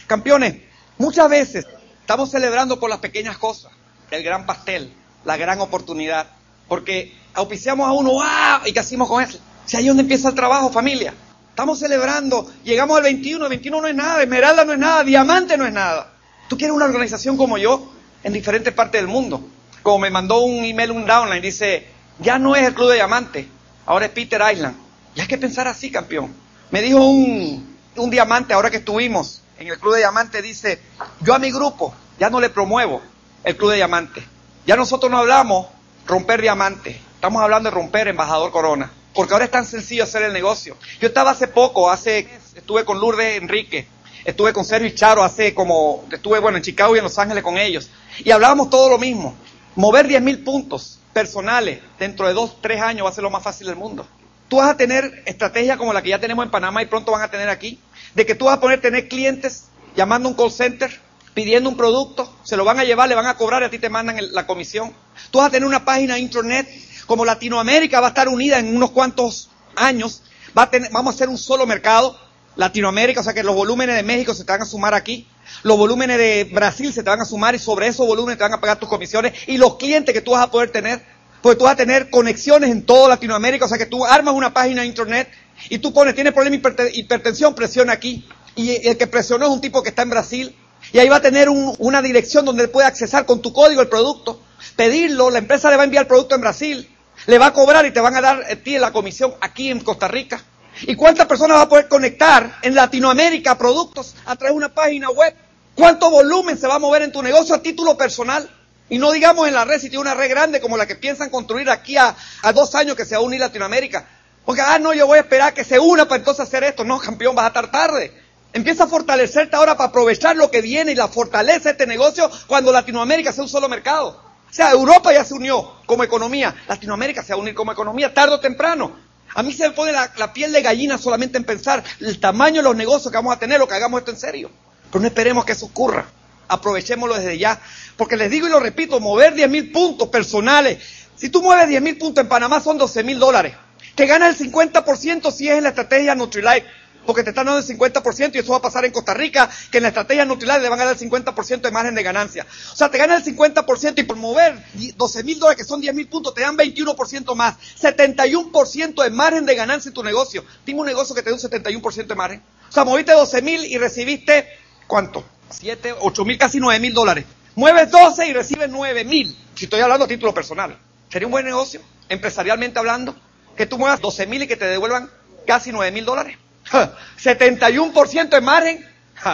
Campeones, 0.05 0.57
muchas 0.99 1.27
veces 1.29 1.65
estamos 1.99 2.29
celebrando 2.29 2.79
por 2.79 2.91
las 2.91 2.99
pequeñas 2.99 3.39
cosas, 3.39 3.71
el 4.11 4.23
gran 4.23 4.45
pastel, 4.45 4.93
la 5.25 5.35
gran 5.35 5.61
oportunidad, 5.61 6.27
porque 6.67 7.17
auspiciamos 7.33 7.87
a 7.87 7.91
uno, 7.93 8.19
¡ah! 8.21 8.61
¿Y 8.67 8.71
qué 8.71 8.81
hacemos 8.81 9.07
con 9.07 9.23
eso? 9.23 9.39
Si 9.65 9.77
ahí 9.77 9.83
es 9.83 9.87
donde 9.87 10.03
empieza 10.03 10.29
el 10.29 10.35
trabajo, 10.35 10.71
familia. 10.71 11.15
Estamos 11.49 11.79
celebrando, 11.79 12.51
llegamos 12.63 12.97
al 12.97 13.03
21, 13.03 13.45
el 13.45 13.49
21 13.49 13.81
no 13.81 13.87
es 13.87 13.95
nada, 13.95 14.21
Esmeralda 14.21 14.63
no 14.63 14.73
es 14.73 14.79
nada, 14.79 15.03
Diamante 15.03 15.57
no 15.57 15.65
es 15.65 15.73
nada. 15.73 16.13
¿Tú 16.47 16.55
quieres 16.55 16.75
una 16.75 16.85
organización 16.85 17.35
como 17.35 17.57
yo 17.57 17.91
en 18.23 18.31
diferentes 18.31 18.73
partes 18.73 19.01
del 19.01 19.07
mundo? 19.07 19.43
Como 19.81 19.97
me 19.99 20.11
mandó 20.11 20.41
un 20.41 20.63
email 20.63 20.91
un 20.91 21.07
downline, 21.07 21.41
dice, 21.41 21.90
ya 22.19 22.39
no 22.39 22.55
es 22.55 22.67
el 22.67 22.73
Club 22.73 22.89
de 22.89 22.95
Diamante, 22.95 23.47
ahora 23.85 24.05
es 24.05 24.11
Peter 24.11 24.41
Island. 24.51 24.75
Y 25.15 25.21
hay 25.21 25.27
que 25.27 25.37
pensar 25.37 25.67
así, 25.67 25.91
campeón. 25.91 26.33
Me 26.69 26.81
dijo 26.81 27.03
un, 27.05 27.77
un 27.95 28.09
diamante, 28.09 28.53
ahora 28.53 28.69
que 28.69 28.77
estuvimos 28.77 29.41
en 29.57 29.67
el 29.67 29.79
Club 29.79 29.93
de 29.93 29.99
Diamante, 29.99 30.41
dice, 30.41 30.81
yo 31.21 31.33
a 31.33 31.39
mi 31.39 31.51
grupo 31.51 31.93
ya 32.19 32.29
no 32.29 32.39
le 32.39 32.49
promuevo 32.49 33.01
el 33.43 33.57
Club 33.57 33.71
de 33.71 33.77
Diamante. 33.77 34.23
Ya 34.65 34.75
nosotros 34.75 35.11
no 35.11 35.17
hablamos 35.17 35.67
romper 36.05 36.41
diamante, 36.41 36.99
estamos 37.15 37.41
hablando 37.41 37.69
de 37.69 37.75
romper 37.75 38.07
embajador 38.07 38.51
Corona. 38.51 38.91
Porque 39.13 39.33
ahora 39.33 39.45
es 39.45 39.51
tan 39.51 39.65
sencillo 39.65 40.03
hacer 40.03 40.23
el 40.23 40.33
negocio. 40.33 40.77
Yo 40.99 41.07
estaba 41.07 41.31
hace 41.31 41.47
poco, 41.47 41.89
hace, 41.89 42.27
estuve 42.55 42.85
con 42.85 42.99
Lourdes 42.99 43.41
Enrique, 43.41 43.87
estuve 44.23 44.53
con 44.53 44.63
Sergio 44.63 44.87
y 44.87 44.95
Charo 44.95 45.23
hace 45.23 45.53
como, 45.53 46.05
estuve 46.11 46.39
bueno 46.39 46.57
en 46.57 46.63
Chicago 46.63 46.95
y 46.95 46.99
en 46.99 47.03
Los 47.03 47.17
Ángeles 47.17 47.43
con 47.43 47.57
ellos. 47.57 47.89
Y 48.19 48.31
hablábamos 48.31 48.69
todo 48.69 48.89
lo 48.89 48.97
mismo. 48.97 49.35
Mover 49.75 50.07
10 50.07 50.21
mil 50.21 50.43
puntos 50.43 50.99
personales 51.13 51.79
dentro 51.97 52.27
de 52.27 52.33
dos, 52.33 52.61
tres 52.61 52.81
años 52.81 53.05
va 53.05 53.09
a 53.09 53.13
ser 53.13 53.23
lo 53.23 53.29
más 53.29 53.43
fácil 53.43 53.67
del 53.67 53.75
mundo. 53.75 54.05
Tú 54.49 54.57
vas 54.57 54.69
a 54.69 54.75
tener 54.75 55.23
estrategias 55.25 55.77
como 55.77 55.93
la 55.93 56.01
que 56.01 56.09
ya 56.09 56.19
tenemos 56.19 56.43
en 56.43 56.51
Panamá 56.51 56.83
y 56.83 56.87
pronto 56.87 57.13
van 57.13 57.21
a 57.21 57.31
tener 57.31 57.47
aquí, 57.47 57.79
de 58.13 58.25
que 58.25 58.35
tú 58.35 58.45
vas 58.45 58.57
a 58.57 58.59
poner 58.59 58.81
tener 58.81 59.07
clientes 59.07 59.67
llamando 59.95 60.27
a 60.27 60.31
un 60.31 60.37
call 60.37 60.51
center, 60.51 60.99
pidiendo 61.33 61.69
un 61.69 61.77
producto, 61.77 62.33
se 62.43 62.57
lo 62.57 62.65
van 62.65 62.79
a 62.79 62.83
llevar, 62.83 63.07
le 63.07 63.15
van 63.15 63.27
a 63.27 63.37
cobrar 63.37 63.61
y 63.61 63.65
a 63.65 63.69
ti 63.69 63.79
te 63.79 63.89
mandan 63.89 64.17
la 64.33 64.45
comisión. 64.45 64.93
Tú 65.31 65.37
vas 65.37 65.47
a 65.47 65.51
tener 65.51 65.65
una 65.67 65.85
página 65.85 66.15
de 66.15 66.19
internet, 66.19 66.67
como 67.05 67.23
Latinoamérica 67.23 68.01
va 68.01 68.07
a 68.07 68.09
estar 68.09 68.27
unida 68.27 68.59
en 68.59 68.75
unos 68.75 68.91
cuantos 68.91 69.49
años, 69.77 70.23
va 70.57 70.63
a 70.63 70.69
tener, 70.69 70.91
vamos 70.91 71.13
a 71.13 71.15
hacer 71.15 71.29
un 71.29 71.37
solo 71.37 71.65
mercado, 71.65 72.19
Latinoamérica, 72.57 73.21
o 73.21 73.23
sea 73.23 73.33
que 73.33 73.43
los 73.43 73.55
volúmenes 73.55 73.95
de 73.95 74.03
México 74.03 74.33
se 74.33 74.43
te 74.43 74.51
van 74.51 74.63
a 74.63 74.65
sumar 74.65 74.93
aquí, 74.93 75.27
los 75.63 75.77
volúmenes 75.77 76.17
de 76.17 76.49
Brasil 76.51 76.91
se 76.93 77.03
te 77.03 77.09
van 77.09 77.21
a 77.21 77.25
sumar 77.25 77.55
y 77.55 77.59
sobre 77.59 77.87
esos 77.87 78.05
volúmenes 78.07 78.37
te 78.37 78.43
van 78.43 78.53
a 78.53 78.61
pagar 78.61 78.79
tus 78.79 78.89
comisiones 78.89 79.33
y 79.47 79.57
los 79.57 79.77
clientes 79.77 80.13
que 80.13 80.21
tú 80.21 80.31
vas 80.31 80.43
a 80.43 80.51
poder 80.51 80.71
tener, 80.71 81.01
porque 81.41 81.57
tú 81.57 81.65
vas 81.65 81.73
a 81.73 81.77
tener 81.77 82.09
conexiones 82.09 82.69
en 82.69 82.85
toda 82.85 83.09
Latinoamérica, 83.09 83.65
o 83.65 83.67
sea 83.67 83.77
que 83.77 83.85
tú 83.85 84.05
armas 84.05 84.33
una 84.33 84.53
página 84.53 84.81
de 84.81 84.87
internet 84.87 85.29
y 85.69 85.79
tú 85.79 85.93
pones, 85.93 86.15
tienes 86.15 86.33
problema 86.33 86.57
de 86.69 86.91
hipertensión, 86.93 87.53
presiona 87.53 87.93
aquí. 87.93 88.27
Y 88.55 88.87
el 88.87 88.97
que 88.97 89.07
presionó 89.07 89.45
es 89.45 89.51
un 89.51 89.61
tipo 89.61 89.81
que 89.81 89.89
está 89.89 90.01
en 90.01 90.09
Brasil 90.09 90.55
y 90.91 90.99
ahí 90.99 91.07
va 91.07 91.17
a 91.17 91.21
tener 91.21 91.47
un, 91.47 91.73
una 91.79 92.01
dirección 92.01 92.43
donde 92.43 92.67
puede 92.67 92.87
accesar 92.87 93.25
con 93.25 93.41
tu 93.41 93.53
código 93.53 93.81
el 93.81 93.87
producto, 93.87 94.41
pedirlo, 94.75 95.29
la 95.29 95.39
empresa 95.39 95.69
le 95.69 95.77
va 95.77 95.83
a 95.83 95.85
enviar 95.85 96.03
el 96.03 96.07
producto 96.07 96.35
en 96.35 96.41
Brasil, 96.41 96.89
le 97.27 97.37
va 97.37 97.47
a 97.47 97.53
cobrar 97.53 97.85
y 97.85 97.91
te 97.91 98.01
van 98.01 98.15
a 98.15 98.21
dar 98.21 98.43
a 98.43 98.55
ti 98.55 98.77
la 98.77 98.91
comisión 98.91 99.33
aquí 99.41 99.69
en 99.69 99.79
Costa 99.79 100.07
Rica. 100.07 100.43
¿Y 100.81 100.95
cuántas 100.95 101.27
personas 101.27 101.57
va 101.57 101.61
a 101.63 101.69
poder 101.69 101.87
conectar 101.87 102.57
en 102.61 102.75
Latinoamérica 102.75 103.57
productos 103.57 104.15
a 104.25 104.35
través 104.35 104.53
de 104.53 104.57
una 104.57 104.73
página 104.73 105.09
web? 105.09 105.35
¿Cuánto 105.75 106.09
volumen 106.09 106.57
se 106.57 106.67
va 106.67 106.75
a 106.75 106.79
mover 106.79 107.03
en 107.03 107.11
tu 107.11 107.21
negocio 107.21 107.55
a 107.55 107.61
título 107.61 107.97
personal? 107.97 108.49
Y 108.89 108.97
no 108.97 109.11
digamos 109.11 109.47
en 109.47 109.53
la 109.53 109.63
red, 109.63 109.79
si 109.79 109.89
tiene 109.89 110.01
una 110.01 110.13
red 110.13 110.29
grande 110.29 110.59
como 110.59 110.75
la 110.75 110.85
que 110.85 110.95
piensan 110.95 111.29
construir 111.29 111.69
aquí 111.69 111.97
a, 111.97 112.15
a 112.41 112.53
dos 112.53 112.75
años 112.75 112.95
que 112.95 113.05
se 113.05 113.15
va 113.15 113.21
a 113.21 113.25
unir 113.25 113.39
Latinoamérica. 113.39 114.05
Porque, 114.45 114.61
ah, 114.61 114.79
no, 114.79 114.93
yo 114.93 115.07
voy 115.07 115.17
a 115.17 115.21
esperar 115.21 115.53
que 115.53 115.63
se 115.63 115.79
una 115.79 116.05
para 116.05 116.17
entonces 116.17 116.45
hacer 116.45 116.63
esto. 116.63 116.83
No, 116.83 116.99
campeón, 116.99 117.35
vas 117.35 117.45
a 117.45 117.47
estar 117.49 117.71
tarde. 117.71 118.11
Empieza 118.53 118.83
a 118.83 118.87
fortalecerte 118.87 119.55
ahora 119.55 119.77
para 119.77 119.89
aprovechar 119.89 120.35
lo 120.35 120.51
que 120.51 120.61
viene 120.61 120.91
y 120.91 120.95
la 120.95 121.07
fortaleza 121.07 121.69
de 121.69 121.71
este 121.71 121.87
negocio 121.87 122.29
cuando 122.47 122.71
Latinoamérica 122.71 123.31
sea 123.31 123.43
un 123.43 123.49
solo 123.49 123.69
mercado. 123.69 124.09
O 124.49 124.53
sea, 124.53 124.71
Europa 124.71 125.13
ya 125.13 125.23
se 125.23 125.33
unió 125.33 125.75
como 125.85 126.03
economía. 126.03 126.53
Latinoamérica 126.67 127.23
se 127.23 127.31
va 127.31 127.39
a 127.39 127.41
unir 127.41 127.55
como 127.55 127.71
economía 127.71 128.13
tarde 128.13 128.35
o 128.35 128.39
temprano. 128.41 128.91
A 129.33 129.43
mí 129.43 129.53
se 129.53 129.67
me 129.67 129.73
pone 129.73 129.91
la, 129.91 130.33
piel 130.33 130.51
de 130.51 130.61
gallina 130.61 130.97
solamente 130.97 131.37
en 131.37 131.43
pensar 131.43 131.83
el 131.99 132.19
tamaño 132.19 132.57
de 132.57 132.63
los 132.63 132.75
negocios 132.75 133.11
que 133.11 133.17
vamos 133.17 133.35
a 133.35 133.39
tener 133.39 133.61
o 133.61 133.67
que 133.67 133.75
hagamos 133.75 133.99
esto 133.99 134.11
en 134.11 134.17
serio. 134.17 134.51
Pero 134.91 135.01
no 135.01 135.07
esperemos 135.07 135.45
que 135.45 135.53
eso 135.53 135.67
ocurra. 135.67 136.05
Aprovechémoslo 136.47 137.15
desde 137.15 137.37
ya. 137.37 137.61
Porque 137.95 138.17
les 138.17 138.29
digo 138.29 138.47
y 138.47 138.49
lo 138.49 138.59
repito, 138.59 138.99
mover 138.99 139.33
10 139.33 139.49
mil 139.49 139.71
puntos 139.71 140.09
personales. 140.09 140.79
Si 141.15 141.29
tú 141.29 141.41
mueves 141.41 141.67
10 141.69 141.81
mil 141.81 141.97
puntos 141.97 142.23
en 142.23 142.29
Panamá 142.29 142.59
son 142.59 142.77
12 142.77 143.03
mil 143.03 143.19
dólares. 143.19 143.53
Que 143.95 144.05
gana 144.05 144.27
el 144.27 144.37
50% 144.37 145.31
si 145.31 145.49
es 145.49 145.57
en 145.57 145.63
la 145.63 145.69
estrategia 145.69 146.15
Nutrilite 146.15 146.65
porque 147.05 147.23
te 147.23 147.29
están 147.29 147.45
dando 147.45 147.59
el 147.59 147.65
50% 147.65 148.35
y 148.35 148.39
eso 148.39 148.51
va 148.51 148.57
a 148.57 148.61
pasar 148.61 148.85
en 148.85 148.91
Costa 148.91 149.13
Rica, 149.13 149.49
que 149.71 149.77
en 149.77 149.83
la 149.83 149.89
estrategia 149.89 150.25
Nutrilite 150.25 150.61
le 150.61 150.69
van 150.69 150.79
a 150.79 150.85
dar 150.85 150.93
el 150.93 150.99
50% 150.99 151.61
de 151.61 151.71
margen 151.71 151.95
de 151.95 152.03
ganancia. 152.03 152.45
O 152.71 152.75
sea, 152.75 152.89
te 152.89 152.97
gana 152.97 153.15
el 153.17 153.23
50% 153.23 153.99
y 153.99 154.03
por 154.03 154.17
mover 154.17 154.63
12 154.95 155.23
mil 155.23 155.39
dólares, 155.39 155.57
que 155.57 155.67
son 155.67 155.81
10 155.81 155.93
mil 155.95 156.07
puntos, 156.07 156.33
te 156.33 156.41
dan 156.41 156.57
21% 156.57 157.35
más. 157.35 157.55
71% 157.79 159.03
de 159.03 159.09
margen 159.09 159.45
de 159.45 159.55
ganancia 159.55 159.89
en 159.89 159.93
tu 159.93 160.03
negocio. 160.03 160.43
Dime 160.65 160.81
un 160.81 160.85
negocio 160.85 161.15
que 161.15 161.21
te 161.21 161.29
dé 161.29 161.33
un 161.33 161.39
71% 161.39 162.07
de 162.07 162.15
margen. 162.15 162.43
O 162.69 162.71
sea, 162.71 162.85
moviste 162.85 163.11
12 163.11 163.41
mil 163.41 163.65
y 163.65 163.77
recibiste, 163.77 164.47
¿cuánto? 164.87 165.23
7, 165.49 165.95
8 165.99 166.25
mil, 166.25 166.37
casi 166.37 166.59
9 166.59 166.79
mil 166.79 166.93
dólares. 166.93 167.25
Mueves 167.55 167.91
12 167.91 168.27
y 168.27 168.33
recibes 168.33 168.69
9 168.69 169.03
mil. 169.03 169.35
Si 169.55 169.65
estoy 169.65 169.81
hablando 169.81 170.05
a 170.05 170.07
título 170.07 170.33
personal. 170.33 170.77
¿Sería 171.09 171.27
un 171.27 171.31
buen 171.31 171.45
negocio? 171.45 171.81
Empresarialmente 172.07 172.79
hablando. 172.79 173.15
Que 173.57 173.65
tú 173.65 173.77
muevas 173.77 173.99
12 173.99 174.27
mil 174.27 174.43
y 174.43 174.47
que 174.47 174.55
te 174.55 174.65
devuelvan 174.65 175.09
casi 175.45 175.71
9 175.71 175.91
mil 175.91 176.05
dólares. 176.05 176.37
71% 177.21 178.29
de 178.29 178.41
margen. 178.41 178.87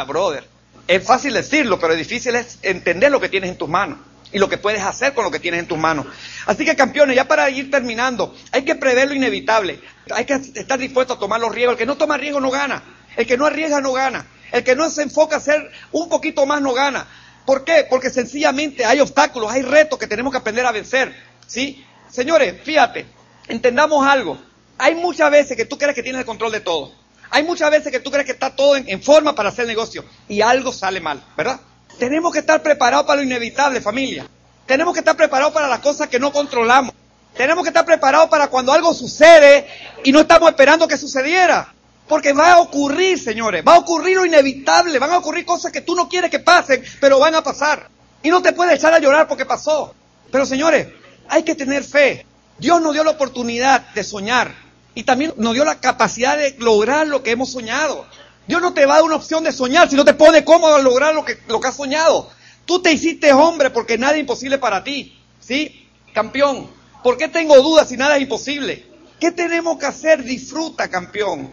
Brother. 0.07 0.45
Es 0.87 1.03
fácil 1.03 1.33
decirlo, 1.33 1.79
pero 1.79 1.95
difícil 1.95 2.35
es 2.35 2.59
entender 2.61 3.11
lo 3.11 3.19
que 3.19 3.29
tienes 3.29 3.49
en 3.49 3.57
tus 3.57 3.69
manos 3.69 3.99
y 4.31 4.39
lo 4.39 4.49
que 4.49 4.57
puedes 4.57 4.81
hacer 4.81 5.13
con 5.13 5.23
lo 5.23 5.31
que 5.31 5.39
tienes 5.39 5.61
en 5.61 5.67
tus 5.67 5.77
manos. 5.77 6.05
Así 6.45 6.65
que 6.65 6.75
campeones, 6.75 7.15
ya 7.15 7.27
para 7.27 7.49
ir 7.49 7.71
terminando, 7.71 8.35
hay 8.51 8.63
que 8.63 8.75
prever 8.75 9.07
lo 9.07 9.13
inevitable. 9.13 9.79
Hay 10.13 10.25
que 10.25 10.33
estar 10.33 10.77
dispuesto 10.77 11.13
a 11.13 11.19
tomar 11.19 11.39
los 11.39 11.53
riesgos. 11.53 11.73
El 11.73 11.77
que 11.77 11.85
no 11.85 11.97
toma 11.97 12.17
riesgo 12.17 12.39
no 12.39 12.49
gana. 12.49 12.83
El 13.15 13.25
que 13.25 13.37
no 13.37 13.45
arriesga 13.45 13.81
no 13.81 13.93
gana. 13.93 14.25
El 14.51 14.63
que 14.63 14.75
no 14.75 14.89
se 14.89 15.03
enfoca 15.03 15.35
a 15.35 15.39
hacer 15.39 15.71
un 15.91 16.09
poquito 16.09 16.45
más 16.45 16.61
no 16.61 16.73
gana. 16.73 17.07
¿Por 17.45 17.63
qué? 17.63 17.85
Porque 17.89 18.09
sencillamente 18.09 18.85
hay 18.85 18.99
obstáculos, 18.99 19.51
hay 19.51 19.61
retos 19.61 19.97
que 19.97 20.07
tenemos 20.07 20.31
que 20.31 20.37
aprender 20.37 20.65
a 20.65 20.71
vencer. 20.71 21.15
¿Sí? 21.45 21.85
Señores, 22.09 22.61
fíjate, 22.63 23.05
entendamos 23.47 24.05
algo. 24.05 24.37
Hay 24.77 24.95
muchas 24.95 25.31
veces 25.31 25.57
que 25.57 25.65
tú 25.65 25.77
crees 25.77 25.95
que 25.95 26.03
tienes 26.03 26.19
el 26.19 26.25
control 26.25 26.51
de 26.51 26.59
todo. 26.59 26.93
Hay 27.29 27.43
muchas 27.43 27.69
veces 27.71 27.91
que 27.91 27.99
tú 27.99 28.11
crees 28.11 28.25
que 28.25 28.31
está 28.31 28.55
todo 28.55 28.75
en, 28.75 29.01
forma 29.01 29.35
para 29.35 29.49
hacer 29.49 29.67
negocio 29.67 30.05
y 30.27 30.41
algo 30.41 30.71
sale 30.71 31.01
mal, 31.01 31.21
¿verdad? 31.35 31.59
Tenemos 31.99 32.31
que 32.31 32.39
estar 32.39 32.61
preparados 32.61 33.05
para 33.05 33.17
lo 33.17 33.23
inevitable, 33.23 33.81
familia. 33.81 34.25
Tenemos 34.65 34.93
que 34.93 34.99
estar 34.99 35.15
preparados 35.15 35.53
para 35.53 35.67
las 35.67 35.79
cosas 35.79 36.07
que 36.07 36.19
no 36.19 36.31
controlamos. 36.31 36.93
Tenemos 37.35 37.63
que 37.63 37.69
estar 37.69 37.85
preparados 37.85 38.29
para 38.29 38.47
cuando 38.47 38.71
algo 38.71 38.93
sucede 38.93 39.67
y 40.03 40.11
no 40.11 40.21
estamos 40.21 40.49
esperando 40.49 40.87
que 40.87 40.97
sucediera. 40.97 41.73
Porque 42.07 42.31
va 42.31 42.53
a 42.53 42.59
ocurrir, 42.61 43.19
señores, 43.19 43.63
va 43.67 43.75
a 43.75 43.79
ocurrir 43.79 44.15
lo 44.15 44.25
inevitable, 44.25 44.97
van 44.97 45.11
a 45.11 45.17
ocurrir 45.17 45.45
cosas 45.45 45.71
que 45.71 45.81
tú 45.81 45.93
no 45.93 46.07
quieres 46.07 46.31
que 46.31 46.39
pasen, 46.39 46.81
pero 47.01 47.19
van 47.19 47.35
a 47.35 47.43
pasar. 47.43 47.89
Y 48.23 48.29
no 48.29 48.41
te 48.41 48.53
puedes 48.53 48.75
echar 48.75 48.93
a 48.93 48.99
llorar 48.99 49.27
porque 49.27 49.45
pasó. 49.45 49.93
Pero 50.31 50.45
señores, 50.45 50.87
hay 51.27 51.43
que 51.43 51.55
tener 51.55 51.83
fe. 51.83 52.25
Dios 52.57 52.81
nos 52.81 52.93
dio 52.93 53.03
la 53.03 53.11
oportunidad 53.11 53.89
de 53.93 54.03
soñar 54.03 54.66
y 54.97 55.03
también 55.03 55.31
nos 55.37 55.53
dio 55.53 55.63
la 55.63 55.79
capacidad 55.79 56.35
de 56.39 56.55
lograr 56.57 57.05
lo 57.05 57.21
que 57.21 57.29
hemos 57.29 57.51
soñado. 57.51 58.07
Dios 58.47 58.63
no 58.63 58.73
te 58.73 58.87
va 58.87 58.93
a 58.93 58.95
dar 58.97 59.05
una 59.05 59.17
opción 59.17 59.43
de 59.43 59.51
soñar 59.51 59.87
si 59.87 59.95
no 59.95 60.03
te 60.03 60.15
pone 60.15 60.43
cómodo 60.43 60.81
lograr 60.81 61.13
lo 61.13 61.23
que, 61.23 61.37
lo 61.47 61.61
que 61.61 61.67
has 61.67 61.75
soñado. 61.77 62.31
Tú 62.65 62.81
te 62.81 62.93
hiciste 62.93 63.31
hombre 63.31 63.69
porque 63.69 63.99
nada 63.99 64.13
es 64.13 64.21
imposible 64.21 64.57
para 64.57 64.83
ti. 64.83 65.15
¿Sí? 65.39 65.87
Campeón. 66.15 66.71
¿Por 67.03 67.15
qué 67.15 67.27
tengo 67.27 67.61
dudas 67.61 67.89
si 67.89 67.95
nada 67.95 68.15
es 68.15 68.23
imposible? 68.23 68.87
¿Qué 69.19 69.29
tenemos 69.31 69.77
que 69.77 69.85
hacer? 69.85 70.23
Disfruta, 70.23 70.89
campeón. 70.89 71.51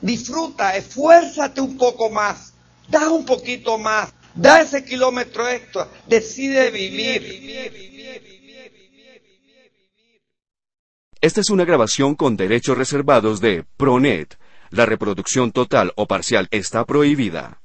Disfruta, 0.00 0.76
esfuérzate 0.76 1.60
un 1.60 1.76
poco 1.76 2.10
más. 2.10 2.52
Da 2.86 3.10
un 3.10 3.24
poquito 3.24 3.76
más. 3.76 4.14
Da 4.36 4.60
ese 4.60 4.84
kilómetro 4.84 5.48
extra. 5.48 5.88
Decide 6.06 6.70
vivir. 6.70 8.33
Esta 11.24 11.40
es 11.40 11.48
una 11.48 11.64
grabación 11.64 12.16
con 12.16 12.36
derechos 12.36 12.76
reservados 12.76 13.40
de 13.40 13.64
Pronet. 13.78 14.38
La 14.68 14.84
reproducción 14.84 15.52
total 15.52 15.90
o 15.96 16.06
parcial 16.06 16.48
está 16.50 16.84
prohibida. 16.84 17.63